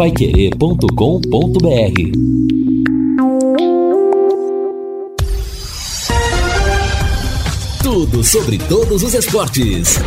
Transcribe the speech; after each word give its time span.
paiquerê.com.br 0.00 0.88
Tudo 7.82 8.24
sobre 8.24 8.56
todos 8.56 9.02
os 9.02 9.12
esportes. 9.12 9.98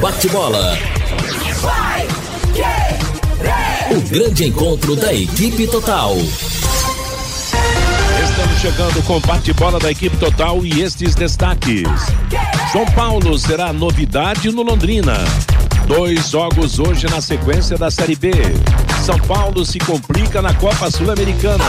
Bate-bola. 0.00 0.78
O 3.90 4.00
grande 4.08 4.44
encontro 4.44 4.94
da 4.94 5.12
equipe 5.12 5.66
total. 5.66 6.14
Estamos 8.22 8.60
chegando 8.60 9.04
com 9.04 9.18
bate-bola 9.18 9.80
da 9.80 9.90
equipe 9.90 10.16
total 10.18 10.64
e 10.64 10.80
estes 10.80 11.16
destaques. 11.16 11.82
São 12.70 12.86
Paulo 12.94 13.36
será 13.36 13.72
novidade 13.72 14.52
no 14.52 14.62
Londrina. 14.62 15.16
Dois 15.88 16.30
jogos 16.30 16.78
hoje 16.78 17.08
na 17.10 17.20
sequência 17.20 17.76
da 17.76 17.90
Série 17.90 18.14
B. 18.14 18.30
São 19.08 19.18
Paulo 19.20 19.64
se 19.64 19.78
complica 19.78 20.42
na 20.42 20.52
Copa 20.52 20.90
Sul-Americana. 20.90 21.64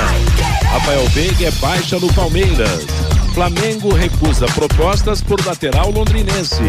Rafael 0.74 1.08
Veiga 1.12 1.48
é 1.48 1.52
baixa 1.52 1.98
no 1.98 2.14
Palmeiras. 2.14 2.86
Flamengo 3.34 3.94
recusa 3.94 4.46
propostas 4.48 5.22
por 5.22 5.40
lateral 5.46 5.90
londrinense. 5.90 6.62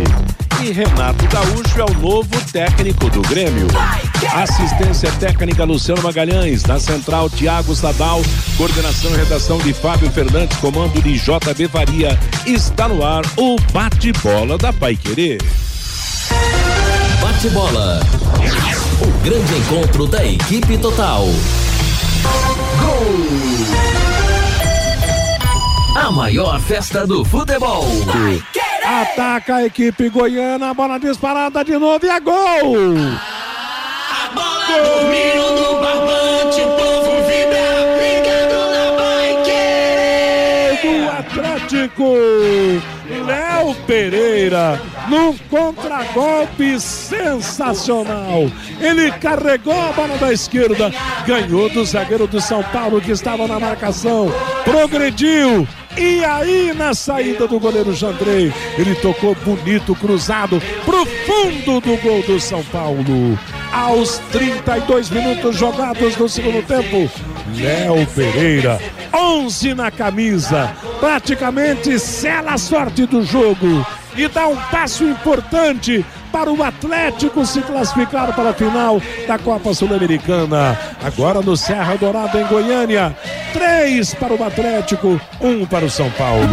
E 0.62 0.70
Renato 0.70 1.26
Gaúcho 1.26 1.80
é 1.80 1.84
o 1.84 1.94
novo 1.98 2.30
técnico 2.52 3.10
do 3.10 3.20
Grêmio. 3.22 3.66
Assistência 4.32 5.10
técnica 5.18 5.64
Luciano 5.64 6.02
Magalhães, 6.02 6.62
na 6.62 6.78
central 6.78 7.28
Tiago 7.28 7.74
Sadal, 7.74 8.22
coordenação 8.56 9.10
e 9.10 9.16
redação 9.16 9.58
de 9.58 9.74
Fábio 9.74 10.08
Fernandes, 10.12 10.56
comando 10.58 11.02
de 11.02 11.18
JB 11.18 11.66
Faria. 11.66 12.16
Está 12.46 12.86
no 12.86 13.04
ar 13.04 13.22
o 13.36 13.56
bate-bola 13.72 14.56
da 14.56 14.72
Paiquerê. 14.72 15.36
Bate-bola. 17.20 18.00
O 19.02 19.10
grande 19.24 19.54
encontro 19.56 20.06
da 20.06 20.22
equipe 20.22 20.76
total. 20.76 21.24
Gol! 22.78 23.16
A 25.96 26.10
maior 26.10 26.60
festa 26.60 27.06
do 27.06 27.24
futebol. 27.24 27.86
Ataca 28.84 29.56
a 29.56 29.64
equipe 29.64 30.10
goiana, 30.10 30.74
bola 30.74 30.98
disparada 30.98 31.64
de 31.64 31.78
novo 31.78 32.04
e 32.04 32.10
é 32.10 32.20
gol! 32.20 32.34
A 34.12 34.28
bola 34.34 34.66
dormiu 34.84 35.50
no 35.52 35.80
barbante, 35.80 36.60
o 36.60 36.68
povo 36.76 37.22
vibra, 37.26 37.96
ligado 37.96 38.58
na 38.70 38.90
Do 40.82 40.92
Atlético, 41.08 42.04
Pereira, 43.90 44.80
num 45.08 45.36
contragolpe 45.50 46.78
sensacional. 46.78 48.48
Ele 48.80 49.10
carregou 49.10 49.74
a 49.74 49.90
bola 49.90 50.16
da 50.16 50.32
esquerda, 50.32 50.92
ganhou 51.26 51.68
do 51.68 51.84
zagueiro 51.84 52.28
do 52.28 52.40
São 52.40 52.62
Paulo 52.62 53.00
que 53.00 53.10
estava 53.10 53.48
na 53.48 53.58
marcação, 53.58 54.32
progrediu, 54.62 55.66
e 55.98 56.24
aí, 56.24 56.72
na 56.72 56.94
saída 56.94 57.48
do 57.48 57.58
goleiro 57.58 57.92
Jandrei, 57.92 58.52
ele 58.78 58.94
tocou 58.94 59.34
bonito, 59.34 59.92
cruzado, 59.96 60.62
pro 60.84 61.04
fundo 61.04 61.80
do 61.80 61.96
gol 62.00 62.22
do 62.22 62.38
São 62.38 62.62
Paulo. 62.66 63.36
Aos 63.72 64.18
32 64.30 65.10
minutos 65.10 65.56
jogados 65.56 66.16
no 66.16 66.28
segundo 66.28 66.64
tempo, 66.64 67.10
Léo 67.56 68.06
Pereira, 68.14 68.80
11 69.14 69.74
na 69.74 69.90
camisa, 69.90 70.72
praticamente 70.98 71.98
sela 71.98 72.54
a 72.54 72.58
sorte 72.58 73.06
do 73.06 73.24
jogo 73.24 73.84
e 74.16 74.28
dá 74.28 74.46
um 74.46 74.56
passo 74.56 75.04
importante 75.04 76.04
para 76.32 76.52
o 76.52 76.62
Atlético 76.62 77.44
se 77.44 77.60
classificar 77.62 78.34
para 78.34 78.50
a 78.50 78.54
final 78.54 79.00
da 79.26 79.38
Copa 79.38 79.74
Sul-Americana. 79.74 80.78
Agora 81.02 81.40
no 81.40 81.56
Serra 81.56 81.96
Dourada, 81.96 82.40
em 82.40 82.46
Goiânia. 82.46 83.16
Três 83.52 84.14
para 84.14 84.34
o 84.34 84.44
Atlético, 84.44 85.20
um 85.40 85.66
para 85.66 85.84
o 85.84 85.90
São 85.90 86.10
Paulo. 86.12 86.44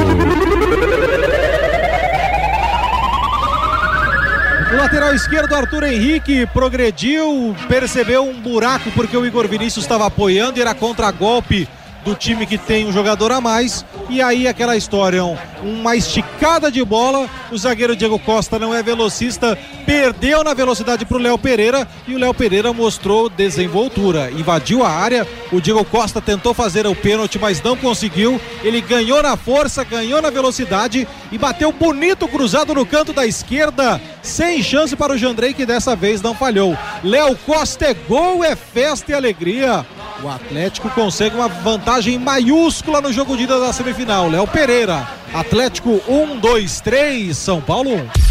O 4.71 4.75
lateral 4.75 5.13
esquerdo, 5.13 5.55
Arthur 5.55 5.83
Henrique, 5.83 6.45
progrediu, 6.47 7.55
percebeu 7.67 8.23
um 8.23 8.39
buraco 8.39 8.91
porque 8.91 9.15
o 9.15 9.25
Igor 9.25 9.47
Vinícius 9.47 9.85
estava 9.85 10.05
apoiando 10.07 10.57
e 10.57 10.61
era 10.61 10.73
contra-golpe 10.73 11.67
do 12.03 12.15
time 12.15 12.45
que 12.45 12.57
tem 12.57 12.85
um 12.85 12.91
jogador 12.91 13.31
a 13.31 13.41
mais. 13.41 13.85
E 14.09 14.21
aí 14.21 14.47
aquela 14.47 14.77
história, 14.77 15.23
um, 15.23 15.37
uma 15.61 15.95
esticada 15.95 16.71
de 16.71 16.83
bola. 16.83 17.29
O 17.51 17.57
zagueiro 17.57 17.95
Diego 17.95 18.19
Costa 18.19 18.59
não 18.59 18.73
é 18.73 18.83
velocista, 18.83 19.57
perdeu 19.85 20.43
na 20.43 20.53
velocidade 20.53 21.05
para 21.05 21.17
o 21.17 21.19
Léo 21.19 21.37
Pereira 21.37 21.87
e 22.07 22.15
o 22.15 22.17
Léo 22.17 22.33
Pereira 22.33 22.73
mostrou 22.73 23.29
desenvoltura. 23.29 24.31
Invadiu 24.31 24.83
a 24.83 24.89
área, 24.89 25.27
o 25.51 25.61
Diego 25.61 25.83
Costa 25.85 26.21
tentou 26.21 26.53
fazer 26.53 26.85
o 26.87 26.95
pênalti, 26.95 27.39
mas 27.39 27.61
não 27.61 27.75
conseguiu. 27.75 28.39
Ele 28.63 28.81
ganhou 28.81 29.21
na 29.21 29.37
força, 29.37 29.83
ganhou 29.83 30.21
na 30.21 30.29
velocidade 30.29 31.07
e 31.31 31.37
bateu 31.37 31.71
bonito 31.71 32.27
cruzado 32.27 32.73
no 32.73 32.85
canto 32.85 33.13
da 33.13 33.25
esquerda, 33.25 34.01
sem 34.21 34.61
chance 34.61 34.95
para 34.95 35.13
o 35.13 35.17
Jandrei, 35.17 35.53
que 35.53 35.65
dessa 35.65 35.95
vez 35.95 36.21
não 36.21 36.35
falhou. 36.35 36.77
Léo 37.03 37.35
Costa 37.45 37.85
é 37.85 37.93
gol, 37.93 38.43
é 38.43 38.55
festa 38.55 39.11
e 39.11 39.15
alegria. 39.15 39.85
O 40.23 40.27
Atlético 40.27 40.89
consegue 40.89 41.35
uma 41.35 41.47
vantagem 41.47 42.17
maiúscula 42.17 42.99
no 42.99 43.13
jogo 43.13 43.37
de 43.37 43.43
ida 43.43 43.59
da 43.59 43.71
semifinal. 43.71 44.27
Léo 44.27 44.47
Pereira, 44.47 45.07
Atlético 45.31 46.01
1, 46.07 46.39
2, 46.39 46.81
3, 46.81 47.37
São 47.37 47.61
Paulo 47.61 47.91
1. 47.91 48.26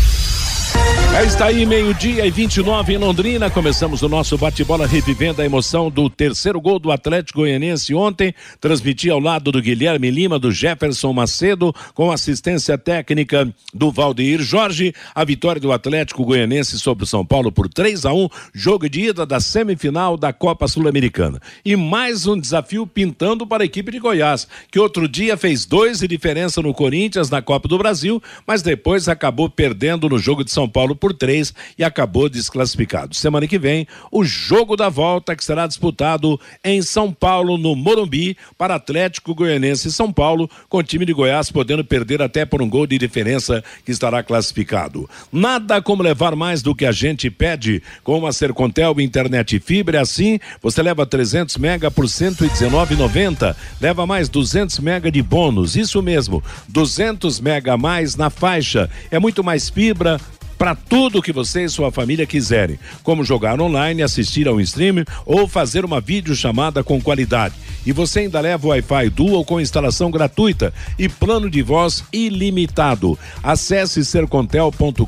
É, 1.17 1.25
está 1.25 1.47
aí, 1.47 1.65
meio-dia 1.65 2.27
e 2.27 2.31
29 2.31 2.93
em 2.93 2.99
Londrina. 2.99 3.49
Começamos 3.49 4.03
o 4.03 4.09
nosso 4.09 4.37
bate-bola 4.37 4.87
revivendo 4.87 5.41
a 5.41 5.47
emoção 5.47 5.91
do 5.91 6.11
terceiro 6.11 6.61
gol 6.61 6.79
do 6.79 6.93
Atlético 6.93 7.39
Goianiense 7.39 7.95
ontem. 7.95 8.35
Transmiti 8.61 9.09
ao 9.09 9.19
lado 9.19 9.51
do 9.51 9.63
Guilherme 9.63 10.11
Lima, 10.11 10.39
do 10.39 10.53
Jefferson 10.53 11.15
Macedo, 11.15 11.75
com 11.95 12.13
assistência 12.13 12.77
técnica 12.77 13.51
do 13.73 13.91
Valdeir 13.91 14.43
Jorge. 14.43 14.95
A 15.15 15.25
vitória 15.25 15.59
do 15.59 15.73
Atlético 15.73 16.23
Goianiense 16.23 16.79
sobre 16.79 17.05
o 17.05 17.07
São 17.07 17.25
Paulo 17.25 17.51
por 17.51 17.67
3 17.67 18.05
a 18.05 18.13
1 18.13 18.29
jogo 18.53 18.87
de 18.87 19.07
ida 19.07 19.25
da 19.25 19.41
semifinal 19.41 20.19
da 20.19 20.35
Copa 20.35 20.69
Sul-Americana. 20.69 21.41
E 21.65 21.75
mais 21.77 22.27
um 22.27 22.39
desafio 22.39 22.87
pintando 22.87 23.47
para 23.47 23.63
a 23.63 23.67
equipe 23.67 23.91
de 23.91 23.99
Goiás, 23.99 24.47
que 24.71 24.79
outro 24.79 25.09
dia 25.09 25.39
fez 25.39 25.65
dois 25.65 26.01
de 26.01 26.09
diferença 26.09 26.61
no 26.61 26.75
Corinthians 26.75 27.31
na 27.31 27.41
Copa 27.41 27.67
do 27.67 27.79
Brasil, 27.79 28.23
mas 28.47 28.61
depois 28.61 29.09
acabou 29.09 29.49
perdendo 29.49 30.11
no 30.11 30.19
jogo 30.19 30.45
de 30.45 30.51
São 30.51 30.69
Paulo 30.69 30.95
por 31.06 31.06
três 31.13 31.55
e 31.79 31.85
acabou 31.85 32.29
desclassificado. 32.29 33.15
Semana 33.15 33.47
que 33.47 33.59
vem, 33.59 33.87
o 34.11 34.25
jogo 34.25 34.77
da 34.77 34.89
volta 34.89 35.37
que 35.37 35.45
será 35.45 35.67
disputado 35.67 36.41
em 36.65 36.83
São 36.83 37.13
Paulo, 37.13 37.57
no 37.57 37.75
Morumbi, 37.75 38.37
para 38.59 38.75
Atlético 38.75 39.35
Goianense 39.35 39.89
e 39.89 39.93
São 39.93 40.13
Paulo, 40.13 40.51
com 40.69 40.79
o 40.79 40.83
time 40.83 41.05
de 41.05 41.13
Goiás 41.13 41.51
podendo 41.51 41.85
perder 41.85 42.21
até 42.23 42.45
por 42.45 42.61
um 42.61 42.69
gol 42.69 42.87
de 42.87 42.99
diferença 42.99 43.63
que 43.85 43.93
estará 43.93 44.23
classificado. 44.23 45.09
Nada 45.33 45.81
como 45.81 46.03
levar 46.03 46.35
mais 46.35 46.63
do 46.63 46.75
que 46.75 46.85
a 46.85 46.93
gente 46.93 47.31
pede 47.31 47.83
com 48.03 48.19
uma 48.19 48.33
Sercontel 48.33 48.95
internet 49.01 49.59
fibra, 49.59 50.01
assim 50.01 50.39
você 50.61 50.83
leva 50.83 51.07
300 51.07 51.57
mega 51.57 51.91
por 51.91 52.07
119,90, 52.07 53.57
leva 53.81 54.07
mais 54.07 54.29
200 54.29 54.79
mega 54.81 55.11
de 55.11 55.23
bônus, 55.23 55.77
isso 55.77 56.03
mesmo, 56.03 56.43
200 56.69 57.41
mega 57.41 57.75
a 57.75 57.77
mais 57.77 58.17
na 58.17 58.31
faixa. 58.31 58.91
É 59.11 59.19
muito 59.19 59.43
mais 59.43 59.69
fibra, 59.69 60.21
para 60.59 60.75
tudo 60.75 61.23
que 61.23 61.33
você 61.33 61.65
e 61.65 61.69
sua 61.69 61.91
família 61.91 62.27
quiserem, 62.27 62.79
como 63.03 63.25
jogar 63.25 63.61
online, 63.61 64.03
assistir 64.03 64.49
ao 64.49 64.61
streaming 64.61 65.05
ou 65.25 65.47
fazer 65.49 65.85
uma 65.85 66.01
videochamada 66.01 66.83
com 66.83 67.01
qualidade. 67.01 67.55
E 67.85 67.93
você 67.93 68.21
ainda 68.21 68.41
leva 68.41 68.67
o 68.67 68.71
Wi-Fi 68.71 69.11
Dual 69.11 69.45
com 69.45 69.61
instalação 69.61 70.11
gratuita 70.11 70.73
e 70.99 71.09
plano 71.09 71.49
de 71.49 71.63
voz 71.63 72.05
ilimitado. 72.13 73.19
Acesse 73.43 74.05
sercontel.com.br 74.05 75.07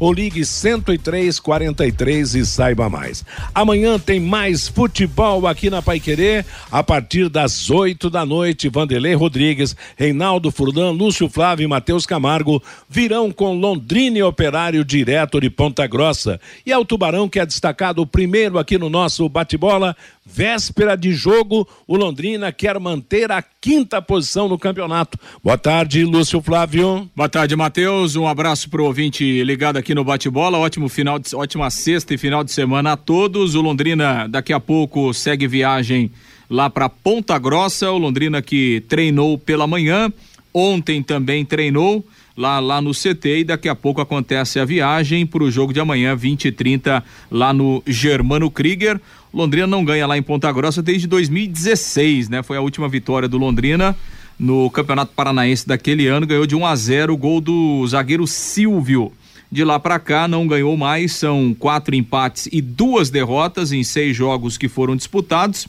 ou 0.00 0.12
ligue 0.12 0.44
10343 0.44 2.34
e 2.34 2.46
saiba 2.46 2.88
mais. 2.88 3.24
Amanhã 3.54 3.98
tem 3.98 4.18
mais 4.18 4.66
futebol 4.66 5.46
aqui 5.46 5.70
na 5.70 5.80
Paiquerê 5.80 6.44
a 6.70 6.82
partir 6.82 7.28
das 7.28 7.70
8 7.70 8.10
da 8.10 8.26
noite. 8.26 8.68
Vanderlei 8.68 9.14
Rodrigues, 9.14 9.76
Reinaldo 9.96 10.50
Furlan, 10.50 10.90
Lúcio 10.90 11.28
Flávio 11.28 11.64
e 11.64 11.68
Matheus 11.68 12.06
Camargo 12.06 12.60
virão 12.88 13.30
com 13.30 13.54
Londrina 13.54 14.21
Operário 14.22 14.84
direto 14.84 15.40
de 15.40 15.50
Ponta 15.50 15.86
Grossa. 15.86 16.40
E 16.64 16.72
é 16.72 16.78
o 16.78 16.84
Tubarão 16.84 17.28
que 17.28 17.38
é 17.38 17.46
destacado 17.46 18.06
primeiro 18.06 18.58
aqui 18.58 18.78
no 18.78 18.88
nosso 18.88 19.28
bate-bola 19.28 19.96
Véspera 20.24 20.96
de 20.96 21.12
jogo, 21.12 21.68
o 21.84 21.96
Londrina 21.96 22.52
quer 22.52 22.78
manter 22.78 23.32
a 23.32 23.42
quinta 23.42 24.00
posição 24.00 24.48
no 24.48 24.56
campeonato. 24.56 25.18
Boa 25.42 25.58
tarde, 25.58 26.04
Lúcio 26.04 26.40
Flávio. 26.40 27.10
Boa 27.14 27.28
tarde, 27.28 27.56
Matheus. 27.56 28.14
Um 28.14 28.28
abraço 28.28 28.70
pro 28.70 28.84
ouvinte 28.84 29.42
ligado 29.42 29.78
aqui 29.78 29.96
no 29.96 30.04
bate-bola. 30.04 30.58
Ótimo 30.58 30.88
final, 30.88 31.18
de, 31.18 31.34
ótima 31.34 31.68
sexta 31.70 32.14
e 32.14 32.18
final 32.18 32.44
de 32.44 32.52
semana 32.52 32.92
a 32.92 32.96
todos. 32.96 33.56
O 33.56 33.60
Londrina 33.60 34.28
daqui 34.28 34.52
a 34.52 34.60
pouco 34.60 35.12
segue 35.12 35.48
viagem 35.48 36.08
lá 36.48 36.70
para 36.70 36.88
Ponta 36.88 37.36
Grossa. 37.36 37.90
O 37.90 37.98
Londrina 37.98 38.40
que 38.40 38.84
treinou 38.88 39.36
pela 39.36 39.66
manhã, 39.66 40.10
ontem 40.54 41.02
também 41.02 41.44
treinou 41.44 42.06
lá, 42.36 42.58
lá 42.58 42.80
no 42.80 42.92
CT 42.92 43.40
e 43.40 43.44
daqui 43.44 43.68
a 43.68 43.74
pouco 43.74 44.00
acontece 44.00 44.58
a 44.58 44.64
viagem 44.64 45.26
para 45.26 45.42
o 45.42 45.50
jogo 45.50 45.72
de 45.72 45.80
amanhã, 45.80 46.14
20 46.14 46.46
e 46.46 46.52
30, 46.52 47.02
lá 47.30 47.52
no 47.52 47.82
Germano 47.86 48.50
Krieger. 48.50 49.00
Londrina 49.32 49.66
não 49.66 49.84
ganha 49.84 50.06
lá 50.06 50.16
em 50.16 50.22
Ponta 50.22 50.50
Grossa 50.52 50.82
desde 50.82 51.06
2016, 51.06 52.28
né? 52.28 52.42
Foi 52.42 52.56
a 52.56 52.60
última 52.60 52.88
vitória 52.88 53.28
do 53.28 53.38
Londrina 53.38 53.96
no 54.38 54.70
Campeonato 54.70 55.12
Paranaense 55.14 55.66
daquele 55.66 56.06
ano, 56.06 56.26
ganhou 56.26 56.46
de 56.46 56.56
1 56.56 56.66
a 56.66 56.74
0 56.74 57.14
o 57.14 57.16
gol 57.16 57.40
do 57.40 57.86
zagueiro 57.86 58.26
Silvio. 58.26 59.12
De 59.50 59.64
lá 59.64 59.78
para 59.78 59.98
cá 59.98 60.26
não 60.26 60.46
ganhou 60.46 60.76
mais, 60.76 61.12
são 61.12 61.54
quatro 61.58 61.94
empates 61.94 62.48
e 62.50 62.60
duas 62.60 63.10
derrotas 63.10 63.70
em 63.70 63.84
seis 63.84 64.16
jogos 64.16 64.56
que 64.56 64.68
foram 64.68 64.96
disputados. 64.96 65.68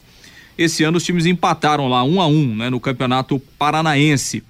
Esse 0.57 0.83
ano 0.83 0.97
os 0.97 1.03
times 1.03 1.25
empataram 1.25 1.87
lá 1.87 2.03
um 2.03 2.21
a 2.21 2.27
um, 2.27 2.55
né, 2.55 2.69
no 2.69 2.79
Campeonato 2.79 3.39
Paranaense. 3.59 4.41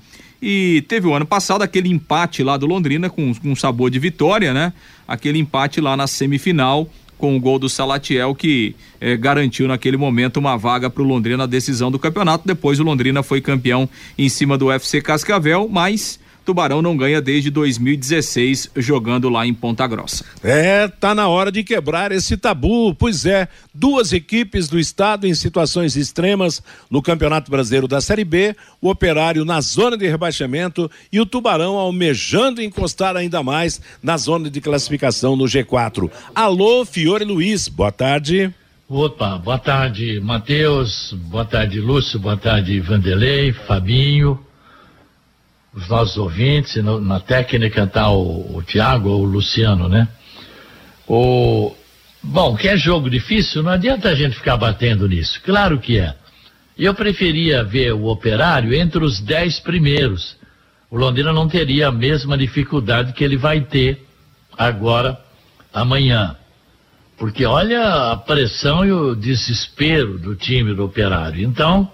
E 0.45 0.83
teve 0.89 1.07
o 1.07 1.13
ano 1.13 1.25
passado 1.25 1.61
aquele 1.61 1.87
empate 1.87 2.43
lá 2.43 2.57
do 2.57 2.65
Londrina 2.65 3.09
com, 3.09 3.33
com 3.33 3.55
sabor 3.55 3.89
de 3.89 3.97
vitória, 3.97 4.53
né? 4.53 4.73
Aquele 5.07 5.39
empate 5.39 5.79
lá 5.79 5.95
na 5.95 6.05
semifinal 6.05 6.89
com 7.17 7.37
o 7.37 7.39
gol 7.39 7.57
do 7.57 7.69
Salatiel 7.69 8.35
que 8.35 8.75
eh, 8.99 9.15
garantiu 9.15 9.69
naquele 9.69 9.95
momento 9.95 10.35
uma 10.35 10.57
vaga 10.57 10.89
para 10.89 11.01
o 11.01 11.05
Londrina 11.05 11.37
na 11.37 11.45
decisão 11.45 11.89
do 11.89 11.97
campeonato. 11.97 12.45
Depois 12.45 12.77
o 12.77 12.83
Londrina 12.83 13.23
foi 13.23 13.39
campeão 13.39 13.87
em 14.17 14.27
cima 14.27 14.57
do 14.57 14.69
FC 14.69 15.01
Cascavel, 15.01 15.69
mas 15.71 16.19
Tubarão 16.45 16.81
não 16.81 16.97
ganha 16.97 17.21
desde 17.21 17.49
2016 17.49 18.71
jogando 18.75 19.29
lá 19.29 19.47
em 19.47 19.53
Ponta 19.53 19.87
Grossa. 19.87 20.25
É, 20.43 20.87
tá 20.87 21.15
na 21.15 21.27
hora 21.27 21.51
de 21.51 21.63
quebrar 21.63 22.11
esse 22.11 22.35
tabu. 22.35 22.93
Pois 22.93 23.25
é, 23.25 23.47
duas 23.73 24.11
equipes 24.11 24.67
do 24.67 24.79
estado 24.79 25.25
em 25.25 25.33
situações 25.33 25.95
extremas 25.95 26.61
no 26.89 27.01
Campeonato 27.01 27.49
Brasileiro 27.49 27.87
da 27.87 28.01
Série 28.01 28.25
B, 28.25 28.55
o 28.81 28.89
Operário 28.89 29.45
na 29.45 29.61
zona 29.61 29.97
de 29.97 30.07
rebaixamento 30.07 30.89
e 31.11 31.19
o 31.19 31.25
Tubarão 31.25 31.75
almejando 31.75 32.61
encostar 32.61 33.15
ainda 33.15 33.41
mais 33.41 33.81
na 34.01 34.17
zona 34.17 34.49
de 34.49 34.59
classificação 34.59 35.35
no 35.35 35.45
G4. 35.45 36.11
Alô, 36.35 36.85
Fiore 36.85 37.23
Luiz, 37.23 37.67
boa 37.67 37.91
tarde. 37.91 38.53
Opa, 38.89 39.37
boa 39.37 39.57
tarde, 39.57 40.19
Matheus, 40.19 41.13
boa 41.13 41.45
tarde, 41.45 41.79
Lúcio, 41.79 42.19
boa 42.19 42.37
tarde, 42.37 42.79
Vanderlei, 42.81 43.53
Fabinho, 43.53 44.37
os 45.75 45.87
nossos 45.87 46.17
ouvintes, 46.17 46.75
no, 46.83 47.01
na 47.01 47.19
técnica 47.19 47.83
está 47.83 48.09
o, 48.11 48.57
o 48.57 48.63
Tiago 48.63 49.09
ou 49.09 49.21
o 49.21 49.25
Luciano, 49.25 49.89
né? 49.89 50.07
O, 51.07 51.75
bom, 52.21 52.55
que 52.55 52.67
é 52.67 52.77
jogo 52.77 53.09
difícil, 53.09 53.63
não 53.63 53.71
adianta 53.71 54.09
a 54.09 54.15
gente 54.15 54.35
ficar 54.35 54.55
batendo 54.55 55.07
nisso. 55.07 55.41
Claro 55.43 55.79
que 55.79 55.97
é. 55.97 56.15
Eu 56.77 56.93
preferia 56.93 57.63
ver 57.63 57.93
o 57.93 58.05
operário 58.05 58.73
entre 58.73 59.03
os 59.03 59.19
dez 59.19 59.59
primeiros. 59.59 60.35
O 60.89 60.97
Londrina 60.97 61.33
não 61.33 61.47
teria 61.47 61.87
a 61.87 61.91
mesma 61.91 62.37
dificuldade 62.37 63.13
que 63.13 63.23
ele 63.23 63.37
vai 63.37 63.61
ter 63.61 64.05
agora, 64.57 65.19
amanhã. 65.73 66.35
Porque 67.17 67.45
olha 67.45 68.11
a 68.11 68.17
pressão 68.17 68.85
e 68.85 68.91
o 68.91 69.15
desespero 69.15 70.17
do 70.17 70.35
time 70.35 70.73
do 70.73 70.83
operário. 70.83 71.43
Então, 71.43 71.91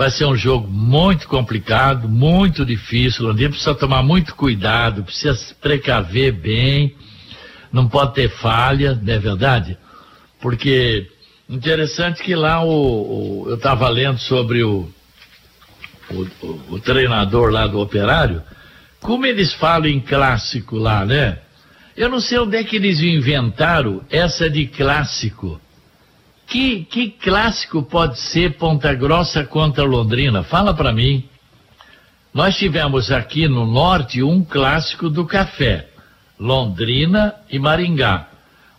Vai 0.00 0.10
ser 0.10 0.24
um 0.24 0.34
jogo 0.34 0.66
muito 0.66 1.28
complicado, 1.28 2.08
muito 2.08 2.64
difícil. 2.64 3.26
Londrina 3.26 3.50
precisa 3.50 3.74
tomar 3.74 4.02
muito 4.02 4.34
cuidado, 4.34 5.04
precisa 5.04 5.34
se 5.34 5.54
precaver 5.54 6.32
bem, 6.32 6.94
não 7.70 7.86
pode 7.86 8.14
ter 8.14 8.30
falha, 8.30 8.94
não 8.94 9.12
é 9.12 9.18
verdade? 9.18 9.76
Porque 10.40 11.06
interessante 11.46 12.22
que 12.22 12.34
lá 12.34 12.64
o, 12.64 13.44
o 13.44 13.50
eu 13.50 13.56
estava 13.56 13.90
lendo 13.90 14.18
sobre 14.18 14.62
o, 14.62 14.88
o, 16.10 16.26
o, 16.70 16.80
treinador 16.80 17.50
lá 17.50 17.66
do 17.66 17.78
operário, 17.78 18.42
como 19.02 19.26
eles 19.26 19.52
falam 19.52 19.86
em 19.86 20.00
clássico 20.00 20.78
lá, 20.78 21.04
né? 21.04 21.40
Eu 21.94 22.08
não 22.08 22.20
sei 22.20 22.38
onde 22.38 22.56
é 22.56 22.64
que 22.64 22.76
eles 22.76 23.02
inventaram 23.02 24.02
essa 24.08 24.48
de 24.48 24.66
clássico. 24.66 25.60
Que, 26.50 26.84
que 26.84 27.10
clássico 27.10 27.80
pode 27.80 28.18
ser 28.18 28.58
Ponta 28.58 28.92
Grossa 28.92 29.44
contra 29.44 29.84
Londrina? 29.84 30.42
Fala 30.42 30.74
para 30.74 30.92
mim. 30.92 31.24
Nós 32.34 32.56
tivemos 32.56 33.12
aqui 33.12 33.46
no 33.46 33.64
norte 33.64 34.20
um 34.20 34.42
clássico 34.42 35.08
do 35.08 35.24
café, 35.24 35.88
Londrina 36.40 37.36
e 37.48 37.56
Maringá. 37.56 38.26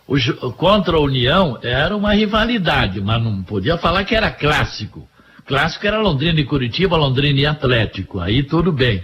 O, 0.06 0.52
contra 0.52 0.98
a 0.98 1.00
União 1.00 1.58
era 1.62 1.96
uma 1.96 2.12
rivalidade, 2.12 3.00
mas 3.00 3.22
não 3.22 3.42
podia 3.42 3.78
falar 3.78 4.04
que 4.04 4.14
era 4.14 4.30
clássico. 4.30 5.08
Clássico 5.46 5.86
era 5.86 5.98
Londrina 5.98 6.40
e 6.40 6.44
Curitiba, 6.44 6.94
Londrina 6.98 7.40
e 7.40 7.46
Atlético. 7.46 8.20
Aí 8.20 8.42
tudo 8.42 8.70
bem. 8.70 9.02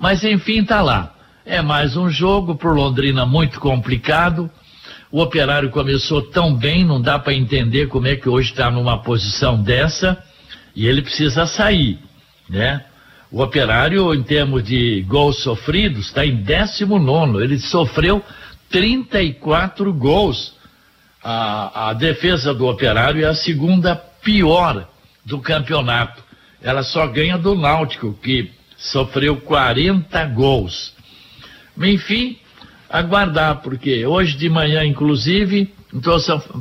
Mas 0.00 0.24
enfim, 0.24 0.64
tá 0.64 0.82
lá. 0.82 1.14
É 1.46 1.62
mais 1.62 1.96
um 1.96 2.10
jogo 2.10 2.56
pro 2.56 2.74
Londrina 2.74 3.24
muito 3.24 3.60
complicado. 3.60 4.50
O 5.12 5.20
operário 5.20 5.68
começou 5.68 6.22
tão 6.22 6.54
bem, 6.54 6.86
não 6.86 6.98
dá 6.98 7.18
para 7.18 7.34
entender 7.34 7.86
como 7.86 8.06
é 8.06 8.16
que 8.16 8.30
hoje 8.30 8.50
está 8.50 8.70
numa 8.70 9.02
posição 9.02 9.62
dessa 9.62 10.16
e 10.74 10.86
ele 10.86 11.02
precisa 11.02 11.44
sair, 11.44 11.98
né? 12.48 12.82
O 13.30 13.42
operário, 13.42 14.14
em 14.14 14.22
termos 14.22 14.64
de 14.64 15.02
gols 15.02 15.42
sofridos, 15.42 16.06
está 16.06 16.24
em 16.24 16.36
19. 16.36 17.44
Ele 17.44 17.58
sofreu 17.58 18.24
34 18.70 19.92
gols. 19.92 20.54
A, 21.22 21.90
a 21.90 21.92
defesa 21.92 22.54
do 22.54 22.66
operário 22.66 23.22
é 23.22 23.28
a 23.28 23.34
segunda 23.34 23.94
pior 23.94 24.88
do 25.26 25.40
campeonato. 25.40 26.22
Ela 26.62 26.82
só 26.82 27.06
ganha 27.06 27.36
do 27.36 27.54
Náutico, 27.54 28.14
que 28.14 28.50
sofreu 28.78 29.36
40 29.42 30.24
gols. 30.28 30.94
Enfim, 31.76 32.38
aguardar, 32.92 33.62
porque 33.62 34.04
hoje 34.04 34.36
de 34.36 34.50
manhã, 34.50 34.84
inclusive, 34.84 35.72
então 35.92 36.18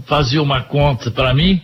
fazia 0.07 0.41
uma 0.41 0.61
conta 0.61 1.11
para 1.11 1.33
mim. 1.33 1.61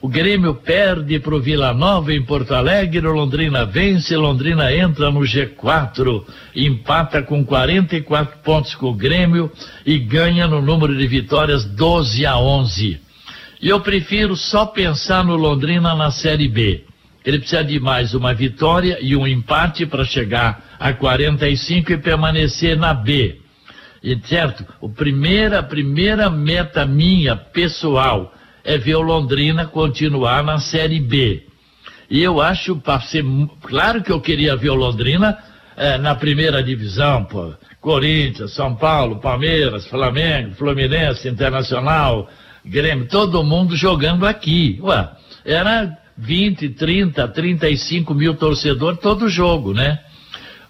O 0.00 0.08
Grêmio 0.08 0.54
perde 0.54 1.18
para 1.18 1.34
o 1.34 1.40
Vila 1.42 1.74
Nova 1.74 2.14
em 2.14 2.24
Porto 2.24 2.54
Alegre, 2.54 3.06
Londrina 3.06 3.66
vence, 3.66 4.16
Londrina 4.16 4.74
entra 4.74 5.10
no 5.10 5.20
G4, 5.20 6.24
empata 6.56 7.22
com 7.22 7.44
44 7.44 8.38
pontos 8.38 8.74
com 8.74 8.86
o 8.86 8.94
Grêmio 8.94 9.52
e 9.84 9.98
ganha 9.98 10.48
no 10.48 10.62
número 10.62 10.96
de 10.96 11.06
vitórias 11.06 11.66
12 11.66 12.24
a 12.24 12.38
11. 12.38 12.98
E 13.60 13.68
eu 13.68 13.80
prefiro 13.80 14.34
só 14.34 14.64
pensar 14.64 15.22
no 15.22 15.36
Londrina 15.36 15.94
na 15.94 16.10
Série 16.10 16.48
B. 16.48 16.84
Ele 17.22 17.38
precisa 17.38 17.62
de 17.62 17.78
mais 17.78 18.14
uma 18.14 18.32
vitória 18.32 18.96
e 19.02 19.14
um 19.14 19.26
empate 19.26 19.84
para 19.84 20.06
chegar 20.06 20.76
a 20.80 20.94
45 20.94 21.92
e 21.92 21.98
permanecer 21.98 22.78
na 22.78 22.94
B. 22.94 23.38
E 24.02 24.18
certo, 24.24 24.64
o 24.80 24.88
primeira, 24.88 25.58
a 25.58 25.62
primeira 25.62 26.30
meta 26.30 26.86
minha, 26.86 27.36
pessoal, 27.36 28.32
é 28.64 28.78
ver 28.78 28.96
o 28.96 29.02
Londrina 29.02 29.66
continuar 29.66 30.42
na 30.42 30.58
Série 30.58 31.00
B. 31.00 31.44
E 32.08 32.22
eu 32.22 32.40
acho, 32.40 32.76
para 32.76 33.00
ser. 33.00 33.24
Claro 33.62 34.02
que 34.02 34.10
eu 34.10 34.20
queria 34.20 34.56
ver 34.56 34.70
o 34.70 34.74
Londrina 34.74 35.38
é, 35.76 35.98
na 35.98 36.14
primeira 36.14 36.62
divisão, 36.62 37.24
pô. 37.24 37.52
Corinthians, 37.80 38.52
São 38.52 38.74
Paulo, 38.74 39.20
Palmeiras, 39.20 39.86
Flamengo, 39.86 40.54
Fluminense, 40.54 41.28
Internacional, 41.28 42.28
Grêmio, 42.64 43.06
todo 43.06 43.44
mundo 43.44 43.76
jogando 43.76 44.26
aqui. 44.26 44.78
Ué, 44.82 45.08
era 45.44 45.96
20, 46.16 46.70
30, 46.70 47.28
35 47.28 48.14
mil 48.14 48.34
torcedores 48.34 49.00
todo 49.00 49.28
jogo, 49.28 49.72
né? 49.72 49.98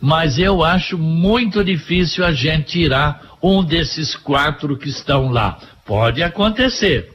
mas 0.00 0.38
eu 0.38 0.64
acho 0.64 0.96
muito 0.96 1.62
difícil 1.62 2.24
a 2.24 2.32
gente 2.32 2.80
tirar 2.80 3.29
um 3.42 3.64
desses 3.64 4.14
quatro 4.16 4.76
que 4.76 4.88
estão 4.88 5.30
lá. 5.30 5.58
Pode 5.86 6.22
acontecer. 6.22 7.12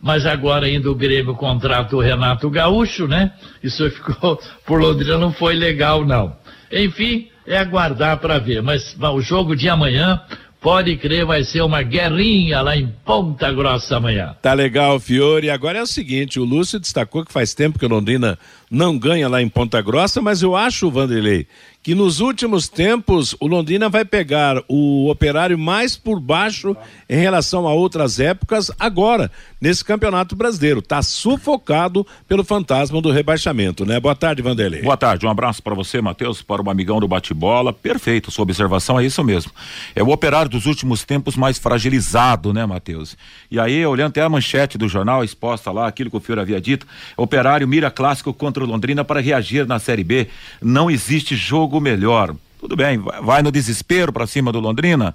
Mas 0.00 0.24
agora 0.24 0.66
ainda 0.66 0.90
o 0.90 0.94
Grêmio 0.94 1.34
contrata 1.34 1.94
o 1.94 2.00
Renato 2.00 2.48
Gaúcho, 2.48 3.06
né? 3.06 3.32
Isso 3.62 3.88
ficou, 3.90 4.40
por 4.64 4.80
Londrina 4.80 5.18
não 5.18 5.32
foi 5.32 5.54
legal, 5.54 6.04
não. 6.04 6.34
Enfim, 6.72 7.28
é 7.46 7.58
aguardar 7.58 8.18
para 8.18 8.38
ver. 8.38 8.62
Mas 8.62 8.96
o 8.98 9.20
jogo 9.20 9.54
de 9.54 9.68
amanhã, 9.68 10.20
Pode 10.60 10.94
crer, 10.98 11.24
vai 11.24 11.42
ser 11.42 11.62
uma 11.62 11.82
guerrinha 11.82 12.60
lá 12.60 12.76
em 12.76 12.86
Ponta 13.02 13.50
Grossa 13.50 13.96
amanhã. 13.96 14.36
Tá 14.42 14.52
legal, 14.52 15.00
Fiore. 15.00 15.48
Agora 15.48 15.78
é 15.78 15.82
o 15.82 15.86
seguinte: 15.86 16.38
o 16.38 16.44
Lúcio 16.44 16.78
destacou 16.78 17.24
que 17.24 17.32
faz 17.32 17.54
tempo 17.54 17.78
que 17.78 17.86
o 17.86 17.88
Londrina 17.88 18.38
não 18.70 18.96
ganha 18.96 19.28
lá 19.28 19.42
em 19.42 19.48
Ponta 19.48 19.82
Grossa, 19.82 20.22
mas 20.22 20.42
eu 20.42 20.54
acho, 20.54 20.90
Vanderlei, 20.90 21.46
que 21.82 21.94
nos 21.94 22.20
últimos 22.20 22.68
tempos 22.68 23.34
o 23.40 23.46
Londrina 23.46 23.88
vai 23.88 24.04
pegar 24.04 24.62
o 24.68 25.08
operário 25.08 25.58
mais 25.58 25.96
por 25.96 26.20
baixo 26.20 26.76
em 27.08 27.16
relação 27.16 27.66
a 27.66 27.72
outras 27.72 28.20
épocas 28.20 28.70
agora, 28.78 29.30
nesse 29.60 29.84
Campeonato 29.84 30.36
Brasileiro. 30.36 30.80
Está 30.80 31.02
sufocado 31.02 32.06
pelo 32.28 32.44
fantasma 32.44 33.00
do 33.00 33.10
rebaixamento, 33.10 33.86
né? 33.86 33.98
Boa 33.98 34.14
tarde, 34.14 34.42
Vanderlei. 34.42 34.82
Boa 34.82 34.96
tarde, 34.96 35.26
um 35.26 35.30
abraço 35.30 35.62
para 35.62 35.74
você, 35.74 36.00
Matheus, 36.02 36.42
para 36.42 36.62
o 36.62 36.70
amigão 36.70 37.00
do 37.00 37.08
bate-bola. 37.08 37.72
Perfeito, 37.72 38.30
sua 38.30 38.42
observação 38.42 39.00
é 39.00 39.04
isso 39.04 39.24
mesmo. 39.24 39.50
É 39.94 40.02
o 40.02 40.10
operário 40.10 40.50
dos 40.50 40.66
últimos 40.66 41.02
tempos 41.02 41.34
mais 41.34 41.58
fragilizado, 41.58 42.52
né, 42.52 42.66
Matheus? 42.66 43.16
E 43.50 43.58
aí, 43.58 43.84
olhando 43.86 44.10
até 44.10 44.22
a 44.22 44.28
manchete 44.28 44.76
do 44.76 44.86
jornal 44.86 45.24
exposta 45.24 45.72
lá, 45.72 45.88
aquilo 45.88 46.10
que 46.10 46.16
o 46.16 46.20
Fiore 46.20 46.40
havia 46.40 46.60
dito, 46.60 46.86
operário 47.16 47.66
mira 47.66 47.90
clássico 47.90 48.34
contra 48.34 48.59
o 48.62 48.66
Londrina 48.66 49.04
para 49.04 49.20
reagir 49.20 49.66
na 49.66 49.78
Série 49.78 50.04
B. 50.04 50.28
Não 50.62 50.90
existe 50.90 51.36
jogo 51.36 51.80
melhor. 51.80 52.34
Tudo 52.60 52.76
bem, 52.76 52.98
vai, 52.98 53.22
vai 53.22 53.42
no 53.42 53.50
desespero 53.50 54.12
para 54.12 54.26
cima 54.26 54.52
do 54.52 54.60
Londrina. 54.60 55.14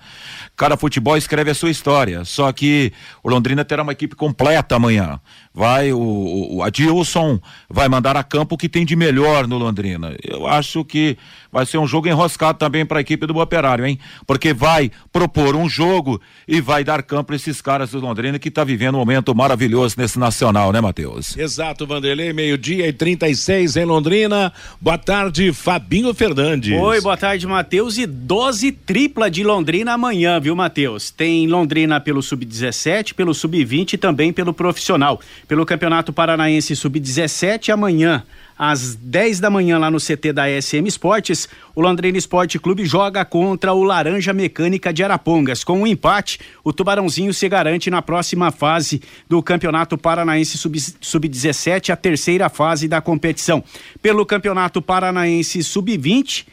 Cada 0.56 0.76
futebol 0.76 1.16
escreve 1.16 1.52
a 1.52 1.54
sua 1.54 1.70
história. 1.70 2.26
Só 2.26 2.52
que 2.52 2.92
o 3.24 3.30
Londrina 3.30 3.64
terá 3.64 3.84
uma 3.84 3.92
equipe 3.92 4.16
completa 4.16 4.76
amanhã. 4.76 5.20
Vai 5.54 5.94
o, 5.94 6.56
o 6.56 6.64
Adilson 6.64 7.40
vai 7.70 7.88
mandar 7.88 8.18
a 8.18 8.24
campo 8.24 8.56
o 8.56 8.58
que 8.58 8.68
tem 8.68 8.84
de 8.84 8.96
melhor 8.96 9.48
no 9.48 9.60
Londrina. 9.60 10.16
Eu 10.24 10.48
acho 10.48 10.84
que 10.84 11.20
vai 11.56 11.66
ser 11.66 11.78
um 11.78 11.88
jogo 11.88 12.10
enroscado 12.10 12.60
também 12.60 12.86
para 12.86 12.98
a 12.98 13.02
equipe 13.02 13.26
do 13.26 13.38
Operário, 13.38 13.86
hein? 13.86 13.98
Porque 14.28 14.54
vai 14.54 14.92
propor 15.10 15.56
um 15.56 15.70
jogo 15.70 16.20
e 16.46 16.60
vai 16.60 16.84
dar 16.84 17.02
campo 17.02 17.32
a 17.32 17.36
esses 17.38 17.62
caras 17.62 17.92
do 17.92 18.00
Londrina 18.02 18.38
que 18.38 18.50
está 18.50 18.66
vivendo 18.66 18.96
um 18.96 18.98
momento 18.98 19.34
maravilhoso 19.34 19.96
nesse 19.98 20.20
nacional, 20.20 20.74
né, 20.74 20.82
Matheus? 20.82 21.38
Exato, 21.38 21.88
Vanderlei, 21.88 22.34
meio-dia 22.34 22.90
e 22.90 22.92
36 22.92 23.78
em 23.78 23.86
Londrina. 23.86 24.52
Boa 24.82 24.98
tarde, 24.98 25.54
Fabinho 25.54 26.14
Fernandes. 26.14 26.78
Oi, 26.78 27.00
boa 27.00 27.16
tarde, 27.16 27.48
Matheus. 27.48 27.98
E 27.98 28.06
dose 28.06 28.74
tripla 28.74 29.32
de 29.32 29.42
Londrina 29.42 29.94
amanhã, 29.94 30.42
viu, 30.42 30.58
Matheus? 30.58 31.10
Tem 31.10 31.48
Londrina 31.48 32.02
pelo 32.02 32.22
Sub-17, 32.22 33.14
pelo 33.14 33.34
Sub-20 33.34 33.94
e 33.94 33.98
também 33.98 34.34
pelo 34.34 34.54
profissional. 34.54 35.22
Pelo 35.48 35.66
Campeonato 35.66 36.12
Paranaense 36.12 36.76
Sub-17, 36.76 37.70
amanhã 37.70 38.26
às 38.58 38.96
10 38.96 39.40
da 39.40 39.50
manhã 39.50 39.78
lá 39.78 39.92
no 39.92 40.00
CT 40.00 40.32
da 40.34 40.44
SM 40.62 40.88
Esportes, 40.88 41.48
o 41.76 41.82
Londrina 41.82 42.18
Esporte 42.18 42.58
Clube 42.58 42.86
joga 42.86 43.26
contra 43.26 43.74
o 43.74 43.84
Laranja 43.84 44.34
Mecânica 44.34 44.94
de 44.94 45.04
Arapongas. 45.04 45.64
Com 45.64 45.82
um 45.82 45.88
empate, 45.88 46.40
o 46.64 46.72
Tubarãozinho 46.72 47.34
se 47.34 47.48
garante 47.50 47.90
na 47.90 48.02
próxima 48.02 48.52
fase 48.52 49.02
do 49.28 49.44
Campeonato 49.44 49.98
Paranaense 49.98 50.58
Sub-17, 50.58 51.90
a 51.90 51.96
terceira 51.96 52.50
fase 52.50 52.88
da 52.88 53.02
competição. 53.02 53.64
Pelo 54.02 54.26
Campeonato 54.26 54.82
Paranaense 54.82 55.62
Sub-20, 55.62 56.46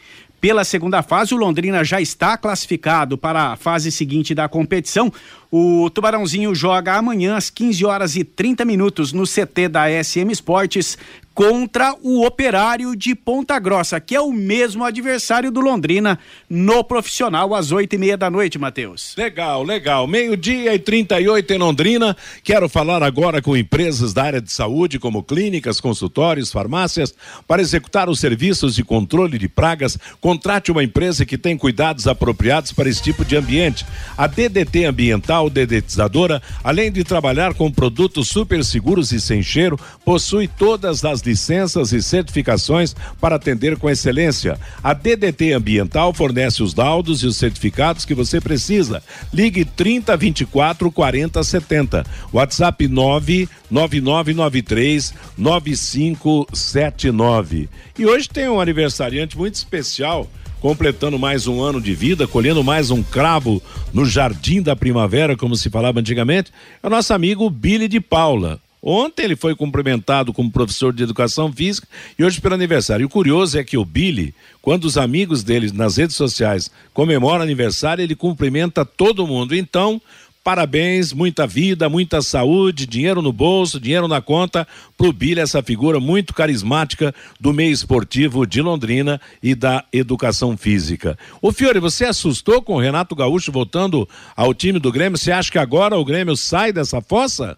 pela 0.42 0.64
segunda 0.64 1.04
fase, 1.04 1.32
o 1.32 1.36
Londrina 1.36 1.84
já 1.84 2.00
está 2.00 2.36
classificado 2.36 3.16
para 3.16 3.52
a 3.52 3.56
fase 3.56 3.92
seguinte 3.92 4.34
da 4.34 4.48
competição. 4.48 5.12
O 5.54 5.90
Tubarãozinho 5.90 6.54
joga 6.54 6.94
amanhã 6.94 7.36
às 7.36 7.50
15 7.50 7.84
horas 7.84 8.16
e 8.16 8.24
30 8.24 8.64
minutos 8.64 9.12
no 9.12 9.24
CT 9.24 9.68
da 9.68 9.82
SM 10.02 10.32
Esportes 10.32 10.96
contra 11.34 11.94
o 12.02 12.24
Operário 12.26 12.94
de 12.94 13.14
Ponta 13.14 13.58
Grossa, 13.58 13.98
que 14.00 14.14
é 14.14 14.20
o 14.20 14.32
mesmo 14.32 14.84
adversário 14.84 15.50
do 15.50 15.60
Londrina 15.60 16.18
no 16.48 16.84
profissional 16.84 17.54
às 17.54 17.72
oito 17.72 17.94
e 17.94 17.98
meia 17.98 18.16
da 18.16 18.30
noite, 18.30 18.58
Matheus. 18.58 19.14
Legal, 19.16 19.62
legal. 19.62 20.06
Meio-dia 20.06 20.74
e 20.74 20.78
38 20.78 21.52
em 21.52 21.58
Londrina. 21.58 22.16
Quero 22.44 22.68
falar 22.68 23.02
agora 23.02 23.40
com 23.40 23.56
empresas 23.56 24.12
da 24.12 24.24
área 24.24 24.40
de 24.40 24.52
saúde, 24.52 24.98
como 24.98 25.22
clínicas, 25.22 25.80
consultórios, 25.80 26.52
farmácias, 26.52 27.14
para 27.46 27.62
executar 27.62 28.08
os 28.08 28.20
serviços 28.20 28.74
de 28.74 28.84
controle 28.84 29.38
de 29.38 29.48
pragas. 29.48 29.98
Contrate 30.20 30.70
uma 30.70 30.84
empresa 30.84 31.24
que 31.24 31.38
tem 31.38 31.56
cuidados 31.56 32.06
apropriados 32.06 32.72
para 32.72 32.88
esse 32.88 33.02
tipo 33.02 33.24
de 33.24 33.36
ambiente. 33.36 33.86
A 34.16 34.26
DDT 34.26 34.84
Ambiental 34.84 35.41
Dedetizadora, 35.50 36.40
além 36.62 36.90
de 36.90 37.04
trabalhar 37.04 37.54
com 37.54 37.70
produtos 37.70 38.28
super 38.28 38.64
seguros 38.64 39.12
e 39.12 39.20
sem 39.20 39.42
cheiro, 39.42 39.78
possui 40.04 40.48
todas 40.48 41.04
as 41.04 41.20
licenças 41.20 41.92
e 41.92 42.02
certificações 42.02 42.94
para 43.20 43.36
atender 43.36 43.76
com 43.76 43.88
excelência. 43.88 44.58
A 44.82 44.92
DDT 44.92 45.52
Ambiental 45.52 46.12
fornece 46.12 46.60
os 46.62 46.74
laudos 46.74 47.22
e 47.22 47.26
os 47.26 47.36
certificados 47.36 48.04
que 48.04 48.14
você 48.14 48.40
precisa. 48.40 49.02
Ligue 49.32 49.64
30 49.64 50.16
24 50.16 50.90
40 50.90 51.42
70. 51.42 52.04
WhatsApp 52.32 52.88
99993 52.88 55.14
9579. 55.36 57.68
E 57.98 58.06
hoje 58.06 58.28
tem 58.28 58.48
um 58.48 58.60
aniversariante 58.60 59.36
muito 59.36 59.54
especial 59.54 60.28
completando 60.62 61.18
mais 61.18 61.48
um 61.48 61.60
ano 61.60 61.80
de 61.80 61.92
vida, 61.92 62.28
colhendo 62.28 62.62
mais 62.62 62.92
um 62.92 63.02
cravo 63.02 63.60
no 63.92 64.04
jardim 64.04 64.62
da 64.62 64.76
primavera, 64.76 65.36
como 65.36 65.56
se 65.56 65.68
falava 65.68 65.98
antigamente, 65.98 66.52
é 66.80 66.86
o 66.86 66.90
nosso 66.90 67.12
amigo 67.12 67.50
Billy 67.50 67.88
de 67.88 68.00
Paula. 68.00 68.60
Ontem 68.80 69.24
ele 69.24 69.34
foi 69.34 69.56
cumprimentado 69.56 70.32
como 70.32 70.52
professor 70.52 70.92
de 70.92 71.02
educação 71.02 71.52
física 71.52 71.88
e 72.16 72.24
hoje 72.24 72.40
pelo 72.40 72.54
aniversário. 72.54 73.02
E 73.02 73.06
o 73.06 73.08
curioso 73.08 73.58
é 73.58 73.64
que 73.64 73.76
o 73.76 73.84
Billy, 73.84 74.32
quando 74.60 74.84
os 74.84 74.96
amigos 74.96 75.42
dele 75.42 75.72
nas 75.72 75.96
redes 75.96 76.14
sociais 76.14 76.70
comemoram 76.94 77.42
aniversário, 77.42 78.02
ele 78.02 78.14
cumprimenta 78.14 78.84
todo 78.84 79.26
mundo. 79.26 79.56
Então, 79.56 80.00
Parabéns, 80.44 81.12
muita 81.12 81.46
vida, 81.46 81.88
muita 81.88 82.20
saúde, 82.20 82.84
dinheiro 82.84 83.22
no 83.22 83.32
bolso, 83.32 83.78
dinheiro 83.78 84.08
na 84.08 84.20
conta 84.20 84.66
pro 84.98 85.12
Billy, 85.12 85.40
essa 85.40 85.62
figura 85.62 86.00
muito 86.00 86.34
carismática 86.34 87.14
do 87.38 87.52
meio 87.52 87.70
esportivo 87.70 88.44
de 88.44 88.60
Londrina 88.60 89.20
e 89.40 89.54
da 89.54 89.84
educação 89.92 90.56
física. 90.56 91.16
O 91.40 91.52
Fiore, 91.52 91.78
você 91.78 92.06
assustou 92.06 92.60
com 92.60 92.74
o 92.74 92.80
Renato 92.80 93.14
Gaúcho 93.14 93.52
voltando 93.52 94.08
ao 94.36 94.52
time 94.52 94.80
do 94.80 94.90
Grêmio? 94.90 95.16
Você 95.16 95.30
acha 95.30 95.50
que 95.50 95.58
agora 95.58 95.96
o 95.96 96.04
Grêmio 96.04 96.36
sai 96.36 96.72
dessa 96.72 97.00
fossa? 97.00 97.56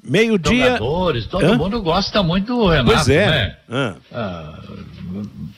Meio-dia. 0.00 0.76
Jogadores, 0.76 1.26
todo 1.26 1.44
Hã? 1.44 1.56
mundo 1.56 1.82
gosta 1.82 2.22
muito 2.22 2.54
do 2.54 2.68
Renato, 2.68 2.92
pois 2.92 3.08
é. 3.08 3.56
né? 3.68 3.96
Ah, 4.12 4.60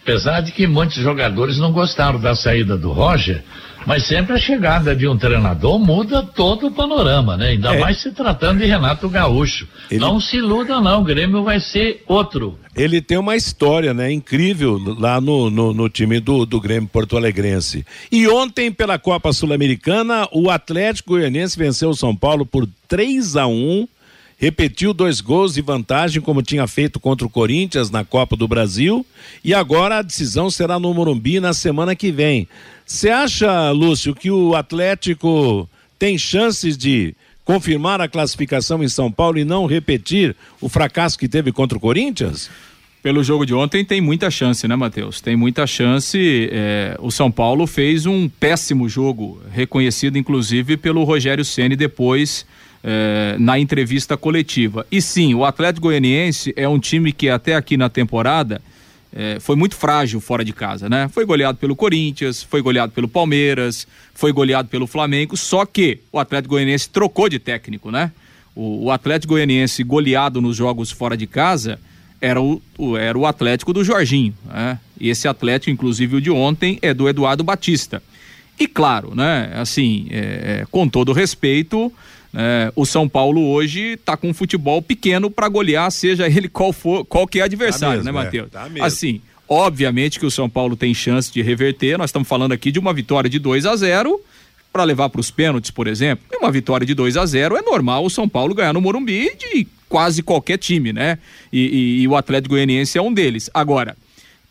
apesar 0.03 0.41
de 0.41 0.53
que 0.53 0.67
muitos 0.67 0.97
jogadores 0.97 1.59
não 1.59 1.73
gostaram 1.73 2.19
da 2.19 2.35
saída 2.35 2.79
do 2.79 2.93
Roger, 2.93 3.45
mas 3.87 4.07
sempre 4.07 4.35
a 4.35 4.39
chegada 4.39 4.95
de 4.95 5.07
um 5.07 5.17
treinador 5.17 5.79
muda 5.79 6.23
todo 6.23 6.67
o 6.67 6.71
panorama, 6.73 7.37
né? 7.37 7.51
Ainda 7.51 7.75
é. 7.75 7.79
mais 7.79 8.03
se 8.03 8.11
tratando 8.11 8.59
de 8.59 8.67
Renato 8.67 9.09
Gaúcho. 9.09 9.69
Ele... 9.91 10.01
Não 10.01 10.21
se 10.21 10.39
iluda, 10.39 10.81
não. 10.81 11.01
O 11.01 11.05
Grêmio 11.05 11.45
vai 11.45 11.61
ser 11.61 12.03
outro. 12.07 12.59
Ele 12.75 13.01
tem 13.01 13.17
uma 13.17 13.37
história, 13.37 13.95
né? 13.95 14.13
Incrível 14.13 14.79
lá 14.99 15.21
no, 15.21 15.49
no, 15.49 15.73
no 15.73 15.89
time 15.89 16.19
do, 16.19 16.45
do 16.45 16.61
Grêmio 16.61 16.89
Porto 16.89 17.17
Alegrense. 17.17 17.87
E 18.11 18.27
ontem, 18.29 18.73
pela 18.73 18.99
Copa 18.99 19.33
Sul-Americana, 19.33 20.29
o 20.33 20.51
Atlético 20.51 21.11
Goianiense 21.11 21.57
venceu 21.57 21.91
o 21.91 21.97
São 21.97 22.15
Paulo 22.15 22.45
por 22.45 22.69
3 22.89 23.37
a 23.37 23.47
1 23.47 23.89
repetiu 24.39 24.93
dois 24.93 25.21
gols 25.21 25.55
de 25.55 25.63
vantagem, 25.63 26.21
como 26.21 26.43
tinha 26.43 26.67
feito 26.67 27.01
contra 27.01 27.27
o 27.27 27.31
Corinthians 27.31 27.91
na 27.91 28.05
Copa 28.05 28.37
do 28.37 28.47
Brasil, 28.47 29.05
e 29.43 29.55
agora 29.55 29.99
a 29.99 30.03
decisão 30.03 30.51
será 30.51 30.79
no 30.79 30.93
Morumbi 30.93 31.41
na 31.41 31.53
semana 31.53 31.97
que 31.97 32.13
vem. 32.13 32.47
Você 32.85 33.09
acha, 33.09 33.71
Lúcio, 33.71 34.15
que 34.15 34.31
o 34.31 34.55
Atlético 34.55 35.69
tem 35.99 36.19
chances 36.19 36.77
de 36.77 37.15
confirmar 37.45 38.01
a 38.01 38.09
classificação 38.09 38.83
em 38.83 38.89
São 38.89 39.11
Paulo 39.11 39.39
e 39.39 39.45
não 39.45 39.67
repetir 39.67 40.37
o 40.61 40.69
fracasso 40.69 41.19
que 41.19 41.29
teve 41.29 41.51
contra 41.51 41.79
o 41.79 41.81
Corinthians? 41.81 42.51
Pelo 43.03 43.23
jogo 43.23 43.47
de 43.47 43.55
ontem 43.55 43.85
tem 43.85 44.01
muita 44.01 44.31
chance, 44.31 44.67
né, 44.67 44.75
Matheus? 44.75 45.21
Tem 45.21 45.37
muita 45.37 45.65
chance. 45.65 46.49
É, 46.51 46.97
o 47.01 47.11
São 47.11 47.31
Paulo 47.31 47.65
fez 47.65 48.05
um 48.05 48.29
péssimo 48.29 48.89
jogo, 48.89 49.41
reconhecido 49.53 50.19
inclusive 50.19 50.77
pelo 50.77 51.05
Rogério 51.05 51.45
Ceni 51.45 51.77
depois 51.77 52.45
é, 52.89 53.35
na 53.41 53.59
entrevista 53.59 54.17
coletiva. 54.17 54.87
E 54.93 55.03
sim, 55.03 55.35
o 55.35 55.45
Atlético 55.45 55.89
Goianiense 55.89 56.55
é 56.57 56.69
um 56.69 56.79
time 56.79 57.13
que 57.13 57.29
até 57.29 57.57
aqui 57.57 57.77
na 57.77 57.89
temporada 57.89 58.63
é, 59.13 59.41
foi 59.41 59.57
muito 59.57 59.75
frágil 59.75 60.21
fora 60.21 60.45
de 60.45 60.53
casa, 60.53 60.89
né? 60.89 61.09
Foi 61.09 61.25
goleado 61.25 61.59
pelo 61.59 61.75
Corinthians, 61.75 62.45
foi 62.45 62.63
goleado 62.63 62.93
pelo 62.93 63.09
Palmeiras, 63.09 63.89
foi 64.15 64.33
goleado 64.33 64.69
pelo 64.69 64.87
Flamengo, 64.87 65.37
só 65.37 65.67
que 65.67 65.99
o 66.13 66.19
Atlético 66.21 66.55
Goianiense 66.55 66.89
trocou 66.89 67.29
de 67.29 67.41
técnico, 67.41 67.91
né? 67.91 68.13
O, 68.55 68.85
o 68.85 68.91
Atlético 68.93 69.33
Goianiense 69.33 69.83
goleado 69.83 70.41
nos 70.41 70.55
jogos 70.55 70.93
fora 70.93 71.17
de 71.17 71.27
casa 71.27 71.81
era 72.21 72.41
o, 72.41 72.63
o, 72.79 72.97
era 72.97 73.19
o 73.19 73.27
Atlético 73.27 73.73
do 73.73 73.83
Jorginho, 73.83 74.35
né? 74.45 74.79
E 75.01 75.09
esse 75.09 75.27
Atlético, 75.27 75.73
inclusive 75.73 76.17
o 76.17 76.21
de 76.21 76.31
ontem, 76.31 76.79
é 76.81 76.95
do 76.95 77.09
Eduardo 77.09 77.43
Batista. 77.43 78.01
E 78.61 78.69
claro, 78.69 79.13
né? 79.13 79.51
Assim, 79.57 80.07
é, 80.11 80.65
com 80.71 80.89
todo 80.89 81.13
respeito, 81.13 81.93
é, 82.35 82.73
o 82.75 82.85
São 82.85 83.09
Paulo 83.09 83.41
hoje 83.49 83.93
está 83.95 84.17
com 84.17 84.29
um 84.29 84.35
futebol 84.35 84.83
pequeno 84.83 85.31
para 85.31 85.49
golear, 85.49 85.91
seja 85.91 86.27
ele 86.27 86.49
qual 86.49 86.73
for, 86.73 87.05
qualquer 87.05 87.43
adversário, 87.43 88.03
tá 88.03 88.05
mesmo, 88.05 88.19
né, 88.19 88.25
Matheus? 88.25 88.49
É, 88.49 88.51
tá 88.51 88.85
assim, 88.85 89.21
obviamente 89.49 90.19
que 90.19 90.27
o 90.27 90.31
São 90.31 90.49
Paulo 90.49 90.77
tem 90.77 90.93
chance 90.93 91.33
de 91.33 91.43
reverter. 91.43 91.97
Nós 91.99 92.11
estamos 92.11 92.29
falando 92.29 92.53
aqui 92.53 92.71
de 92.71 92.79
uma 92.79 92.93
vitória 92.93 93.31
de 93.31 93.39
2 93.39 93.67
a 93.67 93.77
0 93.77 94.21
para 94.73 94.85
levar 94.85 95.09
para 95.09 95.21
os 95.21 95.31
pênaltis, 95.31 95.71
por 95.71 95.87
exemplo. 95.87 96.27
E 96.31 96.37
uma 96.37 96.53
vitória 96.53 96.87
de 96.87 96.95
2 96.95 97.17
a 97.17 97.25
0 97.25 97.57
é 97.57 97.63
normal 97.63 98.05
o 98.05 98.11
São 98.11 98.29
Paulo 98.29 98.55
ganhar 98.55 98.75
no 98.75 98.81
Morumbi 98.81 99.31
de 99.37 99.67
quase 99.89 100.23
qualquer 100.23 100.59
time, 100.59 100.93
né? 100.93 101.19
E, 101.53 101.61
e, 101.61 102.03
e 102.03 102.09
o 102.09 102.17
Atlético 102.17 102.55
Goianiense 102.55 102.99
é 102.99 103.03
um 103.03 103.13
deles. 103.13 103.49
Agora, 103.55 103.97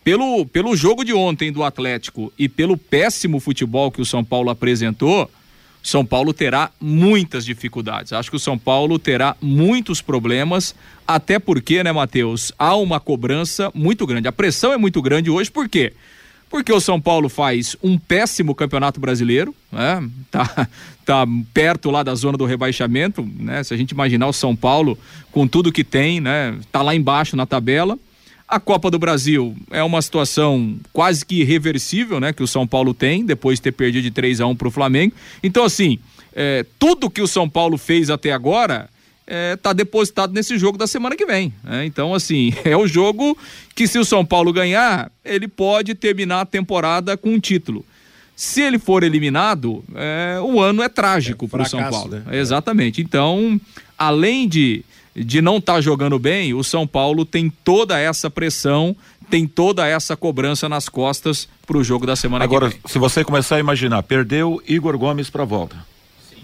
pelo, 0.04 0.46
pelo 0.46 0.76
jogo 0.76 1.04
de 1.04 1.14
ontem 1.14 1.52
do 1.52 1.64
Atlético 1.64 2.32
e 2.38 2.48
pelo 2.48 2.78
péssimo 2.78 3.40
futebol 3.40 3.92
que 3.92 4.02
o 4.02 4.06
São 4.06 4.24
Paulo 4.24 4.50
apresentou, 4.50 5.30
são 5.86 6.04
Paulo 6.04 6.34
terá 6.34 6.72
muitas 6.82 7.46
dificuldades. 7.46 8.12
Acho 8.12 8.32
que 8.32 8.36
o 8.36 8.40
São 8.40 8.58
Paulo 8.58 8.98
terá 8.98 9.36
muitos 9.40 10.02
problemas, 10.02 10.74
até 11.08 11.38
porque, 11.38 11.84
né, 11.84 11.92
Matheus, 11.92 12.52
há 12.58 12.76
uma 12.76 13.00
cobrança 13.00 13.72
muito 13.72 14.04
grande. 14.08 14.28
A 14.28 14.32
pressão 14.32 14.74
é 14.74 14.78
muito 14.78 15.00
grande 15.00 15.30
hoje, 15.30 15.52
por 15.52 15.70
quê? 15.70 15.94
Porque 16.50 16.74
o 16.74 16.80
São 16.80 17.00
Paulo 17.00 17.30
faz 17.30 17.78
um 17.84 18.00
péssimo 18.00 18.56
campeonato 18.56 19.00
brasileiro, 19.00 19.54
né? 19.72 20.04
Tá, 20.32 20.68
tá 21.06 21.26
perto 21.54 21.92
lá 21.92 22.02
da 22.02 22.16
zona 22.16 22.36
do 22.36 22.46
rebaixamento, 22.46 23.22
né? 23.38 23.64
Se 23.64 23.72
a 23.72 23.78
gente 23.78 23.92
imaginar 23.92 24.26
o 24.26 24.34
São 24.34 24.56
Paulo 24.56 24.98
com 25.32 25.48
tudo 25.48 25.72
que 25.72 25.84
tem, 25.84 26.20
né? 26.20 26.58
Tá 26.72 26.82
lá 26.82 26.96
embaixo 26.96 27.38
na 27.38 27.46
tabela. 27.46 27.96
A 28.48 28.60
Copa 28.60 28.92
do 28.92 29.00
Brasil 29.00 29.56
é 29.72 29.82
uma 29.84 30.02
situação 30.02 30.78
quase 30.94 31.26
que 31.26 31.42
irreversível, 31.42 32.20
né? 32.20 32.32
Que 32.32 32.44
o 32.44 32.48
São 32.48 32.68
Paulo 32.68 32.94
tem, 32.94 33.26
depois 33.26 33.58
de 33.58 33.64
ter 33.64 33.72
perdido 33.72 34.04
de 34.04 34.12
3 34.12 34.42
a 34.42 34.48
1 34.48 34.56
para 34.56 34.68
o 34.68 34.72
Flamengo. 34.72 35.14
Então, 35.42 35.64
assim, 35.64 35.98
é, 36.34 36.66
tudo 36.78 37.10
que 37.10 37.22
o 37.22 37.28
São 37.28 37.50
Paulo 37.50 37.78
fez 37.78 38.10
até 38.10 38.32
agora 38.32 38.90
está 39.28 39.74
depositado 39.74 40.34
nesse 40.34 40.58
jogo 40.58 40.78
da 40.78 40.86
semana 40.86 41.16
que 41.16 41.26
vem. 41.26 41.52
né? 41.64 41.86
Então, 41.86 42.14
assim, 42.14 42.54
é 42.64 42.78
o 42.78 42.88
jogo 42.88 43.38
que 43.74 43.88
se 43.88 43.98
o 43.98 44.06
São 44.06 44.24
Paulo 44.24 44.54
ganhar, 44.54 45.12
ele 45.24 45.48
pode 45.48 45.96
terminar 45.96 46.42
a 46.42 46.46
temporada 46.46 47.18
com 47.18 47.30
um 47.30 47.40
título. 47.40 47.84
Se 48.36 48.62
ele 48.62 48.78
for 48.78 49.04
eliminado, 49.04 49.84
é, 49.96 50.40
o 50.42 50.60
ano 50.60 50.84
é 50.84 50.90
trágico 50.90 51.48
para 51.48 51.64
o 51.64 51.66
São 51.66 51.82
Paulo. 51.90 52.12
né? 52.12 52.38
Exatamente. 52.38 53.02
Então, 53.02 53.60
além 53.98 54.48
de, 54.48 54.84
de 55.16 55.42
não 55.42 55.58
estar 55.58 55.80
jogando 55.82 56.20
bem, 56.20 56.54
o 56.54 56.64
São 56.64 56.86
Paulo 56.86 57.24
tem 57.24 57.50
toda 57.64 57.98
essa 58.00 58.30
pressão, 58.30 58.96
tem 59.30 59.48
toda 59.48 59.88
essa 59.88 60.16
cobrança 60.16 60.68
nas 60.68 60.90
costas 60.90 61.48
para 61.66 61.78
o 61.78 61.84
jogo 61.84 62.06
da 62.06 62.16
semana 62.16 62.44
Agora, 62.44 62.70
que 62.70 62.74
vem. 62.74 62.82
se 62.86 63.00
você 63.00 63.24
começar 63.24 63.56
a 63.56 63.60
imaginar, 63.60 64.04
perdeu 64.04 64.62
Igor 64.68 64.98
Gomes 64.98 65.30
pra 65.30 65.46
volta. 65.46 65.76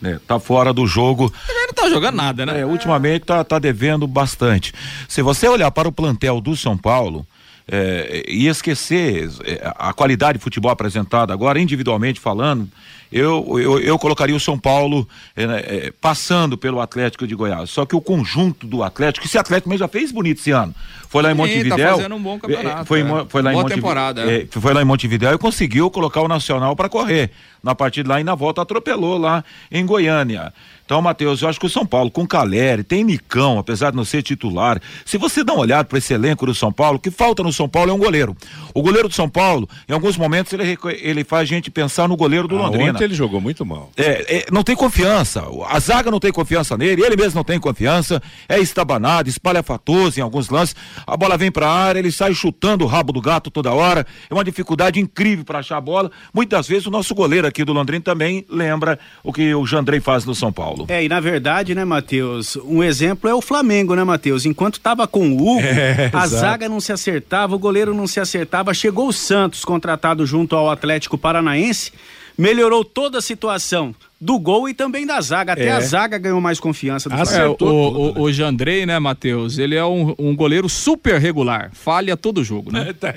Né, 0.02 0.20
tá 0.26 0.40
fora 0.40 0.74
do 0.74 0.88
jogo. 0.88 1.32
Ele 1.48 1.68
não 1.68 1.74
tá 1.74 1.88
jogando 1.88 2.16
nada, 2.16 2.44
né? 2.44 2.62
É, 2.62 2.66
ultimamente 2.66 3.24
tá, 3.24 3.44
tá 3.44 3.60
devendo 3.60 4.08
bastante. 4.08 4.74
Se 5.08 5.22
você 5.22 5.48
olhar 5.48 5.70
para 5.70 5.88
o 5.88 5.92
plantel 5.92 6.42
do 6.42 6.56
São 6.56 6.76
Paulo 6.76 7.24
é, 7.72 8.26
e 8.28 8.48
esquecer 8.48 9.30
é, 9.46 9.62
a 9.78 9.94
qualidade 9.94 10.38
de 10.38 10.44
futebol 10.44 10.70
apresentada 10.70 11.32
agora, 11.34 11.58
individualmente 11.60 12.20
falando, 12.20 12.68
eu, 13.12 13.60
eu, 13.60 13.80
eu 13.80 13.98
colocaria 14.00 14.36
o 14.36 14.40
São 14.40 14.58
Paulo 14.58 15.08
é, 15.36 15.48
né, 15.48 15.60
é, 15.66 15.94
passando 16.00 16.58
pelo 16.58 16.80
Atlético 16.80 17.26
de 17.26 17.36
Goiás. 17.36 17.70
Só 17.70 17.86
que 17.86 17.96
o 17.96 18.00
conjunto 18.02 18.66
do 18.68 18.84
Atlético, 18.84 19.26
esse 19.26 19.38
Atlético 19.38 19.70
mesmo 19.70 19.80
já 19.80 19.88
fez 19.88 20.12
bonito 20.12 20.40
esse 20.40 20.52
ano. 20.52 20.74
Foi 21.10 21.22
lá 21.22 21.30
em 21.32 21.36
tá 21.36 21.42
Montevidéu. 21.42 21.96
fazendo 21.98 22.16
um 22.16 22.22
bom 22.22 22.40
campeonato, 22.40 22.82
é, 22.82 22.86
foi, 22.86 23.00
em 23.00 23.04
é. 23.04 23.06
Mo- 23.06 23.26
foi 23.28 23.42
lá 23.42 23.52
em 23.52 23.54
Boa 23.54 23.64
Montevi- 23.64 23.82
temporada, 23.82 24.22
é. 24.32 24.48
foi 24.50 24.74
lá 24.74 24.82
em 24.82 24.86
Montevidéu 24.86 25.34
e 25.34 25.38
conseguiu 25.38 25.90
colocar 25.92 26.22
o 26.22 26.28
Nacional 26.28 26.74
para 26.76 26.88
correr 26.88 27.32
na 27.62 27.76
partida 27.76 28.08
lá 28.10 28.22
e 28.22 28.24
na 28.24 28.34
volta 28.34 28.62
atropelou 28.62 29.18
lá 29.18 29.44
em 29.70 29.86
Goiânia. 29.86 30.54
Então, 30.92 31.02
Matheus, 31.02 31.42
eu 31.42 31.48
acho 31.48 31.58
que 31.58 31.66
o 31.66 31.70
São 31.70 31.86
Paulo 31.86 32.12
com 32.12 32.28
Caleri, 32.28 32.84
tem 32.84 33.02
Nicão, 33.02 33.58
apesar 33.58 33.92
de 33.92 33.96
não 33.96 34.04
ser 34.04 34.22
titular. 34.22 34.78
Se 35.06 35.18
você 35.18 35.42
dá 35.42 35.54
uma 35.54 35.62
olhada 35.62 35.86
para 35.86 35.98
esse 35.98 36.14
elenco 36.14 36.46
do 36.46 36.54
São 36.54 36.70
Paulo, 36.70 36.98
o 36.98 37.00
que 37.00 37.10
falta 37.10 37.42
no 37.42 37.54
São 37.54 37.70
Paulo 37.70 37.92
é 37.92 37.94
um 37.94 37.98
goleiro. 37.98 38.36
O 38.74 38.82
goleiro 38.82 39.08
do 39.08 39.14
São 39.14 39.30
Paulo, 39.30 39.70
em 39.88 39.94
alguns 39.94 40.18
momentos, 40.18 40.52
ele, 40.52 40.78
ele 41.00 41.24
faz 41.24 41.44
a 41.44 41.46
gente 41.46 41.72
pensar 41.72 42.10
no 42.10 42.18
goleiro 42.18 42.46
do 42.46 42.58
Ah, 42.58 42.64
Londrina. 42.64 42.92
Ontem 42.92 43.06
ele 43.06 43.14
jogou 43.14 43.40
muito 43.40 43.66
mal. 43.66 43.90
É, 43.96 44.40
é, 44.40 44.46
não 44.52 44.64
tem 44.64 44.76
confiança. 44.76 45.46
A 45.70 45.80
zaga 45.80 46.12
não 46.12 46.20
tem 46.20 46.30
confiança 46.30 46.78
nele, 46.78 47.06
ele 47.06 47.16
mesmo 47.16 47.38
não 47.38 47.46
tem 47.46 47.58
confiança. 47.58 48.22
É 48.50 48.60
estabanado, 48.60 49.30
espalhafatoso 49.30 50.20
em 50.20 50.22
alguns 50.22 50.50
lances. 50.50 50.76
A 51.08 51.16
bola 51.16 51.38
vem 51.38 51.54
pra 51.54 51.70
área, 51.70 52.00
ele 52.00 52.12
sai 52.12 52.34
chutando 52.34 52.84
o 52.84 52.88
rabo 52.88 53.14
do 53.14 53.22
gato 53.22 53.50
toda 53.50 53.72
hora. 53.72 54.06
É 54.30 54.34
uma 54.34 54.44
dificuldade 54.44 55.00
incrível 55.00 55.46
para 55.46 55.60
achar 55.60 55.78
a 55.78 55.82
bola. 55.82 56.12
Muitas 56.34 56.68
vezes 56.68 56.86
o 56.86 56.92
nosso 56.92 57.16
goleiro 57.16 57.48
aqui 57.48 57.64
do 57.64 57.72
Londrina 57.72 58.04
também 58.04 58.46
lembra 58.50 59.00
o 59.24 59.32
que 59.32 59.56
o 59.56 59.66
Jandrei 59.66 60.02
faz 60.02 60.26
no 60.26 60.36
São 60.36 60.52
Paulo. 60.52 60.81
É, 60.88 61.04
e 61.04 61.10
na 61.10 61.20
verdade, 61.20 61.74
né, 61.76 61.84
Matheus, 61.86 62.56
um 62.58 62.84
exemplo 62.84 63.30
é 63.30 63.34
o 63.34 63.42
Flamengo, 63.42 63.96
né, 63.96 64.04
Matheus? 64.04 64.46
Enquanto 64.46 64.80
tava 64.80 65.08
com 65.08 65.30
o 65.30 65.36
Hugo, 65.36 65.62
É, 65.72 66.10
a 66.14 66.26
exato. 66.26 66.28
zaga 66.30 66.70
não 66.70 66.80
se 66.80 66.92
acertava, 66.92 67.56
o 67.56 67.60
goleiro 67.60 67.94
não 67.94 68.08
se 68.08 68.20
acertava, 68.20 68.74
chegou 68.74 69.08
o 69.08 69.14
Santos, 69.14 69.64
contratado 69.66 70.26
junto 70.26 70.56
ao 70.56 70.70
Atlético 70.70 71.18
Paranaense, 71.18 71.92
melhorou 72.38 72.84
toda 72.84 73.18
a 73.20 73.22
situação 73.22 73.94
do 74.24 74.38
gol 74.38 74.70
e 74.70 74.74
também 74.76 75.06
da 75.08 75.20
zaga, 75.20 75.54
até 75.54 75.66
É. 75.66 75.72
a 75.72 75.80
zaga 75.82 76.16
ganhou 76.20 76.40
mais 76.40 76.60
confiança 76.60 77.10
do 77.10 77.16
É, 77.16 77.22
o, 77.22 77.26
Flamengo. 77.26 77.46
Acertou 77.56 77.92
tudo, 78.14 78.20
o, 78.20 78.24
o 78.26 78.32
Jandrei, 78.32 78.86
né, 78.86 79.00
Matheus? 79.00 79.58
Ele 79.58 79.76
é 79.76 79.84
um, 79.84 80.14
um 80.20 80.36
goleiro 80.36 80.70
super 80.70 81.20
regular. 81.20 81.72
Falha 81.74 82.16
todo 82.16 82.44
jogo, 82.44 82.72
né? 82.72 82.94
Tá, 83.02 83.12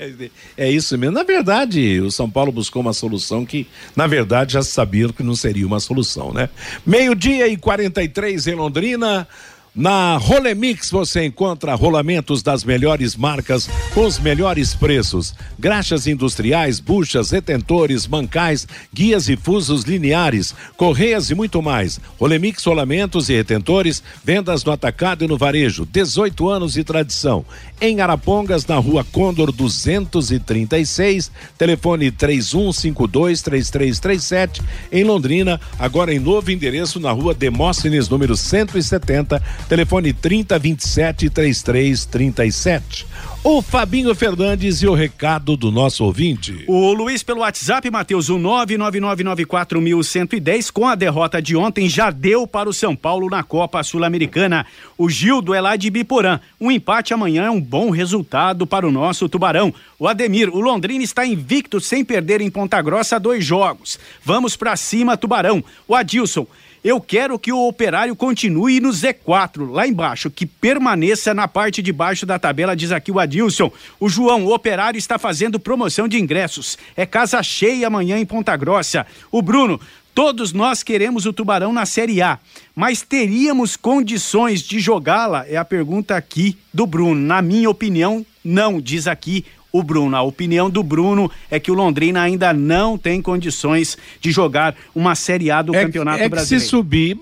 É 0.57 0.69
isso 0.71 0.97
mesmo. 0.97 1.13
Na 1.15 1.23
verdade, 1.23 1.99
o 2.01 2.09
São 2.09 2.27
Paulo 2.27 2.51
buscou 2.51 2.81
uma 2.81 2.93
solução 2.93 3.45
que, 3.45 3.67
na 3.95 4.07
verdade, 4.07 4.53
já 4.53 4.63
sabiam 4.63 5.09
que 5.11 5.21
não 5.21 5.35
seria 5.35 5.67
uma 5.67 5.79
solução, 5.79 6.33
né? 6.33 6.49
Meio-dia 6.83 7.47
e 7.47 7.55
43 7.55 8.47
em 8.47 8.55
Londrina. 8.55 9.27
Na 9.75 10.15
Rolemix 10.15 10.89
você 10.89 11.25
encontra 11.25 11.75
rolamentos 11.75 12.41
das 12.41 12.63
melhores 12.63 13.17
marcas 13.17 13.69
com 13.93 14.05
os 14.05 14.17
melhores 14.17 14.73
preços. 14.73 15.35
Graxas 15.59 16.07
industriais, 16.07 16.79
buchas, 16.79 17.31
retentores, 17.31 18.07
mancais, 18.07 18.65
guias 18.93 19.27
e 19.27 19.35
fusos 19.35 19.83
lineares, 19.83 20.55
correias 20.77 21.29
e 21.29 21.35
muito 21.35 21.61
mais. 21.61 21.99
Rolemix 22.17 22.63
rolamentos 22.63 23.27
e 23.27 23.35
retentores, 23.35 24.01
vendas 24.23 24.63
no 24.63 24.71
atacado 24.71 25.25
e 25.25 25.27
no 25.27 25.37
varejo. 25.37 25.85
18 25.85 26.47
anos 26.47 26.75
de 26.75 26.85
tradição. 26.85 27.43
Em 27.81 27.99
Arapongas, 27.99 28.65
na 28.65 28.77
rua 28.77 29.03
Condor 29.03 29.51
236, 29.51 31.29
telefone 31.57 32.13
31523337. 32.13 34.61
Em 34.89 35.03
Londrina, 35.03 35.59
agora 35.77 36.13
em 36.13 36.19
novo 36.19 36.49
endereço 36.49 36.97
na 36.97 37.11
rua 37.11 37.33
Demóstenes, 37.33 38.07
número 38.07 38.37
170, 38.37 39.64
telefone 39.65 40.13
30273337. 40.13 43.05
O 43.47 43.61
Fabinho 43.61 44.15
Fernandes 44.15 44.81
e 44.81 44.87
o 44.87 44.95
recado 44.95 45.55
do 45.55 45.71
nosso 45.71 46.03
ouvinte. 46.03 46.63
O 46.65 46.91
Luiz 46.93 47.21
pelo 47.21 47.41
WhatsApp, 47.41 47.91
Matheus, 47.91 48.27
o 48.27 48.39
99994110, 48.39 50.71
com 50.71 50.87
a 50.87 50.95
derrota 50.95 51.39
de 51.39 51.55
ontem, 51.55 51.87
já 51.87 52.09
deu 52.09 52.47
para 52.47 52.67
o 52.67 52.73
São 52.73 52.95
Paulo 52.95 53.29
na 53.29 53.43
Copa 53.43 53.83
Sul-Americana. 53.83 54.65
O 54.97 55.07
Gildo 55.07 55.53
é 55.53 55.61
lá 55.61 55.75
de 55.75 55.91
Biporã. 55.91 56.39
Um 56.59 56.71
empate 56.71 57.13
amanhã 57.13 57.43
é 57.43 57.51
um 57.51 57.61
bom 57.61 57.91
resultado 57.91 58.65
para 58.65 58.87
o 58.87 58.91
nosso 58.91 59.29
Tubarão. 59.29 59.71
O 59.99 60.07
Ademir, 60.07 60.49
o 60.49 60.59
Londrina 60.59 61.03
está 61.03 61.23
invicto 61.23 61.79
sem 61.79 62.03
perder 62.03 62.41
em 62.41 62.49
Ponta 62.49 62.81
Grossa 62.81 63.19
dois 63.19 63.45
jogos. 63.45 63.99
Vamos 64.23 64.55
para 64.55 64.75
cima, 64.75 65.15
Tubarão. 65.15 65.63
O 65.87 65.93
Adilson, 65.93 66.47
eu 66.85 67.01
quero 67.01 67.39
que 67.39 67.51
o 67.51 67.67
operário 67.67 68.15
continue 68.15 68.79
no 68.79 68.89
Z4, 68.89 69.71
lá 69.71 69.87
embaixo, 69.87 70.29
que 70.29 70.45
permaneça 70.45 71.33
na 71.33 71.47
parte 71.47 71.81
de 71.81 71.91
baixo 71.91 72.27
da 72.27 72.37
tabela, 72.37 72.75
diz 72.75 72.91
aqui 72.91 73.11
o 73.11 73.19
Adilson. 73.19 73.71
O 73.99 74.07
João, 74.07 74.45
o 74.45 74.53
operário 74.53 74.95
está 74.95 75.17
fazendo 75.17 75.59
promoção 75.59 76.07
de 76.07 76.19
ingressos. 76.19 76.77
É 76.95 77.03
casa 77.03 77.41
cheia 77.41 77.87
amanhã 77.87 78.19
em 78.19 78.25
Ponta 78.25 78.55
Grossa. 78.55 79.03
O 79.31 79.41
Bruno, 79.41 79.81
todos 80.13 80.53
nós 80.53 80.83
queremos 80.83 81.25
o 81.25 81.33
Tubarão 81.33 81.73
na 81.73 81.87
Série 81.87 82.21
A, 82.21 82.37
mas 82.75 83.01
teríamos 83.01 83.75
condições 83.75 84.61
de 84.61 84.79
jogá-la? 84.79 85.43
É 85.47 85.57
a 85.57 85.65
pergunta 85.65 86.15
aqui 86.15 86.55
do 86.71 86.85
Bruno. 86.85 87.19
Na 87.19 87.41
minha 87.41 87.67
opinião, 87.67 88.23
não, 88.43 88.79
diz 88.79 89.07
aqui 89.07 89.43
o 89.77 89.83
Bruno. 89.83 90.15
A 90.15 90.21
opinião 90.21 90.69
do 90.69 90.81
Bruno 90.81 91.29
é 91.51 91.59
que 91.59 91.69
o 91.69 91.73
Londrina 91.73 92.21
ainda 92.21 92.53
não 92.53 92.97
tem 92.97 93.21
condições 93.21 93.97
de 94.21 94.31
jogar 94.31 94.75
uma 94.93 95.15
Série 95.15 95.51
A 95.51 95.61
do 95.61 95.75
É, 95.75 95.83
Campeonato 95.83 96.19
é 96.19 96.23
que 96.23 96.29
Brasileiro. 96.29 96.63
se 96.63 96.69
subir, 96.69 97.17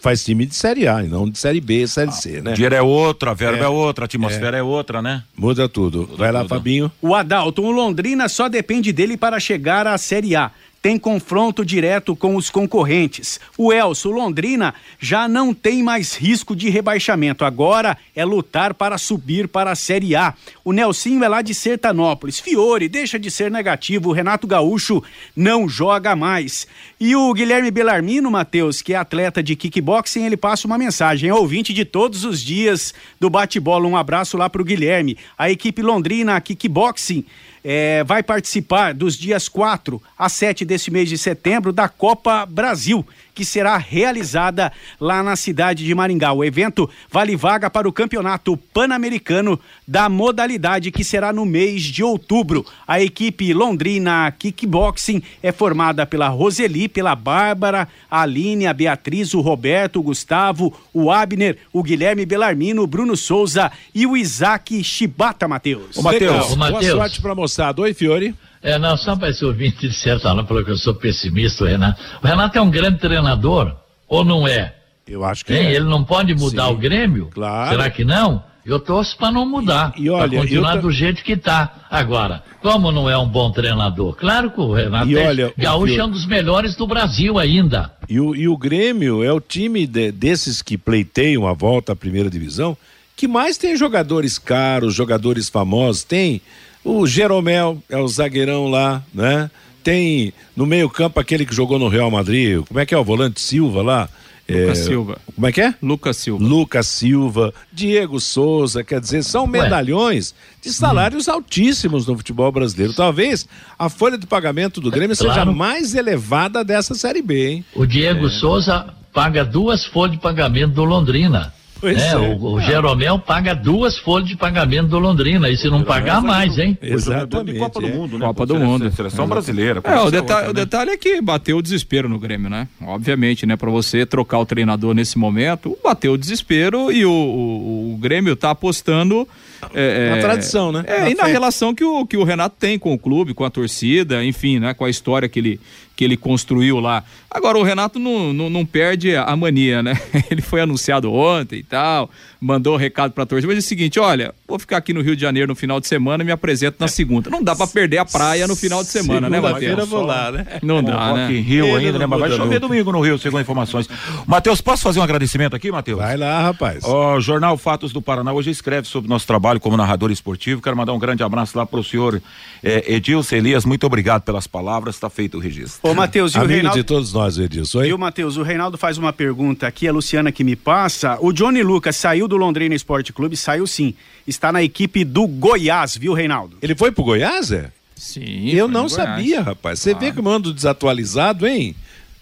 faz 0.00 0.24
time 0.24 0.46
de 0.46 0.54
Série 0.54 0.88
A, 0.88 1.02
e 1.02 1.08
não 1.08 1.28
de 1.28 1.38
Série 1.38 1.60
B, 1.60 1.86
Série 1.86 2.12
C, 2.12 2.40
né? 2.40 2.50
O 2.50 2.54
dinheiro 2.54 2.74
é 2.74 2.82
outro, 2.82 3.30
a 3.30 3.34
verba 3.34 3.64
é, 3.64 3.68
outra, 3.68 4.04
a 4.04 4.06
atmosfera 4.06 4.56
é. 4.56 4.62
outra, 4.62 5.00
né? 5.00 5.22
Muda 5.36 5.68
tudo. 5.68 6.10
Vai 6.16 6.32
lá, 6.32 6.44
Fabinho. 6.44 6.90
O 7.00 7.14
Adalton, 7.14 7.62
o 7.62 7.70
Londrina 7.70 8.28
só 8.28 8.48
depende 8.48 8.92
dele 8.92 9.16
para 9.16 9.38
chegar 9.38 9.86
à 9.86 9.96
Série 9.96 10.34
A. 10.34 10.50
Tem 10.86 11.00
confronto 11.00 11.64
direto 11.64 12.14
com 12.14 12.36
os 12.36 12.48
concorrentes. 12.48 13.40
O 13.58 13.72
Elso, 13.72 14.08
Londrina, 14.08 14.72
já 15.00 15.26
não 15.26 15.52
tem 15.52 15.82
mais 15.82 16.14
risco 16.14 16.54
de 16.54 16.68
rebaixamento. 16.70 17.44
Agora 17.44 17.98
é 18.14 18.24
lutar 18.24 18.72
para 18.72 18.96
subir 18.96 19.48
para 19.48 19.72
a 19.72 19.74
Série 19.74 20.14
A. 20.14 20.32
O 20.64 20.70
Nelsinho 20.70 21.24
é 21.24 21.28
lá 21.28 21.42
de 21.42 21.52
Sertanópolis. 21.54 22.38
Fiore 22.38 22.88
deixa 22.88 23.18
de 23.18 23.32
ser 23.32 23.50
negativo. 23.50 24.10
O 24.10 24.12
Renato 24.12 24.46
Gaúcho 24.46 25.02
não 25.34 25.68
joga 25.68 26.14
mais. 26.14 26.68
E 27.00 27.16
o 27.16 27.34
Guilherme 27.34 27.72
Belarmino, 27.72 28.30
Matheus, 28.30 28.80
que 28.80 28.94
é 28.94 28.96
atleta 28.96 29.42
de 29.42 29.56
kickboxing, 29.56 30.24
ele 30.24 30.36
passa 30.36 30.68
uma 30.68 30.78
mensagem. 30.78 31.28
É 31.28 31.34
ouvinte 31.34 31.74
de 31.74 31.84
todos 31.84 32.24
os 32.24 32.40
dias 32.40 32.94
do 33.18 33.28
bate-bola. 33.28 33.88
Um 33.88 33.96
abraço 33.96 34.36
lá 34.36 34.48
para 34.48 34.62
o 34.62 34.64
Guilherme. 34.64 35.18
A 35.36 35.50
equipe 35.50 35.82
Londrina 35.82 36.40
Kickboxing 36.40 37.24
é, 37.68 38.04
vai 38.04 38.22
participar 38.22 38.94
dos 38.94 39.16
dias 39.16 39.48
4 39.48 40.00
a 40.16 40.28
7 40.28 40.64
desse 40.64 40.88
mês 40.88 41.08
de 41.08 41.18
setembro 41.18 41.72
da 41.72 41.88
Copa 41.88 42.46
Brasil, 42.46 43.04
que 43.36 43.44
será 43.44 43.76
realizada 43.76 44.72
lá 44.98 45.22
na 45.22 45.36
cidade 45.36 45.84
de 45.84 45.94
Maringá. 45.94 46.32
O 46.32 46.42
evento 46.42 46.88
vale 47.12 47.36
vaga 47.36 47.68
para 47.68 47.86
o 47.86 47.92
Campeonato 47.92 48.56
Pan-Americano 48.56 49.60
da 49.86 50.08
modalidade 50.08 50.90
que 50.90 51.04
será 51.04 51.34
no 51.34 51.44
mês 51.44 51.82
de 51.82 52.02
outubro. 52.02 52.64
A 52.88 52.98
equipe 52.98 53.52
Londrina 53.52 54.32
Kickboxing 54.38 55.22
é 55.42 55.52
formada 55.52 56.06
pela 56.06 56.28
Roseli, 56.28 56.88
pela 56.88 57.14
Bárbara, 57.14 57.86
a 58.10 58.22
Aline, 58.22 58.66
a 58.66 58.72
Beatriz, 58.72 59.34
o 59.34 59.42
Roberto, 59.42 60.00
o 60.00 60.02
Gustavo, 60.02 60.72
o 60.94 61.10
Abner, 61.10 61.58
o 61.74 61.82
Guilherme 61.82 62.24
Belarmino, 62.24 62.82
o 62.82 62.86
Bruno 62.86 63.18
Souza 63.18 63.70
e 63.94 64.06
o 64.06 64.16
Isaac 64.16 64.82
Shibata, 64.82 65.46
Matheus. 65.46 65.94
Ô, 65.94 66.02
Matheus. 66.02 66.54
Boa 66.54 66.82
sorte 66.82 67.20
pra 67.20 67.34
moçada. 67.34 67.82
Oi, 67.82 67.92
Fiore. 67.92 68.34
É, 68.62 68.78
não, 68.78 68.96
só 68.96 69.14
para 69.16 69.28
esse 69.30 69.44
ouvinte 69.44 69.88
de 69.88 69.94
certa 69.94 70.34
não 70.34 70.46
falou 70.46 70.64
que 70.64 70.70
eu 70.70 70.76
sou 70.76 70.94
pessimista, 70.94 71.64
o 71.64 71.66
Renato. 71.66 72.00
O 72.22 72.26
Renato 72.26 72.58
é 72.58 72.60
um 72.60 72.70
grande 72.70 72.98
treinador, 72.98 73.74
ou 74.08 74.24
não 74.24 74.46
é? 74.46 74.74
Eu 75.06 75.24
acho 75.24 75.44
que 75.44 75.52
Hein? 75.52 75.66
é. 75.66 75.72
Ele 75.74 75.84
não 75.84 76.02
pode 76.02 76.34
mudar 76.34 76.66
Sim, 76.66 76.72
o 76.72 76.76
Grêmio? 76.76 77.30
claro. 77.32 77.70
Será 77.70 77.90
que 77.90 78.04
não? 78.04 78.42
Eu 78.64 78.80
torço 78.80 79.16
para 79.16 79.30
não 79.30 79.46
mudar. 79.46 79.92
E- 79.96 80.06
e 80.06 80.10
olha, 80.10 80.40
continuar 80.40 80.74
eu 80.76 80.82
do 80.82 80.90
jeito 80.90 81.22
que 81.22 81.36
tá. 81.36 81.86
Agora, 81.88 82.42
como 82.60 82.90
não 82.90 83.08
é 83.08 83.16
um 83.16 83.28
bom 83.28 83.52
treinador? 83.52 84.16
Claro 84.16 84.50
que 84.50 84.60
o 84.60 84.72
Renato 84.74 85.08
E 85.08 85.16
é- 85.16 85.28
olha, 85.28 85.48
o 85.56 85.60
Gaúcho 85.62 85.92
Fio- 85.92 86.00
é 86.02 86.04
um 86.04 86.10
dos 86.10 86.26
melhores 86.26 86.74
do 86.74 86.84
Brasil 86.84 87.38
ainda. 87.38 87.92
E 88.08 88.18
o, 88.18 88.34
e 88.34 88.48
o 88.48 88.56
Grêmio 88.56 89.22
é 89.22 89.32
o 89.32 89.38
time 89.40 89.86
de- 89.86 90.10
desses 90.10 90.60
que 90.62 90.76
pleiteiam 90.76 91.46
a 91.46 91.52
volta 91.52 91.92
à 91.92 91.96
primeira 91.96 92.28
divisão 92.28 92.76
que 93.14 93.28
mais 93.28 93.56
tem 93.56 93.76
jogadores 93.76 94.36
caros, 94.36 94.92
jogadores 94.94 95.48
famosos. 95.48 96.02
Tem 96.02 96.42
o 96.88 97.06
Jeromel, 97.06 97.82
é 97.88 97.96
o 97.98 98.06
zagueirão 98.08 98.68
lá, 98.68 99.02
né? 99.12 99.50
Tem 99.82 100.32
no 100.56 100.66
meio-campo 100.66 101.20
aquele 101.20 101.44
que 101.46 101.54
jogou 101.54 101.78
no 101.78 101.88
Real 101.88 102.10
Madrid. 102.10 102.62
Como 102.66 102.80
é 102.80 102.86
que 102.86 102.94
é 102.94 102.98
o 102.98 103.04
volante 103.04 103.40
Silva 103.40 103.82
lá? 103.82 104.08
Lucas 104.48 104.78
É, 104.78 104.84
Silva. 104.84 105.18
Como 105.34 105.46
é 105.46 105.52
que 105.52 105.60
é? 105.60 105.74
Lucas 105.82 106.16
Silva. 106.18 106.44
Lucas 106.44 106.86
Silva, 106.86 107.52
Diego 107.72 108.20
Souza, 108.20 108.84
quer 108.84 109.00
dizer, 109.00 109.24
são 109.24 109.44
medalhões 109.46 110.34
de 110.62 110.72
salários 110.72 111.28
altíssimos 111.28 112.06
no 112.06 112.16
futebol 112.16 112.50
brasileiro. 112.52 112.94
Talvez 112.94 113.48
a 113.76 113.88
folha 113.88 114.16
de 114.16 114.24
pagamento 114.26 114.80
do 114.80 114.90
Grêmio 114.90 115.16
seja 115.16 115.32
Claro. 115.34 115.52
mais 115.54 115.94
elevada 115.96 116.64
dessa 116.64 116.94
Série 116.94 117.22
B, 117.22 117.48
hein? 117.50 117.64
O 117.74 117.84
Diego 117.84 118.28
Souza 118.28 118.86
paga 119.12 119.44
duas 119.44 119.84
folhas 119.84 120.12
de 120.16 120.22
pagamento 120.22 120.74
do 120.74 120.84
Londrina. 120.84 121.52
Pois 121.80 122.02
É, 122.02 122.12
é. 122.12 122.16
O, 122.16 122.54
o 122.54 122.60
Jeromel 122.60 123.18
paga 123.18 123.54
duas 123.54 123.98
folhas 123.98 124.28
de 124.28 124.36
pagamento 124.36 124.88
do 124.88 124.98
Londrina. 124.98 125.48
E 125.50 125.56
se 125.56 125.68
não 125.68 125.82
pagar 125.84 126.22
mais, 126.22 126.58
hein? 126.58 126.76
Exatamente, 126.80 127.58
Copa 127.58 127.80
é. 127.84 127.88
do 127.90 127.96
Mundo, 127.96 128.18
né? 128.18 128.26
Copa 128.26 128.46
Pô, 128.46 128.54
do 128.54 128.58
Mundo. 128.58 128.90
Seleção 128.90 129.28
brasileira. 129.28 129.82
pô, 129.82 129.88
É, 129.90 130.00
o 130.00 130.10
detalhe, 130.10 130.20
outra, 130.20 130.44
o 130.44 130.46
né? 130.48 130.52
detalhe 130.64 130.90
é 130.90 130.96
que 130.96 131.20
bateu 131.20 131.58
o 131.58 131.62
desespero 131.62 132.08
no 132.08 132.18
Grêmio, 132.18 132.48
né? 132.48 132.66
Obviamente, 132.82 133.44
né? 133.46 133.56
Pra 133.56 133.70
você 133.70 134.06
trocar 134.06 134.38
o 134.38 134.46
treinador 134.46 134.94
nesse 134.94 135.18
momento, 135.18 135.76
bateu 135.84 136.12
o 136.14 136.18
desespero 136.18 136.90
e 136.90 137.04
o, 137.04 137.10
o, 137.10 137.94
o 137.94 137.98
Grêmio 137.98 138.34
tá 138.36 138.50
apostando. 138.50 139.28
É, 139.74 140.10
Na 140.10 140.16
é, 140.18 140.20
tradição, 140.20 140.70
né? 140.70 140.84
É, 140.86 141.00
Na 141.00 141.10
e 141.10 141.14
na 141.14 141.24
fé. 141.24 141.32
relação 141.32 141.74
que 141.74 141.82
o, 141.84 142.06
que 142.06 142.16
o 142.16 142.24
Renato 142.24 142.56
tem 142.58 142.78
com 142.78 142.92
o 142.92 142.98
clube, 142.98 143.34
com 143.34 143.44
a 143.44 143.50
torcida, 143.50 144.24
enfim, 144.24 144.58
né? 144.58 144.74
Com 144.74 144.84
a 144.84 144.90
história 144.90 145.28
que 145.28 145.38
ele, 145.38 145.60
que 145.96 146.04
ele 146.04 146.16
construiu 146.16 146.78
lá. 146.78 147.02
Agora, 147.30 147.58
o 147.58 147.62
Renato 147.62 147.98
não, 147.98 148.32
não, 148.32 148.50
não 148.50 148.64
perde 148.64 149.16
a 149.16 149.34
mania, 149.34 149.82
né? 149.82 149.98
Ele 150.30 150.40
foi 150.40 150.60
anunciado 150.60 151.12
ontem 151.12 151.58
e 151.58 151.62
tal, 151.62 152.10
mandou 152.40 152.74
um 152.74 152.78
recado 152.78 153.12
pra 153.12 153.26
torcida, 153.26 153.46
mas 153.46 153.56
é 153.56 153.60
o 153.60 153.62
seguinte, 153.62 153.98
olha, 154.00 154.34
vou 154.48 154.58
ficar 154.58 154.78
aqui 154.78 154.94
no 154.94 155.02
Rio 155.02 155.14
de 155.14 155.22
Janeiro 155.22 155.48
no 155.48 155.54
final 155.54 155.78
de 155.78 155.86
semana 155.86 156.22
e 156.22 156.26
me 156.26 156.32
apresento 156.32 156.76
na 156.80 156.88
segunda. 156.88 157.28
Não 157.28 157.42
dá 157.42 157.54
pra 157.54 157.66
perder 157.66 157.98
a 157.98 158.04
praia 158.04 158.46
no 158.46 158.56
final 158.56 158.82
de 158.82 158.88
semana, 158.88 159.28
né, 159.28 159.36
Segunda-feira 159.36 159.72
Matheus? 159.74 159.90
vou 159.90 160.02
lá, 160.02 160.32
né? 160.32 160.46
Não 160.62 160.82
dá, 160.82 161.12
né? 161.12 161.28
Rio 161.28 161.66
Ele 161.66 161.86
ainda, 161.86 161.98
né? 161.98 162.06
Mas 162.06 162.20
vai 162.20 162.30
chover 162.30 162.58
domingo 162.58 162.92
no 162.92 163.00
Rio, 163.00 163.18
segundo 163.18 163.40
informações. 163.40 163.88
Matheus, 164.26 164.60
posso 164.60 164.82
fazer 164.82 165.00
um 165.00 165.02
agradecimento 165.02 165.54
aqui, 165.54 165.70
Matheus? 165.70 165.98
Vai 165.98 166.16
lá, 166.16 166.40
rapaz. 166.42 166.84
O 166.84 167.20
Jornal 167.20 167.56
Fatos 167.58 167.92
do 167.92 168.00
Paraná 168.00 168.32
hoje 168.32 168.50
escreve 168.50 168.86
sobre 168.86 169.08
o 169.08 169.10
nosso 169.10 169.26
trabalho 169.26 169.60
como 169.60 169.76
narrador 169.76 170.10
esportivo. 170.10 170.62
Quero 170.62 170.76
mandar 170.76 170.92
um 170.92 170.98
grande 170.98 171.22
abraço 171.22 171.56
lá 171.56 171.66
pro 171.66 171.82
senhor 171.84 172.22
eh, 172.62 172.94
Edilson 172.94 173.36
Elias. 173.36 173.64
Muito 173.64 173.86
obrigado 173.86 174.22
pelas 174.22 174.46
palavras. 174.46 174.94
Está 174.94 175.10
feito 175.10 175.36
o 175.36 175.40
registro. 175.40 175.85
Ô, 175.86 175.94
Matheus, 175.94 176.34
e 176.34 176.38
o 176.38 176.40
Amigo 176.40 176.54
Reinaldo... 176.54 176.78
de 176.78 176.84
todos 176.84 177.12
nós, 177.12 177.38
Edilson. 177.38 177.78
Oi? 177.78 177.86
Viu, 177.86 177.98
Matheus? 177.98 178.36
O 178.36 178.42
Reinaldo 178.42 178.76
faz 178.76 178.98
uma 178.98 179.12
pergunta 179.12 179.66
aqui, 179.68 179.86
a 179.86 179.92
Luciana 179.92 180.32
que 180.32 180.42
me 180.42 180.56
passa. 180.56 181.16
O 181.20 181.32
Johnny 181.32 181.62
Lucas 181.62 181.94
saiu 181.96 182.26
do 182.26 182.36
Londrina 182.36 182.74
Esporte 182.74 183.12
Clube? 183.12 183.36
Saiu 183.36 183.66
sim. 183.66 183.94
Está 184.26 184.50
na 184.50 184.62
equipe 184.62 185.04
do 185.04 185.26
Goiás, 185.28 185.96
viu, 185.96 186.12
Reinaldo? 186.12 186.58
Ele 186.60 186.74
foi 186.74 186.90
pro 186.90 187.04
Goiás, 187.04 187.52
é? 187.52 187.70
Sim. 187.94 188.50
Eu 188.50 188.66
não 188.66 188.88
sabia, 188.88 189.40
rapaz. 189.40 189.78
Você 189.78 189.94
vê 189.94 190.10
que 190.10 190.18
eu 190.18 190.28
ando 190.28 190.52
desatualizado, 190.52 191.46
hein? 191.46 191.74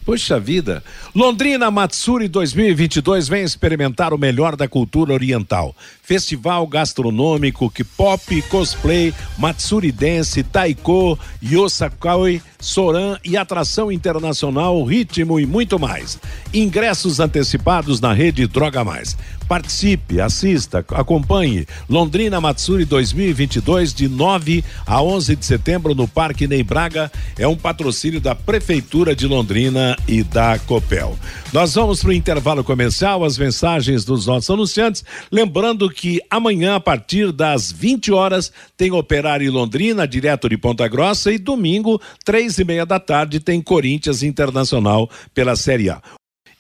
Poxa 0.04 0.38
vida. 0.38 0.84
Londrina 1.14 1.70
Matsuri 1.70 2.28
2022 2.28 3.26
vem 3.26 3.42
experimentar 3.42 4.12
o 4.12 4.18
melhor 4.18 4.54
da 4.54 4.68
cultura 4.68 5.14
oriental. 5.14 5.74
Festival 6.02 6.66
gastronômico, 6.66 7.70
K-pop, 7.70 8.42
cosplay, 8.42 9.14
Matsuri 9.38 9.90
Dance, 9.90 10.42
Taiko, 10.42 11.18
Yosakoi, 11.42 12.42
Soran 12.64 13.18
e 13.22 13.36
atração 13.36 13.92
internacional, 13.92 14.82
ritmo 14.84 15.38
e 15.38 15.44
muito 15.44 15.78
mais. 15.78 16.18
Ingressos 16.52 17.20
antecipados 17.20 18.00
na 18.00 18.14
rede 18.14 18.46
Droga 18.46 18.82
Mais. 18.82 19.16
Participe, 19.46 20.22
assista, 20.22 20.78
acompanhe 20.92 21.66
Londrina 21.88 22.40
Matsuri 22.40 22.86
2022 22.86 23.92
de 23.92 24.08
9 24.08 24.64
a 24.86 25.02
11 25.02 25.36
de 25.36 25.44
setembro 25.44 25.94
no 25.94 26.08
Parque 26.08 26.46
Ney 26.46 26.62
Braga. 26.62 27.12
É 27.38 27.46
um 27.46 27.54
patrocínio 27.54 28.22
da 28.22 28.34
Prefeitura 28.34 29.14
de 29.14 29.26
Londrina 29.26 29.96
e 30.08 30.22
da 30.22 30.58
Copel. 30.60 31.18
Nós 31.52 31.74
vamos 31.74 32.00
para 32.00 32.08
o 32.08 32.14
intervalo 32.14 32.64
comercial, 32.64 33.22
as 33.22 33.36
mensagens 33.36 34.04
dos 34.04 34.26
nossos 34.26 34.48
anunciantes. 34.48 35.04
Lembrando 35.30 35.90
que 35.90 36.22
amanhã, 36.30 36.76
a 36.76 36.80
partir 36.80 37.30
das 37.30 37.70
20 37.70 38.12
horas, 38.12 38.50
tem 38.78 38.92
Operário 38.92 39.52
Londrina, 39.52 40.08
direto 40.08 40.48
de 40.48 40.56
Ponta 40.56 40.88
Grossa, 40.88 41.30
e 41.30 41.38
domingo, 41.38 42.00
três 42.24 42.53
e 42.58 42.64
meia 42.64 42.84
da 42.86 42.98
tarde, 43.00 43.40
tem 43.40 43.60
Corinthians 43.60 44.22
Internacional 44.22 45.08
pela 45.34 45.56
Série 45.56 45.90
A. 45.90 46.00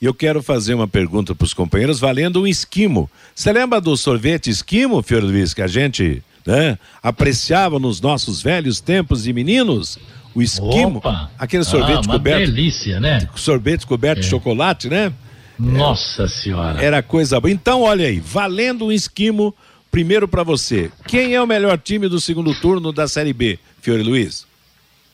E 0.00 0.06
eu 0.06 0.12
quero 0.12 0.42
fazer 0.42 0.74
uma 0.74 0.88
pergunta 0.88 1.34
para 1.34 1.44
os 1.44 1.54
companheiros 1.54 1.98
valendo 2.00 2.42
um 2.42 2.46
esquimo. 2.46 3.10
Você 3.34 3.52
lembra 3.52 3.80
do 3.80 3.96
sorvete 3.96 4.50
esquimo, 4.50 5.02
Fiore 5.02 5.24
Luiz, 5.24 5.54
que 5.54 5.62
a 5.62 5.66
gente 5.66 6.22
né, 6.46 6.78
apreciava 7.02 7.78
nos 7.78 8.00
nossos 8.00 8.42
velhos 8.42 8.80
tempos 8.80 9.22
de 9.24 9.32
meninos? 9.32 9.98
O 10.34 10.42
esquimo, 10.42 10.98
Opa! 10.98 11.30
aquele 11.38 11.62
Ah, 11.62 11.64
sorvete 11.64 12.06
uma 12.06 12.14
coberto, 12.14 12.50
delícia, 12.50 12.98
né? 12.98 13.28
sorvete 13.36 13.86
coberto 13.86 14.20
de 14.20 14.26
chocolate, 14.26 14.88
né? 14.88 15.12
Nossa 15.56 16.26
senhora. 16.26 16.82
Era 16.82 17.02
coisa 17.02 17.40
boa. 17.40 17.52
Então, 17.52 17.82
olha 17.82 18.06
aí, 18.06 18.18
valendo 18.18 18.86
um 18.86 18.92
esquimo, 18.92 19.54
primeiro 19.92 20.26
para 20.26 20.42
você. 20.42 20.90
Quem 21.06 21.34
é 21.34 21.40
o 21.40 21.46
melhor 21.46 21.78
time 21.78 22.08
do 22.08 22.20
segundo 22.20 22.52
turno 22.60 22.92
da 22.92 23.06
Série 23.06 23.32
B, 23.32 23.58
Fiore 23.80 24.02
Luiz? 24.02 24.44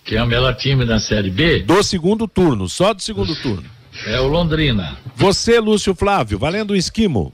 Quem 0.05 0.19
é 0.19 0.23
o 0.23 0.27
melhor 0.27 0.55
time 0.55 0.85
da 0.85 0.99
Série 0.99 1.31
B? 1.31 1.61
Do 1.63 1.83
segundo 1.83 2.27
turno, 2.27 2.69
só 2.69 2.93
do 2.93 3.03
segundo 3.03 3.35
turno. 3.37 3.65
É 4.07 4.21
o 4.21 4.27
Londrina. 4.29 4.97
Você, 5.15 5.61
Lúcio 5.61 5.95
Flávio, 5.95 6.39
valendo 6.39 6.73
um 6.73 6.77
esquimo. 6.77 7.33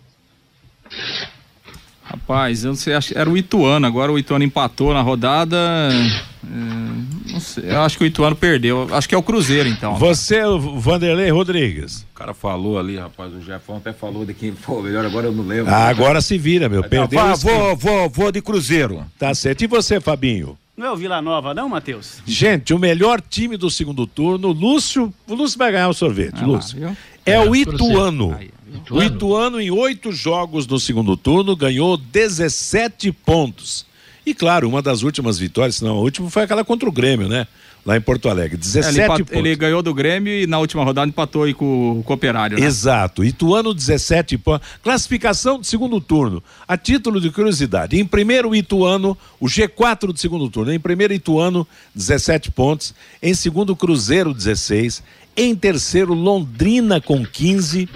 Rapaz, 2.02 2.64
eu 2.64 2.68
não 2.68 2.76
sei, 2.76 2.94
acho 2.94 3.08
que 3.12 3.18
era 3.18 3.28
o 3.28 3.36
Ituano, 3.36 3.84
agora 3.86 4.12
o 4.12 4.18
Ituano 4.18 4.44
empatou 4.44 4.94
na 4.94 5.00
rodada. 5.02 5.56
é, 5.58 7.32
não 7.32 7.40
sei, 7.40 7.64
eu 7.68 7.82
acho 7.82 7.98
que 7.98 8.04
o 8.04 8.06
Ituano 8.06 8.36
perdeu. 8.36 8.86
Acho 8.92 9.08
que 9.08 9.14
é 9.14 9.18
o 9.18 9.22
Cruzeiro, 9.22 9.68
então. 9.68 9.96
Você, 9.96 10.40
o 10.44 10.78
Vanderlei 10.78 11.30
Rodrigues. 11.30 12.02
O 12.14 12.14
cara 12.14 12.32
falou 12.32 12.78
ali, 12.78 12.96
rapaz, 12.96 13.32
o 13.32 13.40
Jefão 13.42 13.78
até 13.78 13.92
falou 13.92 14.24
de 14.24 14.34
quem 14.34 14.52
foi 14.52 14.78
o 14.78 14.82
melhor, 14.82 15.04
agora 15.04 15.26
eu 15.26 15.32
não 15.32 15.44
lembro. 15.44 15.72
Ah, 15.72 15.88
agora 15.88 16.20
se 16.20 16.38
vira, 16.38 16.68
meu. 16.68 16.82
Não, 16.82 16.88
Perdeu 16.88 17.20
o 17.24 17.32
esquimo. 17.32 17.52
vou, 17.52 17.76
vou, 17.76 18.08
vou 18.08 18.32
de 18.32 18.40
Cruzeiro. 18.40 19.04
Tá 19.18 19.34
certo. 19.34 19.62
E 19.64 19.66
você, 19.66 20.00
Fabinho? 20.00 20.56
Não 20.76 20.86
é 20.86 20.90
o 20.92 20.96
Vila 20.96 21.22
Nova, 21.22 21.54
não, 21.54 21.68
Matheus? 21.68 22.18
Gente, 22.26 22.74
o 22.74 22.78
melhor 22.78 23.20
time 23.20 23.56
do 23.56 23.70
segundo 23.70 24.06
turno, 24.06 24.48
Lúcio. 24.52 25.12
O 25.26 25.34
Lúcio 25.34 25.58
vai 25.58 25.72
ganhar 25.72 25.88
o 25.88 25.94
sorvete, 25.94 26.34
Ah 26.36 26.40
lá, 26.42 26.46
Lúcio. 26.46 26.78
viu? 26.78 26.96
É, 27.24 27.32
É, 27.32 27.40
o. 27.40 27.56
Ituano. 27.56 28.36
Aí, 28.38 28.50
O 28.90 29.02
Ituano, 29.02 29.58
em 29.60 29.70
oito 29.70 30.12
jogos 30.12 30.66
no 30.66 30.78
segundo 30.78 31.16
turno, 31.16 31.56
ganhou 31.56 31.96
17 31.96 33.10
pontos. 33.10 33.86
E 34.26 34.34
claro, 34.34 34.68
uma 34.68 34.82
das 34.82 35.02
últimas 35.04 35.38
vitórias, 35.38 35.80
não, 35.80 35.98
a 35.98 36.00
última 36.00 36.28
foi 36.28 36.42
aquela 36.42 36.64
contra 36.64 36.88
o 36.88 36.92
Grêmio, 36.92 37.28
né? 37.28 37.46
Lá 37.84 37.96
em 37.96 38.00
Porto 38.00 38.28
Alegre. 38.28 38.56
É, 38.56 38.58
17 38.58 38.96
ele, 38.96 39.04
empat- 39.04 39.18
pontos. 39.20 39.36
ele 39.36 39.54
ganhou 39.54 39.80
do 39.80 39.94
Grêmio 39.94 40.32
e 40.32 40.44
na 40.44 40.58
última 40.58 40.82
rodada 40.82 41.08
empatou 41.08 41.44
aí 41.44 41.54
com 41.54 42.00
o 42.00 42.02
Cooperário. 42.02 42.58
Né? 42.58 42.66
Exato. 42.66 43.22
Ituano 43.24 43.72
17 43.72 44.36
pontos. 44.38 44.66
Classificação 44.82 45.60
do 45.60 45.64
segundo 45.64 46.00
turno. 46.00 46.42
A 46.66 46.76
título 46.76 47.20
de 47.20 47.30
curiosidade. 47.30 47.96
Em 47.96 48.04
primeiro, 48.04 48.52
Ituano, 48.56 49.16
o 49.38 49.46
G4 49.46 50.12
do 50.12 50.18
segundo 50.18 50.50
turno. 50.50 50.72
Em 50.72 50.80
primeiro, 50.80 51.14
Ituano, 51.14 51.64
17 51.94 52.50
pontos. 52.50 52.92
Em 53.22 53.32
segundo, 53.34 53.76
Cruzeiro, 53.76 54.34
16. 54.34 55.04
Em 55.36 55.54
terceiro, 55.54 56.12
Londrina 56.12 57.00
com 57.00 57.24
15. 57.24 57.88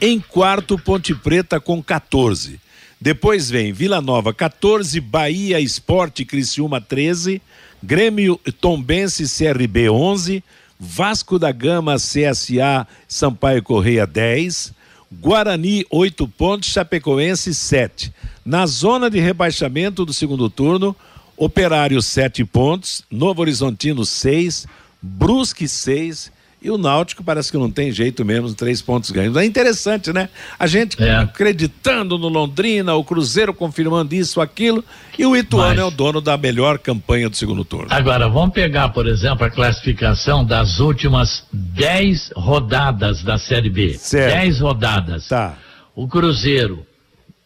Em 0.00 0.18
quarto, 0.18 0.76
Ponte 0.76 1.14
Preta 1.14 1.60
com 1.60 1.80
14. 1.80 2.58
Depois 3.00 3.50
vem 3.50 3.72
Vila 3.72 4.00
Nova 4.00 4.32
14, 4.32 4.98
Bahia 5.00 5.60
Esporte 5.60 6.24
Criciúma 6.24 6.80
13, 6.80 7.42
Grêmio 7.82 8.40
Tombense 8.60 9.24
CRB 9.24 9.90
11, 9.90 10.42
Vasco 10.80 11.38
da 11.38 11.52
Gama 11.52 11.96
CSA 11.96 12.86
Sampaio 13.06 13.62
Correia 13.62 14.06
10, 14.06 14.72
Guarani 15.12 15.84
8 15.90 16.26
pontos, 16.26 16.70
Chapecoense 16.70 17.54
7. 17.54 18.12
Na 18.44 18.66
zona 18.66 19.10
de 19.10 19.20
rebaixamento 19.20 20.04
do 20.04 20.12
segundo 20.12 20.48
turno, 20.48 20.96
Operário 21.36 22.00
7 22.00 22.44
pontos, 22.46 23.04
Novo 23.10 23.42
Horizontino 23.42 24.06
6, 24.06 24.66
Brusque 25.02 25.68
6 25.68 26.32
e 26.66 26.70
o 26.70 26.76
Náutico 26.76 27.22
parece 27.22 27.50
que 27.52 27.56
não 27.56 27.70
tem 27.70 27.92
jeito 27.92 28.24
mesmo, 28.24 28.52
três 28.52 28.82
pontos 28.82 29.10
ganhos. 29.12 29.36
É 29.36 29.44
interessante, 29.44 30.12
né? 30.12 30.28
A 30.58 30.66
gente 30.66 31.00
É. 31.00 31.14
acreditando 31.16 32.18
no 32.18 32.28
Londrina, 32.28 32.92
o 32.94 33.04
Cruzeiro 33.04 33.54
confirmando 33.54 34.14
isso, 34.14 34.40
aquilo, 34.40 34.84
e 35.16 35.24
o 35.24 35.36
Ituano 35.36 35.68
Mas- 35.70 35.78
é 35.78 35.84
o 35.84 35.90
dono 35.92 36.20
da 36.20 36.36
melhor 36.36 36.78
campanha 36.78 37.28
do 37.30 37.36
segundo 37.36 37.64
turno. 37.64 37.86
Agora, 37.90 38.28
vamos 38.28 38.52
pegar, 38.52 38.88
por 38.88 39.06
exemplo, 39.06 39.46
a 39.46 39.50
classificação 39.50 40.44
das 40.44 40.80
últimas 40.80 41.44
10 41.52 42.32
rodadas 42.34 43.22
da 43.22 43.38
Série 43.38 43.70
B. 43.70 43.94
Certo. 43.94 44.34
10 44.34 44.58
rodadas. 44.60 45.28
Tá. 45.28 45.56
O 45.94 46.08
Cruzeiro, 46.08 46.84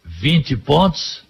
20 0.04 0.56
pontos. 0.56 1.20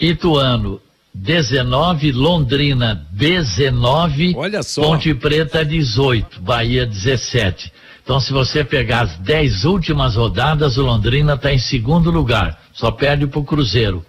Ituano 0.00 0.80
19, 1.14 2.12
Londrina 2.12 3.06
19, 3.12 4.34
Olha 4.36 4.62
só. 4.62 4.82
Ponte 4.82 5.12
Preta 5.14 5.64
18, 5.64 6.40
Bahia 6.40 6.86
17. 6.86 7.72
Então, 8.02 8.20
se 8.20 8.32
você 8.32 8.64
pegar 8.64 9.02
as 9.02 9.18
10 9.18 9.64
últimas 9.64 10.16
rodadas, 10.16 10.78
o 10.78 10.82
Londrina 10.82 11.34
está 11.34 11.52
em 11.52 11.58
segundo 11.58 12.10
lugar, 12.10 12.58
só 12.72 12.90
perde 12.90 13.26
para 13.26 13.38
o 13.38 13.44
Cruzeiro. 13.44 14.04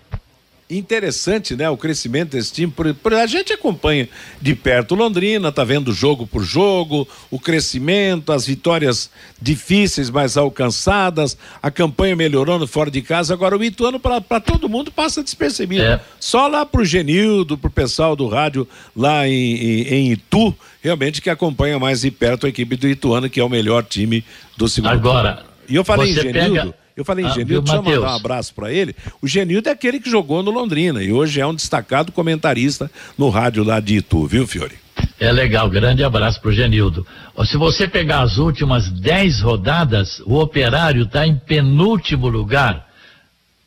Interessante, 0.69 1.55
né? 1.55 1.67
O 1.67 1.75
crescimento 1.75 2.31
desse 2.37 2.53
time. 2.53 2.71
Por, 2.71 2.93
por- 2.93 3.13
a 3.15 3.25
gente 3.25 3.51
acompanha 3.51 4.07
de 4.39 4.53
perto 4.53 4.93
Londrina, 4.93 5.51
tá 5.51 5.63
vendo 5.63 5.91
jogo 5.91 6.27
por 6.27 6.43
jogo, 6.43 7.07
o 7.31 7.39
crescimento, 7.39 8.31
as 8.31 8.45
vitórias 8.45 9.09
difíceis, 9.41 10.11
mas 10.11 10.37
alcançadas, 10.37 11.35
a 11.59 11.71
campanha 11.71 12.15
melhorando 12.15 12.67
fora 12.67 12.91
de 12.91 13.01
casa. 13.01 13.33
Agora 13.33 13.57
o 13.57 13.63
Ituano, 13.63 13.99
para 13.99 14.39
todo 14.39 14.69
mundo, 14.69 14.91
passa 14.91 15.23
despercebido. 15.23 15.81
É. 15.81 15.99
Só 16.19 16.47
lá 16.47 16.63
pro 16.65 16.85
Genildo, 16.85 17.57
pro 17.57 17.71
pessoal 17.71 18.15
do 18.15 18.27
rádio 18.27 18.67
lá 18.95 19.27
em, 19.27 19.33
em, 19.55 19.81
em 19.87 20.11
Itu, 20.11 20.55
realmente 20.83 21.19
que 21.19 21.31
acompanha 21.31 21.79
mais 21.79 22.01
de 22.01 22.11
perto 22.11 22.45
a 22.45 22.49
equipe 22.49 22.75
do 22.75 22.87
Ituano, 22.87 23.27
que 23.27 23.39
é 23.39 23.43
o 23.43 23.49
melhor 23.49 23.83
time 23.83 24.23
do 24.55 24.67
segundo 24.69 24.91
Agora, 24.91 25.33
turno. 25.33 25.49
E 25.67 25.75
eu 25.75 25.83
falei 25.83 26.13
Genildo. 26.13 26.31
pega- 26.55 26.78
Eu 26.99 27.05
falei 27.05 27.23
em 27.23 27.27
Ah, 27.29 27.31
Genildo, 27.31 27.61
deixa 27.61 27.77
eu 27.77 27.83
mandar 27.83 28.11
um 28.11 28.15
abraço 28.15 28.53
para 28.53 28.71
ele. 28.73 28.95
O 29.21 29.27
Genildo 29.27 29.69
é 29.69 29.71
aquele 29.71 29.99
que 29.99 30.09
jogou 30.09 30.43
no 30.43 30.51
Londrina 30.51 31.01
e 31.01 31.11
hoje 31.13 31.39
é 31.39 31.47
um 31.47 31.55
destacado 31.55 32.11
comentarista 32.11 32.91
no 33.17 33.29
rádio 33.29 33.63
lá 33.63 33.79
de 33.79 33.97
Itu, 33.97 34.27
viu, 34.27 34.45
Fiore? 34.45 34.75
É 35.17 35.31
legal, 35.31 35.69
grande 35.69 36.03
abraço 36.03 36.41
pro 36.41 36.51
Genildo. 36.51 37.07
Se 37.45 37.55
você 37.55 37.87
pegar 37.87 38.21
as 38.21 38.37
últimas 38.37 38.89
10 38.89 39.41
rodadas, 39.41 40.19
o 40.25 40.39
Operário 40.39 41.03
está 41.03 41.25
em 41.25 41.37
penúltimo 41.37 42.27
lugar, 42.27 42.87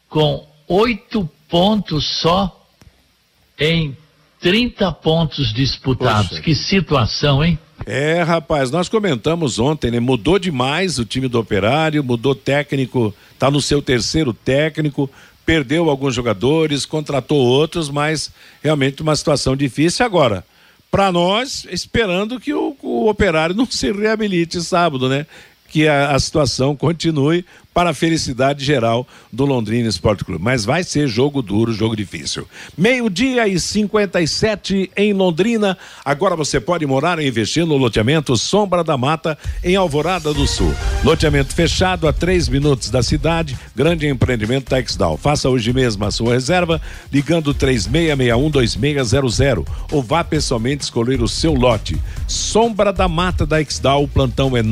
com 0.08 0.46
oito 0.68 1.28
pontos 1.48 2.06
só 2.20 2.66
em 3.58 3.96
30 4.40 4.92
pontos 4.92 5.52
disputados. 5.54 6.28
Poxa. 6.30 6.42
Que 6.42 6.54
situação, 6.54 7.42
hein? 7.42 7.58
É, 7.86 8.22
rapaz, 8.22 8.70
nós 8.70 8.88
comentamos 8.88 9.58
ontem, 9.58 9.90
né? 9.90 9.98
Mudou 10.00 10.38
demais 10.38 10.98
o 10.98 11.04
time 11.04 11.28
do 11.28 11.38
Operário, 11.38 12.04
mudou 12.04 12.34
técnico, 12.34 13.14
tá 13.38 13.50
no 13.50 13.60
seu 13.60 13.82
terceiro 13.82 14.32
técnico, 14.32 15.10
perdeu 15.44 15.90
alguns 15.90 16.14
jogadores, 16.14 16.86
contratou 16.86 17.38
outros, 17.38 17.90
mas 17.90 18.30
realmente 18.62 19.02
uma 19.02 19.16
situação 19.16 19.56
difícil 19.56 20.06
agora. 20.06 20.44
Para 20.90 21.10
nós, 21.10 21.66
esperando 21.70 22.38
que 22.38 22.54
o, 22.54 22.76
o 22.82 23.08
Operário 23.08 23.54
não 23.56 23.66
se 23.66 23.90
reabilite 23.90 24.62
sábado, 24.62 25.08
né? 25.08 25.26
Que 25.68 25.88
a, 25.88 26.14
a 26.14 26.18
situação 26.20 26.76
continue 26.76 27.44
para 27.74 27.90
a 27.90 27.94
felicidade 27.94 28.64
geral 28.64 29.06
do 29.32 29.44
Londrina 29.44 29.88
Esporte 29.88 30.24
Clube. 30.24 30.40
Mas 30.42 30.64
vai 30.64 30.82
ser 30.84 31.08
jogo 31.08 31.42
duro, 31.42 31.72
jogo 31.72 31.96
difícil. 31.96 32.46
Meio-dia 32.76 33.48
e 33.48 33.58
57 33.58 34.92
em 34.96 35.12
Londrina. 35.12 35.76
Agora 36.04 36.36
você 36.36 36.60
pode 36.60 36.86
morar 36.86 37.18
e 37.18 37.26
investir 37.26 37.66
no 37.66 37.76
loteamento 37.76 38.36
Sombra 38.36 38.84
da 38.84 38.96
Mata, 38.96 39.36
em 39.64 39.74
Alvorada 39.76 40.34
do 40.34 40.46
Sul. 40.46 40.72
Loteamento 41.02 41.54
fechado 41.54 42.06
a 42.06 42.12
três 42.12 42.48
minutos 42.48 42.90
da 42.90 43.02
cidade. 43.02 43.58
Grande 43.74 44.06
empreendimento 44.06 44.66
Texdal. 44.66 45.16
Faça 45.16 45.48
hoje 45.48 45.72
mesmo 45.72 46.04
a 46.04 46.10
sua 46.10 46.34
reserva, 46.34 46.78
ligando 47.10 47.54
36612600 47.54 49.66
ou 49.90 50.02
vá 50.02 50.22
pessoalmente 50.22 50.84
escolher 50.84 51.22
o 51.22 51.28
seu 51.28 51.54
lote. 51.54 51.98
Sombra 52.26 52.92
da 52.92 53.08
Mata 53.08 53.46
da 53.46 53.58
Exdal. 53.60 54.04
O 54.04 54.08
plantão 54.08 54.56
é 54.56 54.62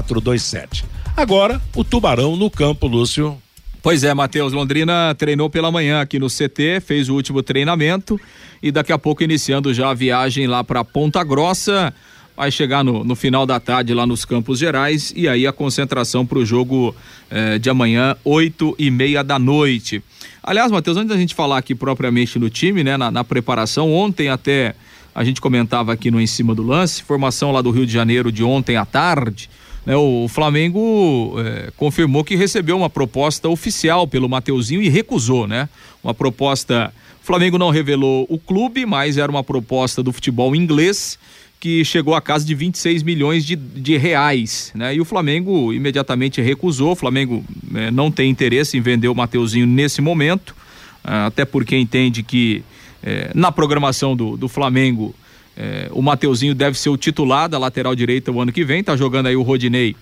984574427. 0.00 0.84
Agora, 1.16 1.60
o 1.76 1.84
Tubarão 1.84 2.36
no 2.36 2.50
campo, 2.50 2.86
Lúcio. 2.86 3.36
Pois 3.82 4.04
é, 4.04 4.14
Matheus, 4.14 4.52
Londrina 4.52 5.14
treinou 5.18 5.50
pela 5.50 5.70
manhã 5.70 6.00
aqui 6.00 6.18
no 6.18 6.28
CT, 6.28 6.80
fez 6.80 7.08
o 7.08 7.14
último 7.14 7.42
treinamento 7.42 8.18
e 8.62 8.70
daqui 8.70 8.92
a 8.92 8.98
pouco 8.98 9.24
iniciando 9.24 9.74
já 9.74 9.90
a 9.90 9.94
viagem 9.94 10.46
lá 10.46 10.62
para 10.62 10.84
Ponta 10.84 11.22
Grossa. 11.24 11.92
Vai 12.36 12.50
chegar 12.50 12.82
no, 12.82 13.04
no 13.04 13.14
final 13.14 13.44
da 13.44 13.60
tarde 13.60 13.92
lá 13.92 14.06
nos 14.06 14.24
Campos 14.24 14.58
Gerais 14.58 15.12
e 15.14 15.28
aí 15.28 15.46
a 15.46 15.52
concentração 15.52 16.24
para 16.24 16.38
o 16.38 16.46
jogo 16.46 16.94
eh, 17.30 17.58
de 17.58 17.68
amanhã, 17.68 18.16
oito 18.24 18.74
e 18.78 18.90
meia 18.90 19.22
da 19.22 19.38
noite. 19.38 20.02
Aliás, 20.42 20.70
Matheus, 20.70 20.96
antes 20.96 21.10
da 21.10 21.16
gente 21.16 21.34
falar 21.34 21.58
aqui 21.58 21.74
propriamente 21.74 22.38
no 22.38 22.48
time, 22.48 22.82
né, 22.82 22.96
na, 22.96 23.10
na 23.10 23.22
preparação, 23.22 23.92
ontem 23.92 24.28
até 24.28 24.74
a 25.14 25.24
gente 25.24 25.40
comentava 25.40 25.92
aqui 25.92 26.10
no 26.10 26.20
Em 26.20 26.26
Cima 26.26 26.54
do 26.54 26.62
Lance, 26.62 27.02
formação 27.02 27.52
lá 27.52 27.60
do 27.60 27.70
Rio 27.70 27.84
de 27.84 27.92
Janeiro 27.92 28.32
de 28.32 28.42
ontem 28.42 28.76
à 28.76 28.84
tarde. 28.84 29.50
Né, 29.84 29.96
o 29.96 30.28
Flamengo 30.28 31.34
eh, 31.38 31.72
confirmou 31.76 32.22
que 32.22 32.36
recebeu 32.36 32.76
uma 32.76 32.88
proposta 32.88 33.48
oficial 33.48 34.06
pelo 34.06 34.28
Mateuzinho 34.28 34.80
e 34.80 34.88
recusou, 34.88 35.46
né? 35.46 35.68
Uma 36.02 36.14
proposta. 36.14 36.92
O 37.20 37.24
Flamengo 37.24 37.58
não 37.58 37.70
revelou 37.70 38.26
o 38.28 38.38
clube, 38.38 38.86
mas 38.86 39.16
era 39.16 39.30
uma 39.30 39.42
proposta 39.42 40.02
do 40.02 40.12
futebol 40.12 40.54
inglês 40.54 41.18
que 41.58 41.84
chegou 41.84 42.14
a 42.14 42.20
casa 42.20 42.44
de 42.44 42.56
26 42.56 43.04
milhões 43.04 43.44
de, 43.44 43.54
de 43.54 43.96
reais, 43.96 44.72
né? 44.74 44.94
E 44.94 45.00
o 45.00 45.04
Flamengo 45.04 45.72
imediatamente 45.72 46.40
recusou. 46.40 46.92
O 46.92 46.96
Flamengo 46.96 47.44
eh, 47.74 47.90
não 47.90 48.10
tem 48.10 48.30
interesse 48.30 48.76
em 48.76 48.80
vender 48.80 49.08
o 49.08 49.14
Mateuzinho 49.14 49.66
nesse 49.66 50.00
momento, 50.00 50.54
ah, 51.02 51.26
até 51.26 51.44
porque 51.44 51.76
entende 51.76 52.22
que 52.22 52.62
eh, 53.02 53.32
na 53.34 53.50
programação 53.50 54.14
do, 54.14 54.36
do 54.36 54.48
Flamengo 54.48 55.12
eh, 55.56 55.88
o 55.92 56.02
Mateuzinho 56.02 56.54
deve 56.54 56.78
ser 56.78 56.88
o 56.88 56.96
titular 56.96 57.48
da 57.48 57.58
lateral 57.58 57.94
direita 57.94 58.30
o 58.30 58.40
ano 58.40 58.52
que 58.52 58.64
vem. 58.64 58.82
Tá 58.82 58.96
jogando 58.96 59.26
aí 59.26 59.36
o 59.36 59.42
Rodinei. 59.42 59.96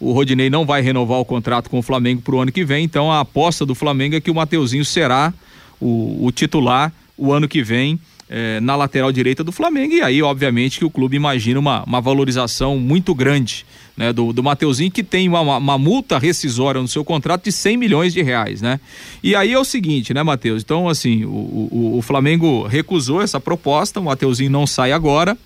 O 0.00 0.12
Rodinei 0.12 0.48
não 0.48 0.64
vai 0.64 0.80
renovar 0.80 1.18
o 1.18 1.24
contrato 1.24 1.68
com 1.68 1.78
o 1.78 1.82
Flamengo 1.82 2.22
para 2.22 2.34
o 2.34 2.40
ano 2.40 2.52
que 2.52 2.64
vem, 2.64 2.84
então 2.84 3.10
a 3.10 3.20
aposta 3.20 3.66
do 3.66 3.74
Flamengo 3.74 4.14
é 4.14 4.20
que 4.20 4.30
o 4.30 4.34
Mateuzinho 4.34 4.84
será 4.84 5.34
o, 5.80 6.24
o 6.24 6.30
titular 6.30 6.92
o 7.16 7.32
ano 7.32 7.48
que 7.48 7.62
vem 7.62 7.98
eh, 8.30 8.60
na 8.60 8.76
lateral 8.76 9.10
direita 9.12 9.42
do 9.42 9.52
Flamengo. 9.52 9.94
E 9.94 10.02
aí, 10.02 10.22
obviamente, 10.22 10.78
que 10.78 10.84
o 10.84 10.90
clube 10.90 11.16
imagina 11.16 11.58
uma, 11.58 11.82
uma 11.84 12.00
valorização 12.00 12.78
muito 12.78 13.14
grande 13.14 13.64
né, 13.96 14.12
do, 14.12 14.32
do 14.32 14.42
Mateuzinho, 14.42 14.90
que 14.90 15.02
tem 15.02 15.28
uma, 15.28 15.40
uma, 15.40 15.76
multa 15.76 16.18
rescisória 16.18 16.80
no 16.80 16.86
seu 16.86 17.04
contrato 17.04 17.44
de 17.44 17.52
100 17.52 17.76
milhões 17.76 18.12
de 18.12 18.22
reais, 18.22 18.62
né? 18.62 18.78
E 19.22 19.34
aí 19.34 19.52
é 19.52 19.58
o 19.58 19.64
seguinte, 19.64 20.14
né, 20.14 20.22
Matheus? 20.22 20.62
Então, 20.62 20.88
assim, 20.88 21.24
o, 21.24 21.28
o, 21.28 21.98
o 21.98 22.02
Flamengo 22.02 22.64
recusou 22.66 23.20
essa 23.20 23.40
proposta, 23.40 23.98
o 23.98 24.04
Mateuzinho 24.04 24.50
não 24.50 24.66
sai 24.68 24.92
agora 24.92 25.36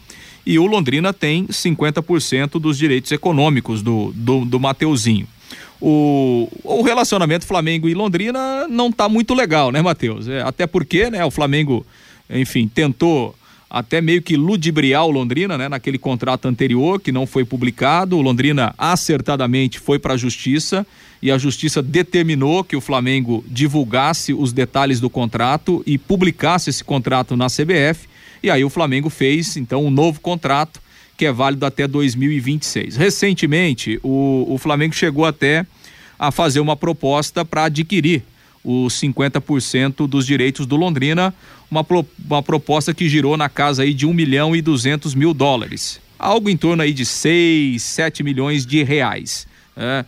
e 0.44 0.58
o 0.58 0.66
Londrina 0.66 1.12
tem 1.12 1.46
50% 1.46 2.60
dos 2.60 2.76
direitos 2.76 3.10
econômicos 3.10 3.80
do, 3.80 4.12
do, 4.14 4.44
do 4.44 4.60
Mateuzinho. 4.60 5.26
O, 5.80 6.48
o 6.62 6.82
relacionamento 6.82 7.46
Flamengo 7.46 7.88
e 7.88 7.94
Londrina 7.94 8.68
não 8.68 8.92
tá 8.92 9.08
muito 9.08 9.34
legal, 9.34 9.72
né, 9.72 9.82
Matheus? 9.82 10.28
É, 10.28 10.42
até 10.42 10.66
porque, 10.66 11.10
né, 11.10 11.24
o 11.24 11.30
Flamengo, 11.30 11.84
enfim, 12.30 12.68
tentou 12.68 13.34
até 13.72 14.02
meio 14.02 14.20
que 14.20 14.36
ludibriar 14.36 15.06
o 15.06 15.10
Londrina, 15.10 15.56
né, 15.56 15.66
naquele 15.66 15.96
contrato 15.96 16.46
anterior 16.46 17.00
que 17.00 17.10
não 17.10 17.26
foi 17.26 17.42
publicado. 17.42 18.18
O 18.18 18.20
Londrina 18.20 18.74
acertadamente 18.76 19.78
foi 19.78 19.98
para 19.98 20.12
a 20.12 20.16
justiça 20.16 20.86
e 21.22 21.30
a 21.30 21.38
justiça 21.38 21.82
determinou 21.82 22.62
que 22.62 22.76
o 22.76 22.82
Flamengo 22.82 23.42
divulgasse 23.48 24.34
os 24.34 24.52
detalhes 24.52 25.00
do 25.00 25.08
contrato 25.08 25.82
e 25.86 25.96
publicasse 25.96 26.68
esse 26.68 26.84
contrato 26.84 27.34
na 27.34 27.46
CBF. 27.46 28.06
E 28.42 28.50
aí 28.50 28.62
o 28.62 28.68
Flamengo 28.68 29.08
fez 29.08 29.56
então 29.56 29.86
um 29.86 29.90
novo 29.90 30.20
contrato 30.20 30.78
que 31.16 31.24
é 31.24 31.32
válido 31.32 31.64
até 31.64 31.86
2026. 31.86 32.96
Recentemente, 32.96 33.98
o, 34.02 34.44
o 34.48 34.58
Flamengo 34.58 34.94
chegou 34.94 35.24
até 35.24 35.64
a 36.18 36.30
fazer 36.30 36.60
uma 36.60 36.76
proposta 36.76 37.42
para 37.42 37.64
adquirir 37.64 38.22
os 38.64 38.94
50% 39.00 40.06
dos 40.06 40.26
direitos 40.26 40.66
do 40.66 40.76
Londrina, 40.76 41.34
uma, 41.70 41.82
pro- 41.82 42.06
uma 42.28 42.42
proposta 42.42 42.92
que 42.94 43.08
girou 43.08 43.36
na 43.36 43.48
casa 43.48 43.82
aí 43.82 43.92
de 43.94 44.06
1 44.06 44.12
milhão 44.12 44.54
e 44.54 44.62
200 44.62 45.14
mil 45.14 45.32
dólares. 45.34 46.00
Algo 46.18 46.48
em 46.48 46.56
torno 46.56 46.82
aí 46.82 46.92
de 46.92 47.04
6, 47.04 47.82
7 47.82 48.22
milhões 48.22 48.64
de 48.64 48.82
reais. 48.82 49.46
né? 49.76 50.04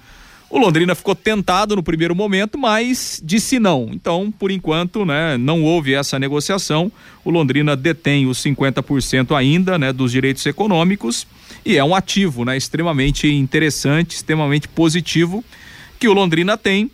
O 0.50 0.58
Londrina 0.58 0.94
ficou 0.94 1.16
tentado 1.16 1.74
no 1.74 1.82
primeiro 1.82 2.14
momento, 2.14 2.56
mas 2.56 3.20
disse 3.24 3.58
não. 3.58 3.88
Então, 3.92 4.32
por 4.38 4.52
enquanto, 4.52 5.04
né, 5.04 5.36
não 5.36 5.64
houve 5.64 5.94
essa 5.94 6.16
negociação. 6.16 6.92
O 7.24 7.30
Londrina 7.30 7.74
detém 7.74 8.26
os 8.26 8.38
50% 8.40 9.36
ainda, 9.36 9.76
né, 9.76 9.92
dos 9.92 10.12
direitos 10.12 10.46
econômicos 10.46 11.26
e 11.66 11.76
é 11.76 11.82
um 11.82 11.92
ativo, 11.92 12.44
né, 12.44 12.56
extremamente 12.56 13.26
interessante, 13.26 14.14
extremamente 14.14 14.68
positivo 14.68 15.44
que 15.98 16.06
o 16.06 16.12
Londrina 16.12 16.56
tem. 16.56 16.88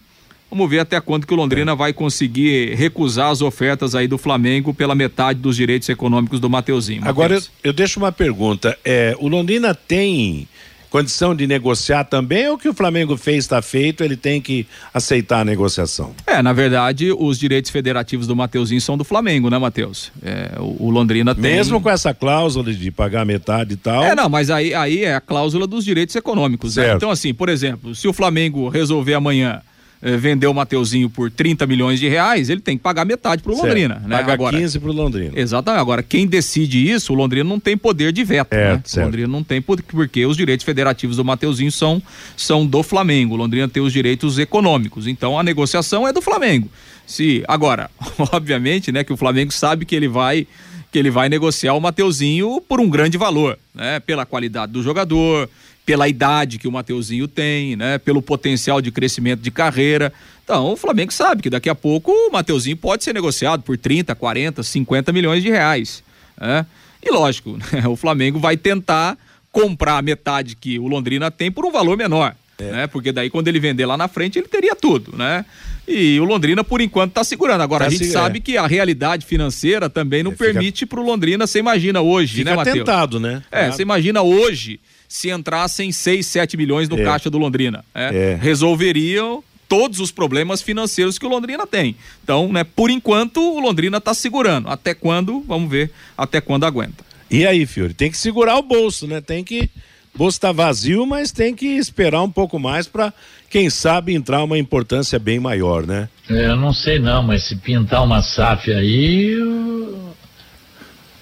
Vamos 0.50 0.68
ver 0.68 0.80
até 0.80 1.00
quando 1.00 1.26
que 1.26 1.32
o 1.32 1.36
Londrina 1.36 1.74
vai 1.76 1.92
conseguir 1.92 2.74
recusar 2.74 3.30
as 3.30 3.40
ofertas 3.40 3.94
aí 3.94 4.08
do 4.08 4.18
Flamengo 4.18 4.74
pela 4.74 4.94
metade 4.94 5.38
dos 5.38 5.54
direitos 5.56 5.88
econômicos 5.88 6.40
do 6.40 6.50
Mateuzinho. 6.50 7.02
Agora 7.04 7.34
eu, 7.34 7.42
eu 7.64 7.72
deixo 7.72 8.00
uma 8.00 8.10
pergunta. 8.10 8.76
É, 8.84 9.16
o 9.20 9.28
Londrina 9.28 9.74
tem 9.74 10.48
condição 10.90 11.34
de 11.34 11.46
negociar 11.46 12.04
também 12.04 12.48
ou 12.48 12.54
o 12.54 12.58
que 12.58 12.68
o 12.68 12.74
Flamengo 12.74 13.16
fez 13.16 13.44
está 13.44 13.62
feito, 13.62 14.02
ele 14.02 14.16
tem 14.16 14.40
que 14.40 14.66
aceitar 14.92 15.40
a 15.40 15.44
negociação? 15.44 16.12
É, 16.26 16.42
na 16.42 16.52
verdade, 16.52 17.12
os 17.12 17.38
direitos 17.38 17.70
federativos 17.70 18.26
do 18.26 18.34
Mateuzinho 18.34 18.80
são 18.80 18.98
do 18.98 19.04
Flamengo, 19.04 19.48
né, 19.48 19.56
Matheus? 19.56 20.10
É, 20.22 20.58
o, 20.58 20.86
o 20.86 20.90
Londrina 20.90 21.34
tem. 21.34 21.42
Mesmo 21.42 21.80
com 21.80 21.88
essa 21.88 22.12
cláusula 22.12 22.72
de 22.74 22.90
pagar 22.90 23.24
metade 23.24 23.74
e 23.74 23.76
tal. 23.76 24.02
É, 24.02 24.14
não, 24.14 24.28
mas 24.28 24.50
aí, 24.50 24.74
aí 24.74 25.04
é 25.04 25.14
a 25.14 25.20
cláusula 25.20 25.66
dos 25.66 25.84
direitos 25.84 26.16
econômicos. 26.16 26.76
né? 26.76 26.94
Então, 26.94 27.10
assim, 27.10 27.32
por 27.32 27.48
exemplo, 27.48 27.94
se 27.94 28.08
o 28.08 28.12
Flamengo 28.12 28.68
resolver 28.68 29.14
amanhã 29.14 29.62
vendeu 30.02 30.50
o 30.50 30.54
Mateuzinho 30.54 31.10
por 31.10 31.30
30 31.30 31.66
milhões 31.66 32.00
de 32.00 32.08
reais, 32.08 32.48
ele 32.48 32.60
tem 32.60 32.76
que 32.76 32.82
pagar 32.82 33.04
metade 33.04 33.42
pro 33.42 33.52
Certo. 33.52 33.66
Londrina, 33.66 34.02
né? 34.06 34.16
Paga 34.16 34.32
Agora, 34.32 34.56
15 34.58 34.78
pro 34.80 34.92
Londrina. 34.92 35.32
Exatamente. 35.34 35.80
Agora, 35.80 36.02
quem 36.02 36.26
decide 36.26 36.90
isso, 36.90 37.12
o 37.12 37.16
Londrina 37.16 37.44
não 37.48 37.60
tem 37.60 37.76
poder 37.76 38.12
de 38.12 38.24
veto, 38.24 38.52
É, 38.54 38.74
né? 38.76 38.82
certo. 38.84 39.02
O 39.02 39.06
Londrina 39.06 39.28
não 39.28 39.44
tem 39.44 39.60
por- 39.60 39.82
porque 39.82 40.24
os 40.24 40.36
direitos 40.36 40.64
federativos 40.64 41.16
do 41.18 41.24
Mateuzinho 41.24 41.70
são, 41.70 42.02
são 42.36 42.66
do 42.66 42.82
Flamengo. 42.82 43.34
O 43.34 43.36
Londrina 43.36 43.68
tem 43.68 43.82
os 43.82 43.92
direitos 43.92 44.38
econômicos. 44.38 45.06
Então 45.06 45.38
a 45.38 45.42
negociação 45.42 46.08
é 46.08 46.12
do 46.12 46.22
Flamengo. 46.22 46.68
Se 47.06 47.44
agora, 47.46 47.90
obviamente, 48.32 48.90
né, 48.92 49.04
que 49.04 49.12
o 49.12 49.16
Flamengo 49.16 49.52
sabe 49.52 49.84
que 49.84 49.94
ele 49.94 50.08
vai 50.08 50.46
que 50.92 50.98
ele 50.98 51.08
vai 51.10 51.28
negociar 51.28 51.74
o 51.74 51.80
Mateuzinho 51.80 52.60
por 52.68 52.80
um 52.80 52.90
grande 52.90 53.16
valor, 53.16 53.56
né? 53.72 54.00
Pela 54.00 54.26
qualidade 54.26 54.72
do 54.72 54.82
jogador, 54.82 55.48
pela 55.86 56.06
idade 56.08 56.58
que 56.58 56.68
o 56.68 56.72
Mateuzinho 56.72 57.26
tem, 57.26 57.74
né? 57.76 57.98
Pelo 57.98 58.22
potencial 58.22 58.80
de 58.80 58.90
crescimento 58.90 59.40
de 59.40 59.50
carreira. 59.50 60.12
Então, 60.44 60.72
o 60.72 60.76
Flamengo 60.76 61.12
sabe 61.12 61.42
que 61.42 61.50
daqui 61.50 61.68
a 61.68 61.74
pouco 61.74 62.10
o 62.12 62.30
Mateuzinho 62.32 62.76
pode 62.76 63.02
ser 63.04 63.12
negociado 63.14 63.62
por 63.62 63.76
30, 63.78 64.14
40, 64.14 64.62
50 64.62 65.12
milhões 65.12 65.42
de 65.42 65.48
reais. 65.50 66.02
né? 66.40 66.64
E 67.02 67.10
lógico, 67.10 67.56
né, 67.72 67.86
o 67.88 67.96
Flamengo 67.96 68.38
vai 68.38 68.56
tentar 68.56 69.16
comprar 69.50 69.98
a 69.98 70.02
metade 70.02 70.54
que 70.54 70.78
o 70.78 70.86
Londrina 70.86 71.30
tem 71.30 71.50
por 71.50 71.64
um 71.64 71.72
valor 71.72 71.96
menor. 71.96 72.34
Né? 72.58 72.86
Porque 72.86 73.10
daí 73.10 73.30
quando 73.30 73.48
ele 73.48 73.58
vender 73.58 73.86
lá 73.86 73.96
na 73.96 74.06
frente 74.06 74.38
ele 74.38 74.46
teria 74.46 74.76
tudo, 74.76 75.16
né? 75.16 75.46
E 75.88 76.20
o 76.20 76.24
Londrina 76.24 76.62
por 76.62 76.82
enquanto 76.82 77.12
está 77.12 77.24
segurando. 77.24 77.62
Agora 77.62 77.84
Tá 77.84 77.88
a 77.88 77.90
gente 77.90 78.04
se- 78.04 78.12
sabe 78.12 78.36
é. 78.36 78.40
que 78.42 78.56
a 78.58 78.66
realidade 78.66 79.24
financeira 79.24 79.88
também 79.88 80.22
não 80.22 80.30
É, 80.32 80.34
fica- 80.34 80.44
permite 80.52 80.84
para 80.84 81.00
o 81.00 81.02
Londrina. 81.02 81.46
Você 81.46 81.58
imagina 81.58 82.02
hoje, 82.02 82.34
Fica 82.34 82.50
né, 82.50 82.56
Matheus? 82.56 82.76
tentado, 82.80 83.18
né? 83.18 83.42
É, 83.50 83.58
Claro. 83.60 83.72
você 83.72 83.80
imagina 83.82 84.20
hoje 84.20 84.78
se 85.10 85.28
entrassem 85.28 85.90
6, 85.90 86.24
7 86.24 86.56
milhões 86.56 86.88
no 86.88 86.96
É. 86.96 87.02
caixa 87.02 87.28
do 87.28 87.36
Londrina. 87.36 87.84
né? 87.92 88.10
É. 88.12 88.38
Resolveriam 88.40 89.42
todos 89.68 89.98
os 89.98 90.12
problemas 90.12 90.62
financeiros 90.62 91.18
que 91.18 91.26
o 91.26 91.28
Londrina 91.28 91.66
tem. 91.66 91.96
Então, 92.22 92.52
né, 92.52 92.62
por 92.62 92.90
enquanto, 92.90 93.40
o 93.40 93.58
Londrina 93.60 93.98
está 93.98 94.14
segurando. 94.14 94.68
Até 94.68 94.94
quando? 94.94 95.40
Vamos 95.40 95.68
ver 95.68 95.90
até 96.16 96.40
quando 96.40 96.64
aguenta. 96.64 97.04
E 97.28 97.44
aí, 97.44 97.66
Fiore, 97.66 97.92
tem 97.92 98.08
que 98.08 98.16
segurar 98.16 98.56
o 98.56 98.62
bolso, 98.62 99.08
né? 99.08 99.20
Tem 99.20 99.42
que. 99.42 99.68
O 100.14 100.18
bolso 100.18 100.40
tá 100.40 100.52
vazio, 100.52 101.04
mas 101.06 101.32
tem 101.32 101.54
que 101.56 101.66
esperar 101.66 102.22
um 102.22 102.30
pouco 102.30 102.58
mais 102.58 102.86
para 102.86 103.12
quem 103.48 103.68
sabe 103.68 104.14
entrar 104.14 104.44
uma 104.44 104.58
importância 104.58 105.18
bem 105.18 105.40
maior, 105.40 105.84
né? 105.86 106.08
É, 106.28 106.46
Eu 106.46 106.56
não 106.56 106.72
sei 106.72 107.00
não, 107.00 107.22
mas 107.22 107.44
se 107.48 107.56
pintar 107.56 108.04
uma 108.04 108.22
SAF 108.22 108.72
aí, 108.72 109.36
o, 109.40 110.14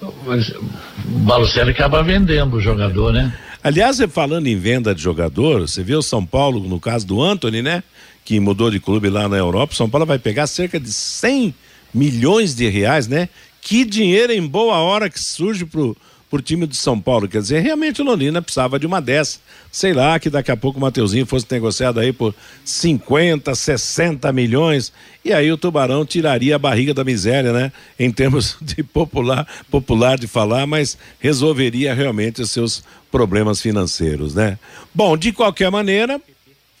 o 0.01 1.19
Balucelli 1.19 1.71
acaba 1.71 2.01
vendendo 2.03 2.55
o 2.57 2.61
jogador, 2.61 3.13
né? 3.13 3.33
Aliás, 3.69 3.99
falando 4.09 4.47
em 4.47 4.57
venda 4.57 4.95
de 4.95 5.01
jogador, 5.03 5.61
você 5.61 5.83
viu 5.83 5.99
o 5.99 6.01
São 6.01 6.25
Paulo, 6.25 6.67
no 6.67 6.79
caso 6.79 7.05
do 7.05 7.21
Anthony, 7.21 7.61
né? 7.61 7.83
Que 8.25 8.39
mudou 8.39 8.71
de 8.71 8.79
clube 8.79 9.11
lá 9.11 9.29
na 9.29 9.37
Europa. 9.37 9.75
São 9.75 9.87
Paulo 9.87 10.07
vai 10.07 10.17
pegar 10.17 10.47
cerca 10.47 10.79
de 10.79 10.91
100 10.91 11.53
milhões 11.93 12.55
de 12.55 12.67
reais, 12.67 13.07
né? 13.07 13.29
Que 13.61 13.85
dinheiro 13.85 14.33
em 14.33 14.41
boa 14.41 14.77
hora 14.77 15.07
que 15.07 15.19
surge 15.19 15.67
pro, 15.67 15.95
pro 16.29 16.41
time 16.41 16.65
do 16.65 16.75
São 16.75 16.99
Paulo. 16.99 17.27
Quer 17.27 17.41
dizer, 17.41 17.59
realmente 17.59 18.01
o 18.01 18.05
Londrina 18.05 18.41
precisava 18.41 18.79
de 18.79 18.85
uma 18.85 19.01
dessa. 19.01 19.39
Sei 19.71 19.93
lá, 19.93 20.19
que 20.19 20.29
daqui 20.29 20.51
a 20.51 20.57
pouco 20.57 20.77
o 20.77 20.81
Mateuzinho 20.81 21.25
fosse 21.25 21.45
negociado 21.49 21.99
aí 21.99 22.13
por 22.13 22.35
50, 22.63 23.53
60 23.55 24.31
milhões. 24.31 24.93
E 25.25 25.33
aí 25.33 25.51
o 25.51 25.57
Tubarão 25.57 26.05
tiraria 26.05 26.55
a 26.55 26.59
barriga 26.59 26.93
da 26.93 27.03
miséria, 27.03 27.51
né? 27.51 27.71
Em 27.97 28.11
termos 28.11 28.57
de 28.61 28.83
popular, 28.83 29.47
popular 29.71 30.17
de 30.17 30.27
falar, 30.27 30.67
mas 30.67 30.97
resolveria 31.19 31.93
realmente 31.93 32.41
os 32.41 32.51
seus 32.51 32.83
problemas 33.11 33.59
financeiros, 33.61 34.35
né? 34.35 34.59
Bom, 34.93 35.17
de 35.17 35.31
qualquer 35.31 35.71
maneira, 35.71 36.21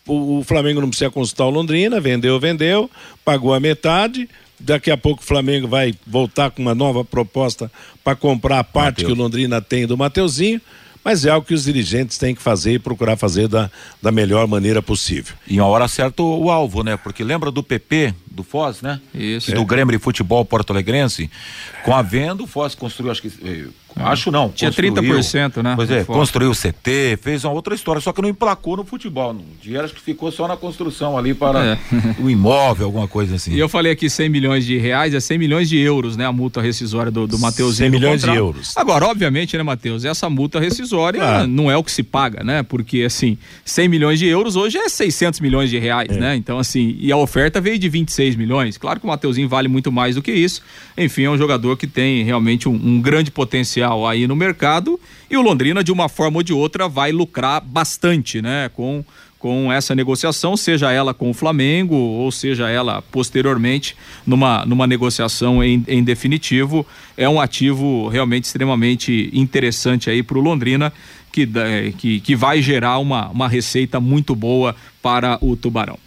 o, 0.07 0.39
o 0.39 0.43
Flamengo 0.43 0.81
não 0.81 0.89
precisa 0.89 1.09
consultar 1.09 1.45
o 1.45 1.49
Londrina, 1.49 1.99
vendeu, 1.99 2.39
vendeu, 2.39 2.89
pagou 3.25 3.53
a 3.53 3.59
metade. 3.59 4.29
Daqui 4.59 4.91
a 4.91 4.97
pouco 4.97 5.21
o 5.21 5.25
Flamengo 5.25 5.67
vai 5.67 5.93
voltar 6.05 6.51
com 6.51 6.61
uma 6.61 6.75
nova 6.75 7.05
proposta 7.05 7.71
para 8.03 8.15
comprar 8.15 8.59
a 8.59 8.63
parte 8.63 9.05
que 9.05 9.11
o 9.11 9.15
Londrina 9.15 9.61
tem 9.61 9.87
do 9.87 9.97
Mateuzinho, 9.97 10.61
mas 11.03 11.25
é 11.25 11.29
algo 11.29 11.47
que 11.47 11.53
os 11.53 11.63
dirigentes 11.63 12.17
têm 12.17 12.35
que 12.35 12.41
fazer 12.41 12.73
e 12.73 12.79
procurar 12.79 13.15
fazer 13.15 13.47
da, 13.47 13.71
da 14.01 14.11
melhor 14.11 14.47
maneira 14.47 14.81
possível. 14.81 15.33
E 15.47 15.57
a 15.57 15.65
hora 15.65 15.87
certa 15.87 16.21
o, 16.21 16.45
o 16.45 16.51
alvo, 16.51 16.83
né? 16.83 16.97
Porque 16.97 17.23
lembra 17.23 17.49
do 17.49 17.63
PP, 17.63 18.13
do 18.29 18.43
Foz, 18.43 18.81
né? 18.81 18.99
Isso. 19.13 19.51
E 19.51 19.53
do 19.53 19.65
Grêmio 19.65 19.97
de 19.97 20.03
Futebol 20.03 20.43
Porto 20.43 20.71
Alegrense? 20.71 21.29
Com 21.83 21.95
a 21.95 22.01
venda, 22.01 22.43
o 22.43 22.47
Foz 22.47 22.75
construiu, 22.75 23.11
acho 23.11 23.21
que. 23.21 23.69
Eh, 23.97 24.01
Acho 24.03 24.31
não. 24.31 24.49
Tinha 24.49 24.69
construiu. 24.69 24.93
30%, 24.93 25.61
né, 25.63 25.73
Pois 25.75 25.89
é, 25.91 26.03
construiu 26.03 26.51
o 26.51 26.55
CT, 26.55 27.17
fez 27.21 27.43
uma 27.43 27.53
outra 27.53 27.73
história, 27.75 28.01
só 28.01 28.11
que 28.13 28.21
não 28.21 28.29
emplacou 28.29 28.77
no 28.77 28.83
futebol. 28.85 29.31
O 29.33 29.43
dinheiro 29.61 29.85
acho 29.85 29.93
que 29.93 30.01
ficou 30.01 30.31
só 30.31 30.47
na 30.47 30.55
construção 30.57 31.17
ali 31.17 31.33
para 31.33 31.63
É. 31.65 31.77
o 32.21 32.29
imóvel, 32.29 32.85
alguma 32.87 33.07
coisa 33.07 33.35
assim. 33.35 33.51
E 33.53 33.59
eu 33.59 33.67
falei 33.69 33.91
aqui 33.91 34.09
100 34.09 34.29
milhões 34.29 34.65
de 34.65 34.77
reais, 34.77 35.13
é 35.13 35.19
100 35.19 35.37
milhões 35.37 35.69
de 35.69 35.77
euros, 35.77 36.15
né? 36.17 36.25
A 36.25 36.31
multa 36.31 36.61
rescisória 36.61 37.11
do, 37.11 37.27
do 37.27 37.37
Mateuzinho. 37.39 37.75
100 37.77 37.89
no 37.89 37.95
milhões 37.99 38.21
de 38.21 38.29
euros. 38.29 38.77
Agora, 38.77 39.05
obviamente, 39.07 39.57
né, 39.57 39.63
Matheus, 39.63 40.05
essa 40.05 40.29
multa 40.29 40.59
rescisória 40.59 41.19
Claro. 41.19 41.47
não 41.47 41.69
é 41.71 41.75
o 41.77 41.83
que 41.83 41.91
se 41.91 42.03
paga, 42.03 42.43
né? 42.43 42.63
Porque, 42.63 43.03
assim, 43.03 43.37
100 43.65 43.87
milhões 43.87 44.19
de 44.19 44.25
euros 44.27 44.55
hoje 44.55 44.77
é 44.77 44.87
600 44.89 45.39
milhões 45.39 45.69
de 45.69 45.77
reais, 45.79 46.15
né? 46.17 46.35
Então, 46.35 46.59
assim, 46.59 46.95
e 46.99 47.11
a 47.11 47.17
oferta 47.17 47.59
veio 47.61 47.77
de 47.79 47.89
26 47.89 48.35
milhões. 48.35 48.77
Claro 48.77 48.99
que 48.99 49.05
o 49.05 49.09
Mateuzinho 49.09 49.47
vale 49.49 49.67
muito 49.67 49.91
mais 49.91 50.15
do 50.15 50.21
que 50.21 50.31
isso. 50.31 50.61
Enfim, 50.97 51.23
é 51.23 51.29
um 51.29 51.37
jogador 51.37 51.77
que 51.77 51.87
tem 51.87 52.23
realmente 52.23 52.67
um, 52.67 52.73
um 52.73 53.01
grande 53.01 53.31
potencial 53.31 53.78
aí 53.83 54.27
no 54.27 54.35
mercado 54.35 54.99
e 55.29 55.37
o 55.37 55.41
Londrina, 55.41 55.83
de 55.83 55.91
uma 55.91 56.09
forma 56.09 56.37
ou 56.37 56.43
de 56.43 56.53
outra, 56.53 56.87
vai 56.87 57.11
lucrar 57.11 57.61
bastante, 57.61 58.41
né? 58.41 58.69
Com 58.73 59.03
com 59.37 59.71
essa 59.71 59.95
negociação, 59.95 60.57
seja 60.57 60.91
ela 60.91 61.13
com 61.13 61.29
o 61.29 61.33
Flamengo 61.33 61.95
ou 61.95 62.29
seja 62.29 62.67
ela 62.69 63.01
posteriormente 63.01 63.95
numa, 64.27 64.65
numa 64.65 64.85
negociação 64.85 65.63
em, 65.63 65.81
em 65.87 66.03
definitivo, 66.03 66.85
é 67.15 67.27
um 67.29 67.39
ativo 67.39 68.09
realmente 68.09 68.43
extremamente 68.43 69.29
interessante 69.31 70.09
aí 70.09 70.21
para 70.21 70.37
o 70.37 70.41
Londrina 70.41 70.91
que, 71.31 71.45
dá- 71.45 71.63
que, 71.97 72.19
que 72.19 72.35
vai 72.35 72.61
gerar 72.61 72.97
uma, 72.97 73.29
uma 73.29 73.47
receita 73.47 73.97
muito 74.01 74.35
boa 74.35 74.75
para 75.01 75.37
o 75.41 75.55
Tubarão. 75.55 75.97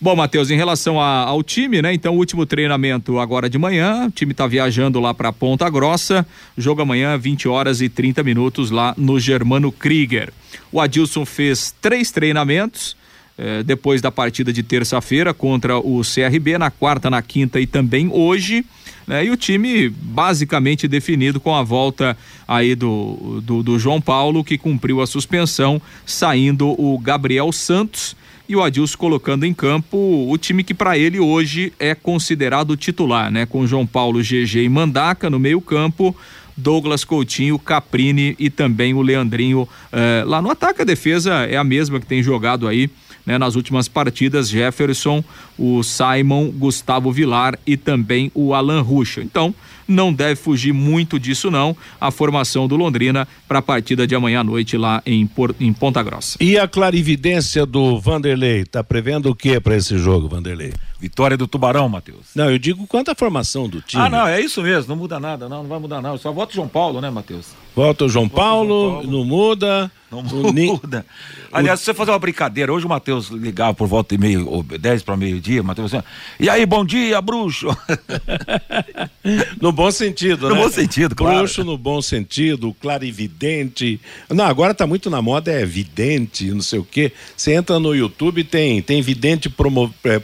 Bom, 0.00 0.16
Matheus, 0.16 0.50
em 0.50 0.56
relação 0.56 1.00
a- 1.00 1.20
ao 1.20 1.42
time, 1.44 1.80
né? 1.80 1.94
Então, 1.94 2.16
último 2.16 2.44
treinamento 2.44 3.18
agora 3.20 3.48
de 3.48 3.56
manhã, 3.56 4.06
o 4.08 4.10
time 4.10 4.32
está 4.32 4.46
viajando 4.46 4.98
lá 4.98 5.14
para 5.14 5.32
Ponta 5.32 5.70
Grossa, 5.70 6.26
jogo 6.58 6.82
amanhã 6.82 7.16
20 7.16 7.46
horas 7.46 7.80
e 7.80 7.88
30 7.88 8.22
minutos 8.24 8.70
lá 8.70 8.94
no 8.98 9.20
Germano 9.20 9.70
Krieger. 9.70 10.32
O 10.72 10.80
Adilson 10.80 11.24
fez 11.24 11.72
três 11.80 12.10
treinamentos, 12.10 12.96
eh, 13.38 13.62
depois 13.62 14.02
da 14.02 14.10
partida 14.10 14.52
de 14.52 14.62
terça-feira 14.64 15.32
contra 15.32 15.78
o 15.78 16.02
CRB, 16.02 16.58
na 16.58 16.70
quarta, 16.70 17.08
na 17.08 17.22
quinta 17.22 17.60
e 17.60 17.66
também 17.66 18.08
hoje. 18.10 18.64
né? 19.06 19.24
E 19.24 19.30
o 19.30 19.36
time 19.36 19.88
basicamente 19.88 20.86
definido 20.86 21.40
com 21.40 21.52
a 21.54 21.62
volta 21.64 22.16
aí 22.46 22.74
do, 22.76 23.40
do, 23.42 23.60
do 23.62 23.76
João 23.78 24.00
Paulo, 24.00 24.44
que 24.44 24.56
cumpriu 24.56 25.00
a 25.02 25.06
suspensão, 25.08 25.82
saindo 26.06 26.68
o 26.80 26.96
Gabriel 26.98 27.50
Santos 27.50 28.14
e 28.52 28.56
o 28.56 28.62
Adilson 28.62 28.98
colocando 28.98 29.46
em 29.46 29.54
campo 29.54 29.96
o 30.28 30.36
time 30.36 30.62
que 30.62 30.74
para 30.74 30.98
ele 30.98 31.18
hoje 31.18 31.72
é 31.78 31.94
considerado 31.94 32.76
titular, 32.76 33.30
né? 33.30 33.46
Com 33.46 33.66
João 33.66 33.86
Paulo, 33.86 34.20
GG 34.20 34.64
e 34.64 34.68
Mandaca 34.68 35.30
no 35.30 35.38
meio-campo. 35.38 36.14
Douglas 36.54 37.02
Coutinho, 37.02 37.58
Caprini 37.58 38.36
e 38.38 38.50
também 38.50 38.92
o 38.92 39.00
Leandrinho 39.00 39.66
eh, 39.90 40.22
lá 40.26 40.42
no 40.42 40.50
ataque. 40.50 40.82
A 40.82 40.84
defesa 40.84 41.46
é 41.46 41.56
a 41.56 41.64
mesma 41.64 41.98
que 41.98 42.04
tem 42.04 42.22
jogado 42.22 42.68
aí 42.68 42.90
né, 43.24 43.38
nas 43.38 43.56
últimas 43.56 43.88
partidas: 43.88 44.50
Jefferson, 44.50 45.24
o 45.58 45.82
Simon, 45.82 46.50
Gustavo 46.50 47.10
Vilar 47.10 47.58
e 47.66 47.78
também 47.78 48.30
o 48.34 48.52
Alan 48.52 48.82
Ruxa. 48.82 49.22
Então, 49.22 49.54
não 49.86 50.12
deve 50.12 50.36
fugir 50.36 50.72
muito 50.72 51.18
disso, 51.18 51.50
não. 51.50 51.76
A 52.00 52.10
formação 52.10 52.66
do 52.66 52.76
Londrina 52.76 53.26
para 53.48 53.58
a 53.58 53.62
partida 53.62 54.06
de 54.06 54.14
amanhã 54.14 54.40
à 54.40 54.44
noite 54.44 54.76
lá 54.76 55.02
em, 55.04 55.28
em 55.60 55.72
Ponta 55.72 56.02
Grossa. 56.02 56.36
E 56.40 56.58
a 56.58 56.66
clarividência 56.66 57.66
do 57.66 57.98
Vanderlei, 57.98 58.64
tá 58.64 58.82
prevendo 58.82 59.30
o 59.30 59.34
que 59.34 59.58
para 59.60 59.76
esse 59.76 59.98
jogo, 59.98 60.28
Vanderlei? 60.28 60.72
Vitória 61.02 61.36
do 61.36 61.48
Tubarão, 61.48 61.88
Matheus. 61.88 62.26
Não, 62.32 62.48
eu 62.48 62.60
digo 62.60 62.86
quanto 62.86 63.10
à 63.10 63.14
formação 63.16 63.68
do 63.68 63.80
time. 63.80 64.00
Ah, 64.00 64.08
não, 64.08 64.24
é 64.28 64.40
isso 64.40 64.62
mesmo, 64.62 64.90
não 64.90 64.96
muda 64.96 65.18
nada, 65.18 65.48
não, 65.48 65.62
não 65.64 65.68
vai 65.68 65.80
mudar 65.80 66.00
nada. 66.00 66.16
Só 66.16 66.30
vota 66.30 66.52
o 66.52 66.54
João 66.54 66.68
Paulo, 66.68 67.00
né, 67.00 67.10
Matheus? 67.10 67.46
Volta 67.74 68.04
o 68.04 68.08
João 68.08 68.28
Paulo, 68.28 68.92
Paulo. 69.02 69.10
não 69.10 69.24
muda. 69.24 69.90
Não 70.12 70.18
O 70.20 70.52
muda. 70.52 71.04
Aliás, 71.50 71.80
se 71.80 71.86
você 71.86 71.94
fazer 71.94 72.10
uma 72.12 72.18
brincadeira, 72.18 72.70
hoje 72.72 72.84
o 72.84 72.88
Matheus 72.88 73.28
ligava 73.30 73.72
por 73.74 73.88
volta 73.88 74.14
de 74.14 74.20
meio, 74.20 74.46
ou 74.46 74.62
10 74.62 75.02
para 75.02 75.16
meio-dia, 75.16 75.62
Matheus 75.62 75.92
assim, 75.94 76.04
e 76.38 76.48
aí, 76.50 76.64
bom 76.66 76.84
dia, 76.84 77.20
bruxo. 77.20 77.66
No 79.60 79.70
bom 79.72 79.90
sentido, 79.90 80.48
No 80.50 80.54
né? 80.56 80.62
bom 80.62 80.68
sentido, 80.68 81.14
claro. 81.14 81.38
Bruxo 81.38 81.64
no 81.64 81.78
bom 81.78 82.02
sentido, 82.02 82.74
clarividente. 82.80 84.00
Não, 84.28 84.44
agora 84.44 84.74
tá 84.74 84.86
muito 84.86 85.08
na 85.08 85.22
moda, 85.22 85.50
é 85.52 85.64
vidente, 85.64 86.50
não 86.50 86.60
sei 86.62 86.78
o 86.78 86.84
quê. 86.84 87.12
Você 87.36 87.52
entra 87.54 87.78
no 87.78 87.94
YouTube, 87.94 88.44
tem, 88.44 88.82
tem 88.82 89.00
vidente 89.00 89.48
promo- 89.48 89.92
é, 90.04 90.20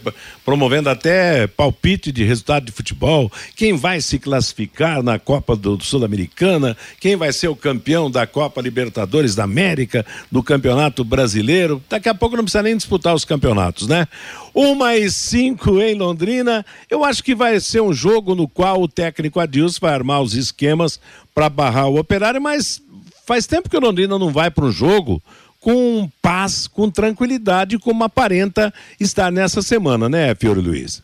promovendo 0.68 0.90
até 0.90 1.46
palpite 1.46 2.12
de 2.12 2.24
resultado 2.24 2.66
de 2.66 2.72
futebol. 2.72 3.32
Quem 3.56 3.74
vai 3.74 4.00
se 4.00 4.18
classificar 4.18 5.02
na 5.02 5.18
Copa 5.18 5.56
do 5.56 5.82
Sul-Americana? 5.82 6.76
Quem 7.00 7.16
vai 7.16 7.32
ser 7.32 7.48
o 7.48 7.56
campeão 7.56 8.10
da 8.10 8.26
Copa 8.26 8.60
Libertadores 8.60 9.34
da 9.34 9.44
América? 9.44 9.58
América, 9.68 10.06
do 10.30 10.42
Campeonato 10.42 11.04
Brasileiro. 11.04 11.82
Daqui 11.88 12.08
a 12.08 12.14
pouco 12.14 12.36
não 12.36 12.44
precisa 12.44 12.62
nem 12.62 12.76
disputar 12.76 13.14
os 13.14 13.24
campeonatos, 13.24 13.86
né? 13.86 14.06
Uma 14.54 14.96
e 14.96 15.10
cinco 15.10 15.80
em 15.80 15.94
Londrina. 15.94 16.64
Eu 16.90 17.04
acho 17.04 17.22
que 17.22 17.34
vai 17.34 17.58
ser 17.60 17.80
um 17.80 17.92
jogo 17.92 18.34
no 18.34 18.48
qual 18.48 18.82
o 18.82 18.88
técnico 18.88 19.40
Adilson 19.40 19.78
vai 19.82 19.94
armar 19.94 20.22
os 20.22 20.34
esquemas 20.34 21.00
para 21.34 21.48
barrar 21.48 21.88
o 21.88 21.98
operário, 21.98 22.40
mas 22.40 22.82
faz 23.26 23.46
tempo 23.46 23.68
que 23.68 23.76
o 23.76 23.80
Londrina 23.80 24.18
não 24.18 24.30
vai 24.30 24.50
para 24.50 24.64
um 24.64 24.72
jogo 24.72 25.22
com 25.68 26.10
paz, 26.22 26.66
com 26.66 26.90
tranquilidade, 26.90 27.78
como 27.78 28.02
aparenta 28.02 28.72
estar 28.98 29.30
nessa 29.30 29.60
semana, 29.60 30.08
né, 30.08 30.34
Fiore 30.34 30.62
Luiz? 30.62 31.02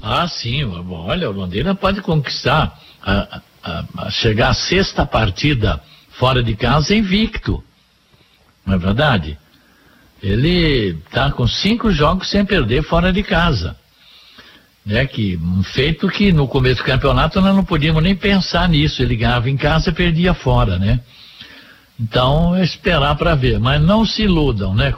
Ah, 0.00 0.28
sim. 0.28 0.62
Olha, 0.62 1.28
o 1.28 1.32
Londrina 1.32 1.74
pode 1.74 2.00
conquistar, 2.00 2.80
a, 3.02 3.40
a, 3.64 3.84
a 3.98 4.10
chegar 4.12 4.50
à 4.50 4.54
sexta 4.54 5.04
partida 5.04 5.82
fora 6.10 6.40
de 6.40 6.54
casa 6.54 6.94
invicto. 6.94 7.64
Não 8.64 8.74
é 8.74 8.78
verdade? 8.78 9.36
Ele 10.22 10.96
está 11.04 11.32
com 11.32 11.48
cinco 11.48 11.90
jogos 11.90 12.30
sem 12.30 12.44
perder 12.44 12.84
fora 12.84 13.12
de 13.12 13.24
casa. 13.24 13.76
Né, 14.86 15.04
que, 15.04 15.36
um 15.36 15.64
feito 15.64 16.08
que 16.08 16.30
no 16.30 16.46
começo 16.46 16.76
do 16.76 16.86
campeonato 16.86 17.40
nós 17.40 17.56
não 17.56 17.64
podíamos 17.64 18.04
nem 18.04 18.14
pensar 18.14 18.68
nisso. 18.68 19.02
Ele 19.02 19.16
ganhava 19.16 19.50
em 19.50 19.56
casa 19.56 19.90
e 19.90 19.92
perdia 19.92 20.32
fora, 20.32 20.78
né? 20.78 21.00
Então, 22.00 22.56
esperar 22.62 23.14
para 23.16 23.34
ver. 23.34 23.58
Mas 23.60 23.80
não 23.80 24.04
se 24.04 24.22
iludam, 24.22 24.74
né? 24.74 24.94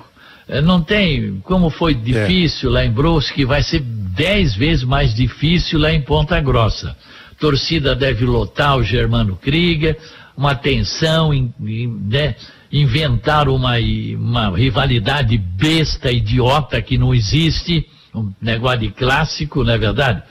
É, 0.49 0.61
Não 0.61 0.81
tem, 0.81 1.41
como 1.41 1.71
foi 1.71 1.95
difícil 1.95 2.71
lá 2.71 2.85
em 2.85 2.91
Brusque, 2.91 3.45
vai 3.45 3.63
ser 3.63 3.81
dez 3.81 4.55
vezes 4.55 4.85
mais 4.85 5.15
difícil 5.15 5.79
lá 5.79 5.93
em 5.93 6.01
Ponta 6.01 6.41
Grossa. 6.41 6.97
Torcida 7.39 7.95
deve 7.95 8.25
lotar 8.25 8.77
o 8.79 8.83
Germano 8.83 9.37
Krieger, 9.37 9.99
uma 10.37 10.55
tensão, 10.55 11.35
in- 11.35 11.53
in- 11.61 12.09
né? 12.09 12.35
inventar 12.73 13.49
uma, 13.49 13.75
uma 14.19 14.57
rivalidade 14.57 15.37
besta, 15.39 16.11
idiota 16.11 16.81
que 16.83 16.97
não 16.99 17.15
existe, 17.15 17.87
um 18.15 18.33
negócio 18.41 18.81
de 18.81 18.91
clássico, 18.91 19.63
não 19.63 19.73
é 19.73 19.79
verdade? 19.79 20.23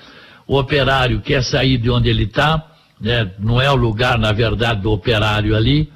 O 0.48 0.58
operário 0.58 1.22
quer 1.22 1.44
sair 1.44 1.78
de 1.78 1.90
onde 1.90 2.10
ele 2.10 2.24
está, 2.24 2.64
né? 3.00 3.32
não 3.40 3.62
é 3.62 3.70
o 3.72 3.76
lugar, 3.76 4.18
na 4.18 4.32
verdade, 4.32 4.82
do 4.82 4.92
operário 4.92 5.56
ali. 5.56 5.90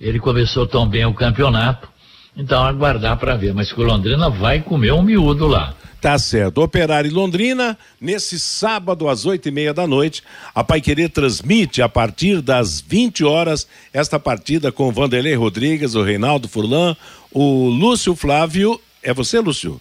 Ele 0.00 0.18
começou 0.18 0.66
tão 0.66 0.86
bem 0.86 1.04
o 1.04 1.14
campeonato. 1.14 1.88
Então, 2.36 2.62
aguardar 2.62 3.16
para 3.16 3.36
ver. 3.36 3.54
Mas 3.54 3.72
que 3.72 3.80
o 3.80 3.84
Londrina 3.84 4.28
vai 4.28 4.60
comer 4.60 4.92
um 4.92 5.02
miúdo 5.02 5.46
lá. 5.46 5.74
Tá 6.00 6.18
certo. 6.18 6.62
Operário 6.62 7.12
Londrina, 7.12 7.76
nesse 8.00 8.38
sábado 8.38 9.08
às 9.08 9.24
oito 9.24 9.48
e 9.48 9.50
meia 9.50 9.72
da 9.72 9.86
noite, 9.86 10.22
a 10.54 10.62
Pai 10.62 10.80
Querer 10.80 11.08
transmite 11.08 11.80
a 11.80 11.88
partir 11.88 12.42
das 12.42 12.80
20 12.80 13.24
horas 13.24 13.66
esta 13.92 14.20
partida 14.20 14.70
com 14.70 14.92
Vanderlei 14.92 15.34
Rodrigues, 15.34 15.94
o 15.94 16.02
Reinaldo 16.02 16.48
Furlan, 16.48 16.94
o 17.32 17.68
Lúcio 17.68 18.14
Flávio. 18.14 18.80
É 19.02 19.12
você, 19.14 19.40
Lúcio? 19.40 19.80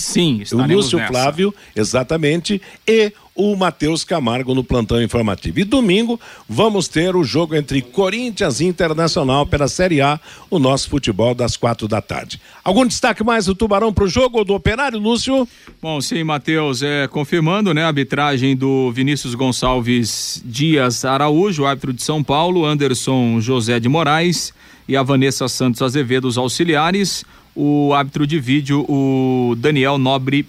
Sim, 0.00 0.42
O 0.52 0.62
Lúcio 0.62 0.98
nessa. 0.98 1.12
Flávio, 1.12 1.54
exatamente, 1.76 2.60
e 2.86 3.12
o 3.34 3.56
Matheus 3.56 4.04
Camargo 4.04 4.54
no 4.54 4.62
plantão 4.62 5.02
informativo. 5.02 5.60
E 5.60 5.64
domingo 5.64 6.20
vamos 6.48 6.88
ter 6.88 7.16
o 7.16 7.24
jogo 7.24 7.54
entre 7.54 7.80
Corinthians 7.80 8.60
e 8.60 8.66
Internacional 8.66 9.46
pela 9.46 9.68
Série 9.68 10.00
A, 10.00 10.20
o 10.50 10.58
nosso 10.58 10.90
futebol 10.90 11.34
das 11.34 11.56
quatro 11.56 11.88
da 11.88 12.02
tarde. 12.02 12.40
Algum 12.62 12.86
destaque 12.86 13.24
mais 13.24 13.46
do 13.46 13.54
Tubarão 13.54 13.92
para 13.92 14.04
o 14.04 14.08
jogo 14.08 14.38
ou 14.38 14.44
do 14.44 14.54
Operário, 14.54 14.98
Lúcio? 14.98 15.48
Bom, 15.80 16.00
sim, 16.00 16.22
Matheus, 16.22 16.82
é, 16.82 17.08
confirmando 17.08 17.72
né, 17.72 17.84
a 17.84 17.86
arbitragem 17.86 18.54
do 18.56 18.90
Vinícius 18.92 19.34
Gonçalves 19.34 20.42
Dias 20.44 21.04
Araújo, 21.04 21.64
árbitro 21.64 21.92
de 21.92 22.02
São 22.02 22.22
Paulo, 22.22 22.66
Anderson 22.66 23.40
José 23.40 23.80
de 23.80 23.88
Moraes 23.88 24.52
e 24.90 24.96
a 24.96 25.04
Vanessa 25.04 25.46
Santos 25.46 25.80
Azevedo, 25.82 26.26
os 26.26 26.36
auxiliares. 26.36 27.24
O 27.54 27.94
árbitro 27.94 28.26
de 28.26 28.40
vídeo, 28.40 28.84
o 28.88 29.54
Daniel 29.56 29.98
Nobre 29.98 30.44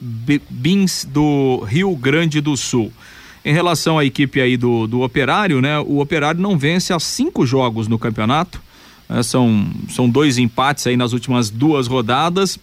Bins, 0.50 1.06
do 1.06 1.64
Rio 1.68 1.96
Grande 1.96 2.42
do 2.42 2.58
Sul. 2.58 2.92
Em 3.46 3.54
relação 3.54 4.00
à 4.00 4.06
equipe 4.06 4.42
aí 4.42 4.58
do, 4.58 4.88
do 4.88 5.02
Operário, 5.02 5.62
né? 5.62 5.78
O 5.80 6.00
Operário 6.00 6.42
não 6.42 6.58
vence 6.58 6.92
há 6.92 7.00
cinco 7.00 7.46
jogos 7.46 7.88
no 7.88 8.00
campeonato. 8.00 8.60
né, 9.08 9.22
são, 9.22 9.68
são 9.90 10.10
dois 10.10 10.40
empates 10.40 10.88
aí 10.88 10.98
nas 10.98 11.14
últimas 11.14 11.52
duas 11.52 11.86
rodadas. 11.86 12.58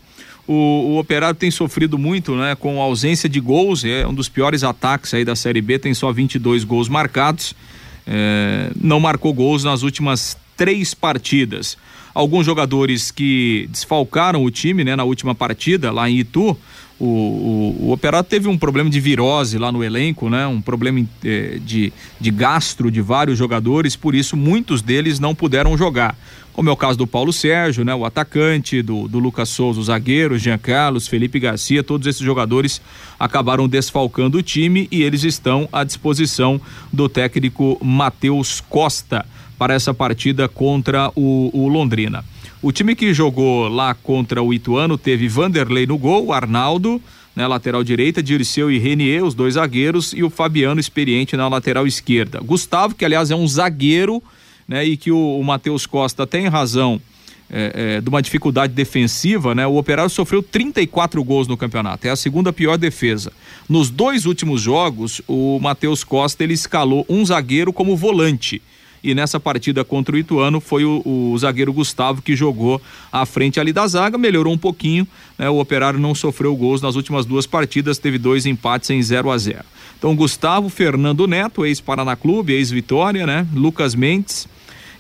O, 0.48 0.54
o 0.54 0.98
Operário 0.98 1.38
tem 1.38 1.50
sofrido 1.50 1.96
muito, 1.96 2.34
né, 2.34 2.56
com 2.56 2.80
a 2.80 2.84
ausência 2.84 3.28
de 3.28 3.38
gols, 3.38 3.84
é 3.84 4.04
um 4.04 4.14
dos 4.14 4.28
piores 4.28 4.64
ataques 4.64 5.14
aí 5.14 5.24
da 5.24 5.36
Série 5.36 5.60
B, 5.60 5.78
tem 5.78 5.94
só 5.94 6.10
22 6.10 6.64
gols 6.64 6.88
marcados. 6.88 7.54
É, 8.04 8.70
não 8.80 8.98
marcou 8.98 9.32
gols 9.32 9.62
nas 9.62 9.82
últimas 9.82 10.36
três 10.58 10.92
partidas. 10.92 11.78
Alguns 12.12 12.44
jogadores 12.44 13.12
que 13.12 13.68
desfalcaram 13.70 14.42
o 14.42 14.50
time, 14.50 14.82
né, 14.82 14.96
na 14.96 15.04
última 15.04 15.34
partida 15.34 15.92
lá 15.92 16.10
em 16.10 16.18
Itu. 16.18 16.58
O, 17.00 17.04
o, 17.06 17.76
o 17.86 17.92
Operário 17.92 18.28
teve 18.28 18.48
um 18.48 18.58
problema 18.58 18.90
de 18.90 18.98
virose 18.98 19.56
lá 19.56 19.70
no 19.70 19.84
elenco, 19.84 20.28
né? 20.28 20.48
Um 20.48 20.60
problema 20.60 21.06
eh, 21.24 21.60
de, 21.64 21.92
de 22.20 22.30
gastro 22.32 22.90
de 22.90 23.00
vários 23.00 23.38
jogadores, 23.38 23.94
por 23.94 24.16
isso 24.16 24.36
muitos 24.36 24.82
deles 24.82 25.20
não 25.20 25.32
puderam 25.32 25.78
jogar. 25.78 26.18
Como 26.52 26.68
é 26.68 26.72
o 26.72 26.76
caso 26.76 26.98
do 26.98 27.06
Paulo 27.06 27.32
Sérgio, 27.32 27.84
né? 27.84 27.94
O 27.94 28.04
atacante, 28.04 28.82
do, 28.82 29.06
do 29.06 29.20
Lucas 29.20 29.48
Souza, 29.48 29.78
o 29.78 29.84
zagueiro, 29.84 30.36
Jean 30.36 30.58
Carlos, 30.58 31.06
Felipe 31.06 31.38
Garcia, 31.38 31.84
todos 31.84 32.04
esses 32.04 32.22
jogadores 32.22 32.82
acabaram 33.16 33.68
desfalcando 33.68 34.38
o 34.38 34.42
time 34.42 34.88
e 34.90 35.04
eles 35.04 35.22
estão 35.22 35.68
à 35.70 35.84
disposição 35.84 36.60
do 36.92 37.08
técnico 37.08 37.78
Matheus 37.80 38.60
Costa 38.60 39.24
para 39.58 39.74
essa 39.74 39.92
partida 39.92 40.48
contra 40.48 41.10
o, 41.14 41.50
o 41.52 41.68
Londrina. 41.68 42.24
O 42.62 42.72
time 42.72 42.94
que 42.94 43.12
jogou 43.12 43.68
lá 43.68 43.94
contra 43.94 44.42
o 44.42 44.54
Ituano 44.54 44.96
teve 44.96 45.28
Vanderlei 45.28 45.86
no 45.86 45.98
gol, 45.98 46.32
Arnaldo, 46.32 47.00
né, 47.34 47.46
lateral 47.46 47.84
direita, 47.84 48.22
Dirceu 48.22 48.70
e 48.70 48.78
Renier, 48.78 49.24
os 49.24 49.34
dois 49.34 49.54
zagueiros, 49.54 50.12
e 50.12 50.24
o 50.24 50.30
Fabiano 50.30 50.80
experiente 50.80 51.36
na 51.36 51.46
lateral 51.48 51.86
esquerda. 51.86 52.40
Gustavo, 52.40 52.94
que 52.94 53.04
aliás 53.04 53.30
é 53.30 53.36
um 53.36 53.46
zagueiro, 53.46 54.22
né, 54.66 54.84
e 54.84 54.96
que 54.96 55.12
o, 55.12 55.38
o 55.38 55.44
Matheus 55.44 55.86
Costa 55.86 56.26
tem 56.26 56.48
razão 56.48 57.00
é, 57.50 57.96
é, 57.96 58.00
de 58.00 58.08
uma 58.08 58.20
dificuldade 58.20 58.74
defensiva, 58.74 59.54
né? 59.54 59.66
O 59.66 59.76
Operário 59.76 60.10
sofreu 60.10 60.42
34 60.42 61.22
gols 61.24 61.48
no 61.48 61.56
campeonato, 61.56 62.06
é 62.06 62.10
a 62.10 62.16
segunda 62.16 62.52
pior 62.52 62.76
defesa. 62.76 63.32
Nos 63.68 63.88
dois 63.88 64.26
últimos 64.26 64.60
jogos, 64.60 65.22
o 65.26 65.58
Matheus 65.58 66.04
Costa 66.04 66.44
ele 66.44 66.54
escalou 66.54 67.06
um 67.08 67.24
zagueiro 67.24 67.72
como 67.72 67.96
volante 67.96 68.60
e 69.02 69.14
nessa 69.14 69.38
partida 69.38 69.84
contra 69.84 70.14
o 70.14 70.18
Ituano 70.18 70.60
foi 70.60 70.84
o, 70.84 71.02
o 71.04 71.36
zagueiro 71.38 71.72
Gustavo 71.72 72.22
que 72.22 72.34
jogou 72.34 72.80
à 73.12 73.24
frente 73.24 73.60
ali 73.60 73.72
da 73.72 73.86
zaga, 73.86 74.18
melhorou 74.18 74.52
um 74.52 74.58
pouquinho, 74.58 75.06
né? 75.38 75.48
O 75.48 75.58
Operário 75.58 75.98
não 75.98 76.14
sofreu 76.14 76.54
gols 76.56 76.82
nas 76.82 76.96
últimas 76.96 77.24
duas 77.26 77.46
partidas, 77.46 77.98
teve 77.98 78.18
dois 78.18 78.46
empates 78.46 78.90
em 78.90 79.00
0 79.02 79.30
a 79.30 79.38
0. 79.38 79.64
Então 79.98 80.14
Gustavo, 80.14 80.68
Fernando 80.68 81.26
Neto, 81.26 81.64
ex-Paraná 81.64 82.16
Clube, 82.16 82.52
ex-Vitória, 82.52 83.26
né? 83.26 83.46
Lucas 83.54 83.94
Mendes, 83.94 84.48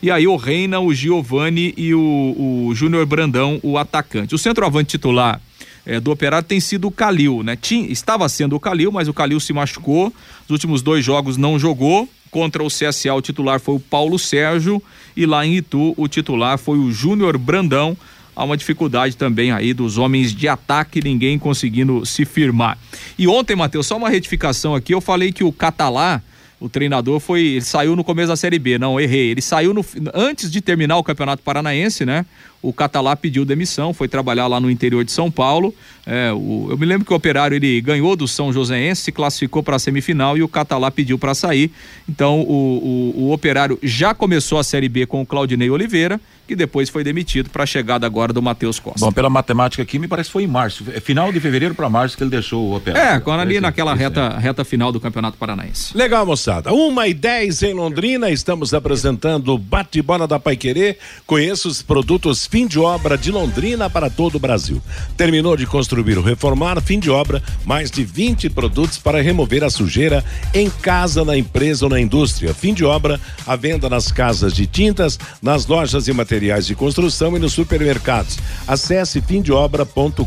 e 0.00 0.10
aí 0.10 0.26
o 0.28 0.36
Reina, 0.36 0.78
o 0.78 0.94
Giovani 0.94 1.74
e 1.76 1.92
o, 1.92 2.68
o 2.68 2.74
Júnior 2.74 3.04
Brandão, 3.04 3.58
o 3.62 3.76
atacante. 3.76 4.34
O 4.34 4.38
centroavante 4.38 4.90
titular 4.90 5.40
eh, 5.84 5.98
do 5.98 6.12
Operário 6.12 6.46
tem 6.46 6.60
sido 6.60 6.86
o 6.86 6.90
Calil, 6.90 7.42
né? 7.42 7.56
Tinha, 7.56 7.90
estava 7.90 8.28
sendo 8.28 8.54
o 8.54 8.60
Calil, 8.60 8.92
mas 8.92 9.08
o 9.08 9.14
Calil 9.14 9.40
se 9.40 9.52
machucou. 9.52 10.12
Os 10.44 10.50
últimos 10.50 10.82
dois 10.82 11.04
jogos 11.04 11.36
não 11.36 11.58
jogou. 11.58 12.08
Contra 12.30 12.62
o 12.62 12.68
CSA, 12.68 13.14
o 13.14 13.22
titular 13.22 13.60
foi 13.60 13.76
o 13.76 13.80
Paulo 13.80 14.18
Sérgio. 14.18 14.82
E 15.16 15.26
lá 15.26 15.44
em 15.44 15.56
Itu, 15.56 15.94
o 15.96 16.08
titular 16.08 16.58
foi 16.58 16.78
o 16.78 16.90
Júnior 16.90 17.38
Brandão. 17.38 17.96
Há 18.36 18.44
uma 18.44 18.56
dificuldade 18.56 19.16
também 19.16 19.50
aí 19.50 19.74
dos 19.74 19.98
homens 19.98 20.32
de 20.32 20.46
ataque, 20.46 21.02
ninguém 21.02 21.38
conseguindo 21.38 22.06
se 22.06 22.24
firmar. 22.24 22.78
E 23.18 23.26
ontem, 23.26 23.56
Matheus, 23.56 23.86
só 23.86 23.96
uma 23.96 24.08
retificação 24.08 24.76
aqui, 24.76 24.94
eu 24.94 25.00
falei 25.00 25.32
que 25.32 25.42
o 25.42 25.50
Catalá, 25.50 26.22
o 26.60 26.68
treinador 26.68 27.20
foi, 27.20 27.40
ele 27.42 27.60
saiu 27.60 27.94
no 27.94 28.02
começo 28.02 28.28
da 28.28 28.36
Série 28.36 28.58
B, 28.58 28.78
não, 28.78 28.98
errei. 28.98 29.30
Ele 29.30 29.40
saiu 29.40 29.72
no, 29.72 29.84
antes 30.12 30.50
de 30.50 30.60
terminar 30.60 30.96
o 30.96 31.04
Campeonato 31.04 31.42
Paranaense, 31.42 32.04
né? 32.04 32.26
O 32.60 32.72
Catalá 32.72 33.14
pediu 33.14 33.44
demissão, 33.44 33.94
foi 33.94 34.08
trabalhar 34.08 34.48
lá 34.48 34.58
no 34.58 34.68
interior 34.68 35.04
de 35.04 35.12
São 35.12 35.30
Paulo. 35.30 35.72
É, 36.04 36.32
o, 36.32 36.66
eu 36.70 36.76
me 36.76 36.84
lembro 36.84 37.06
que 37.06 37.12
o 37.12 37.16
Operário 37.16 37.54
ele 37.54 37.80
ganhou 37.80 38.16
do 38.16 38.26
São 38.26 38.52
Joséense, 38.52 39.02
se 39.02 39.12
classificou 39.12 39.62
para 39.62 39.76
a 39.76 39.78
semifinal 39.78 40.36
e 40.36 40.42
o 40.42 40.48
Catalá 40.48 40.90
pediu 40.90 41.16
para 41.16 41.32
sair. 41.32 41.70
Então 42.08 42.40
o, 42.40 43.14
o, 43.16 43.22
o 43.26 43.32
Operário 43.32 43.78
já 43.80 44.12
começou 44.12 44.58
a 44.58 44.64
Série 44.64 44.88
B 44.88 45.06
com 45.06 45.22
o 45.22 45.26
Claudinei 45.26 45.70
Oliveira, 45.70 46.20
que 46.48 46.56
depois 46.56 46.88
foi 46.88 47.04
demitido 47.04 47.50
para 47.50 47.64
a 47.64 47.66
chegada 47.66 48.06
agora 48.06 48.32
do 48.32 48.40
Matheus 48.40 48.80
Costa. 48.80 49.00
Bom, 49.00 49.12
pela 49.12 49.28
matemática 49.28 49.82
aqui, 49.82 49.98
me 49.98 50.08
parece 50.08 50.30
que 50.30 50.32
foi 50.32 50.44
em 50.44 50.46
março. 50.46 50.82
É 50.94 50.98
final 50.98 51.30
de 51.30 51.38
fevereiro 51.38 51.74
para 51.74 51.90
março 51.90 52.16
que 52.16 52.22
ele 52.22 52.30
deixou 52.30 52.64
o 52.70 52.74
operário. 52.74 53.16
É, 53.16 53.20
quando 53.20 53.40
ali 53.40 53.60
naquela 53.60 53.92
esse- 53.92 54.02
reta, 54.02 54.30
reta 54.38 54.64
final 54.64 54.90
do 54.90 54.98
Campeonato 54.98 55.36
Paranaense. 55.36 55.94
Legal, 55.96 56.24
moçada. 56.24 56.72
Uma 56.72 57.06
e 57.06 57.12
dez 57.12 57.62
em 57.62 57.74
Londrina, 57.74 58.30
estamos 58.30 58.72
apresentando 58.72 59.52
o 59.52 59.58
Bate-Bola 59.58 60.26
da 60.26 60.40
Paiquerê. 60.40 60.96
Conheça 61.26 61.68
os 61.68 61.82
produtos 61.82 62.46
fim 62.46 62.66
de 62.66 62.78
obra 62.78 63.18
de 63.18 63.30
Londrina 63.30 63.90
para 63.90 64.08
todo 64.08 64.36
o 64.36 64.40
Brasil. 64.40 64.80
Terminou 65.18 65.54
de 65.54 65.66
construir 65.66 66.16
ou 66.16 66.24
reformar, 66.24 66.80
fim 66.80 66.98
de 66.98 67.10
obra, 67.10 67.42
mais 67.66 67.90
de 67.90 68.04
20 68.04 68.48
produtos 68.48 68.96
para 68.96 69.20
remover 69.20 69.62
a 69.62 69.68
sujeira 69.68 70.24
em 70.54 70.70
casa, 70.70 71.26
na 71.26 71.36
empresa 71.36 71.84
ou 71.84 71.90
na 71.90 72.00
indústria. 72.00 72.54
Fim 72.54 72.72
de 72.72 72.86
obra, 72.86 73.20
a 73.46 73.54
venda 73.54 73.90
nas 73.90 74.10
casas 74.10 74.54
de 74.54 74.66
tintas, 74.66 75.18
nas 75.42 75.66
lojas 75.66 76.08
e 76.08 76.12
materiais 76.14 76.37
materiais 76.38 76.66
de 76.66 76.76
construção 76.76 77.36
e 77.36 77.40
nos 77.40 77.52
supermercados. 77.52 78.38
Acesse 78.66 79.20
fimdeobra.com.br. 79.20 80.22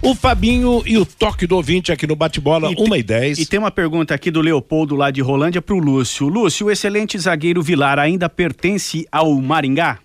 O 0.00 0.14
Fabinho 0.14 0.82
e 0.86 0.96
o 0.96 1.04
toque 1.04 1.44
do 1.46 1.56
ouvinte 1.56 1.90
aqui 1.90 2.06
no 2.06 2.14
Bate-Bola, 2.14 2.70
1 2.70 2.94
e 2.94 3.02
10. 3.02 3.38
E 3.40 3.46
tem 3.46 3.58
uma 3.58 3.72
pergunta 3.72 4.14
aqui 4.14 4.30
do 4.30 4.40
Leopoldo 4.40 4.94
lá 4.94 5.10
de 5.10 5.20
Rolândia 5.20 5.60
pro 5.60 5.78
Lúcio. 5.78 6.28
Lúcio, 6.28 6.68
o 6.68 6.70
excelente 6.70 7.18
zagueiro 7.18 7.60
Vilar 7.62 7.98
ainda 7.98 8.28
pertence 8.28 9.06
ao 9.10 9.34
Maringá? 9.34 9.98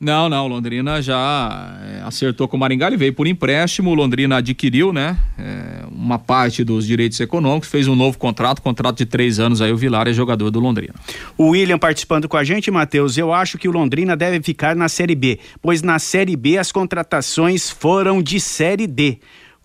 Não, 0.00 0.30
não, 0.30 0.46
Londrina 0.46 1.02
já 1.02 1.78
é, 1.82 2.00
acertou 2.06 2.48
com 2.48 2.56
o 2.56 2.60
Maringá, 2.60 2.86
ele 2.86 2.96
veio 2.96 3.12
por 3.12 3.26
empréstimo, 3.26 3.92
Londrina 3.92 4.38
adquiriu, 4.38 4.94
né, 4.94 5.18
é, 5.38 5.84
uma 5.92 6.18
parte 6.18 6.64
dos 6.64 6.86
direitos 6.86 7.20
econômicos, 7.20 7.68
fez 7.68 7.86
um 7.86 7.94
novo 7.94 8.16
contrato, 8.16 8.62
contrato 8.62 8.96
de 8.96 9.04
três 9.04 9.38
anos, 9.38 9.60
aí 9.60 9.70
o 9.70 9.76
Vilar 9.76 10.08
é 10.08 10.12
jogador 10.14 10.50
do 10.50 10.58
Londrina. 10.58 10.94
O 11.36 11.48
William 11.50 11.78
participando 11.78 12.26
com 12.30 12.38
a 12.38 12.42
gente, 12.42 12.70
Matheus, 12.70 13.18
eu 13.18 13.30
acho 13.30 13.58
que 13.58 13.68
o 13.68 13.72
Londrina 13.72 14.16
deve 14.16 14.42
ficar 14.42 14.74
na 14.74 14.88
Série 14.88 15.14
B, 15.14 15.38
pois 15.60 15.82
na 15.82 15.98
Série 15.98 16.34
B 16.34 16.56
as 16.56 16.72
contratações 16.72 17.68
foram 17.68 18.22
de 18.22 18.40
Série 18.40 18.86
D. 18.86 19.18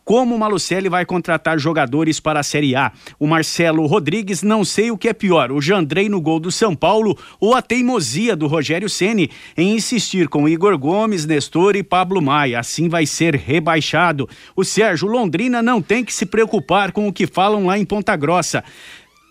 Como 0.05 0.35
o 0.35 0.39
Malucelli 0.39 0.87
vai 0.87 1.03
contratar 1.03 1.57
jogadores 1.57 2.19
para 2.19 2.39
a 2.39 2.43
Série 2.43 2.75
A? 2.75 2.91
O 3.17 3.25
Marcelo 3.25 3.87
Rodrigues, 3.87 4.43
não 4.43 4.63
sei 4.63 4.91
o 4.91 4.97
que 4.99 5.09
é 5.09 5.13
pior, 5.13 5.51
o 5.51 5.59
Jandrei 5.59 6.07
no 6.07 6.21
gol 6.21 6.39
do 6.39 6.51
São 6.51 6.75
Paulo 6.75 7.17
ou 7.39 7.55
a 7.55 7.61
teimosia 7.61 8.35
do 8.35 8.45
Rogério 8.45 8.87
Ceni 8.87 9.31
em 9.57 9.73
insistir 9.73 10.27
com 10.29 10.47
Igor 10.47 10.77
Gomes, 10.77 11.25
Nestor 11.25 11.75
e 11.75 11.81
Pablo 11.81 12.21
Maia. 12.21 12.59
Assim 12.59 12.87
vai 12.87 13.07
ser 13.07 13.33
rebaixado. 13.33 14.29
O 14.55 14.63
Sérgio 14.63 15.07
Londrina 15.07 15.63
não 15.63 15.81
tem 15.81 16.05
que 16.05 16.13
se 16.13 16.27
preocupar 16.27 16.91
com 16.91 17.07
o 17.07 17.13
que 17.13 17.25
falam 17.25 17.65
lá 17.65 17.75
em 17.75 17.83
Ponta 17.83 18.15
Grossa. 18.15 18.63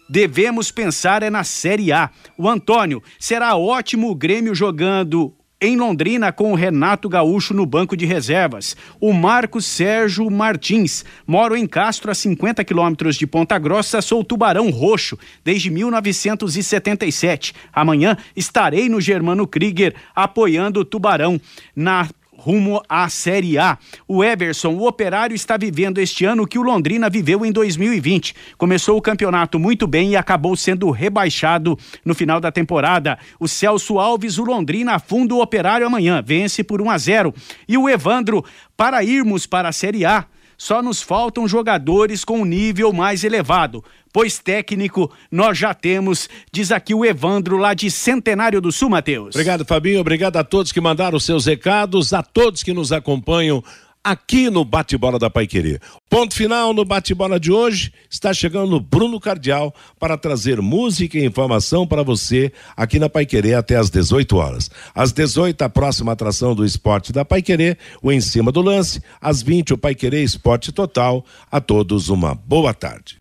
Devemos 0.09 0.73
pensar 0.73 1.23
é 1.23 1.31
na 1.31 1.45
Série 1.45 1.93
A. 1.93 2.11
O 2.37 2.49
Antônio, 2.49 3.01
será 3.17 3.57
ótimo 3.57 4.11
o 4.11 4.15
Grêmio 4.15 4.57
jogando 4.57 5.33
em 5.61 5.77
Londrina 5.77 6.33
com 6.33 6.53
o 6.53 6.55
Renato 6.55 7.09
Gaúcho 7.09 7.55
no 7.55 7.65
banco 7.65 7.97
de 7.97 8.05
reservas. 8.05 8.77
O 9.01 9.13
Marcos 9.13 9.65
Sérgio 9.65 10.31
Martins, 10.31 11.05
moro 11.27 11.57
em 11.57 11.67
Castro, 11.67 12.11
a 12.11 12.15
50 12.15 12.65
quilômetros 12.65 13.17
de 13.17 13.27
Ponta 13.27 13.59
Grossa, 13.59 14.03
sou 14.03 14.23
tubarão 14.25 14.71
roxo 14.71 15.19
desde 15.43 15.71
1977. 15.71 17.55
Amanhã 17.73 18.17
estarei 18.37 18.89
no 18.89 19.01
Germano 19.01 19.47
Krieger 19.47 19.95
apoiando 20.15 20.81
o 20.81 20.85
tubarão 20.85 21.41
na 21.75 22.09
rumo 22.45 22.83
à 22.87 23.09
Série 23.09 23.57
A. 23.57 23.79
O 24.07 24.23
Everson, 24.23 24.75
o 24.75 24.87
operário, 24.87 25.35
está 25.35 25.57
vivendo 25.57 25.97
este 25.97 26.27
ano 26.27 26.47
que 26.47 26.59
o 26.59 26.63
Londrina 26.63 27.09
viveu 27.09 27.43
em 27.43 27.51
2020. 27.51 28.35
Começou 28.59 28.99
o 28.99 29.01
campeonato 29.01 29.59
muito 29.59 29.87
bem 29.87 30.11
e 30.11 30.17
acabou 30.17 30.55
sendo 30.55 30.91
rebaixado 30.91 31.79
no 32.05 32.15
final 32.15 32.41
da 32.41 32.53
temporada. 32.53 33.19
O 33.41 33.49
Celso 33.49 33.99
Alves, 33.99 34.37
o 34.37 34.45
Londrina 34.45 34.93
afunda 34.93 35.35
o 35.35 35.41
operário 35.41 35.87
amanhã, 35.87 36.23
vence 36.23 36.63
por 36.63 36.83
1 36.83 36.91
a 36.91 36.99
0. 36.99 37.35
E 37.67 37.79
o 37.79 37.89
Evandro, 37.89 38.45
para 38.77 39.03
irmos 39.03 39.47
para 39.47 39.71
a 39.71 39.73
Série 39.73 40.05
A, 40.05 40.27
só 40.65 40.81
nos 40.81 41.03
faltam 41.03 41.47
jogadores 41.47 42.25
com 42.25 42.41
um 42.41 42.45
nível 42.47 42.91
mais 42.91 43.23
elevado, 43.23 43.85
pois 44.11 44.39
técnico 44.39 45.13
nós 45.31 45.59
já 45.59 45.75
temos, 45.75 46.27
diz 46.51 46.73
aqui 46.73 46.95
o 46.95 47.05
Evandro 47.05 47.59
lá 47.59 47.75
de 47.75 47.91
Centenário 47.91 48.63
do 48.63 48.73
Sul, 48.73 48.89
Matheus. 48.89 49.35
Obrigado, 49.35 49.67
Fabinho. 49.67 50.01
Obrigado 50.01 50.39
a 50.39 50.43
todos 50.43 50.73
que 50.73 50.81
mandaram 50.81 51.21
seus 51.21 51.45
recados, 51.45 52.15
a 52.15 52.23
todos 52.23 52.63
que 52.63 52.73
nos 52.73 52.93
acompanham 52.93 53.63
aqui 54.05 54.51
no 54.51 54.65
Bate-Bola 54.65 55.19
da 55.19 55.31
Pai 55.31 55.47
Querer. 55.47 55.81
Ponto 56.11 56.35
final 56.35 56.75
no 56.75 56.85
Bate-Bola 56.85 57.41
de 57.41 57.51
hoje. 57.51 57.91
Está 58.11 58.35
chegando 58.35 58.79
Bruno 58.79 59.19
Cardial 59.19 59.75
para 59.99 60.19
trazer 60.19 60.61
música 60.61 61.19
e 61.19 61.25
informação 61.25 61.87
para 61.87 62.03
você 62.03 62.53
aqui 62.77 62.99
na 62.99 63.09
Pai 63.09 63.25
Querer 63.25 63.55
até 63.55 63.77
às 63.77 63.89
18 63.89 64.37
horas. 64.37 64.71
Às 64.95 65.13
18, 65.13 65.63
a 65.63 65.71
próxima 65.71 66.13
atração 66.13 66.55
do 66.55 66.65
esporte 66.65 67.13
da 67.13 67.25
Pai 67.25 67.41
Querer, 67.41 67.79
o 68.03 68.13
Em 68.13 68.21
Cima 68.21 68.53
do 68.53 68.61
Lance. 68.61 69.03
Às 69.21 69.43
20, 69.43 69.73
o 69.73 69.79
Pai 69.79 69.95
Querer 69.95 70.23
Esporte 70.23 70.71
Total. 70.71 71.25
A 71.51 71.61
todos 71.61 72.11
uma 72.11 72.35
boa 72.35 72.75
tarde. 72.75 73.19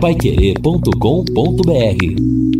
Paiquerê.com.br 0.00 2.59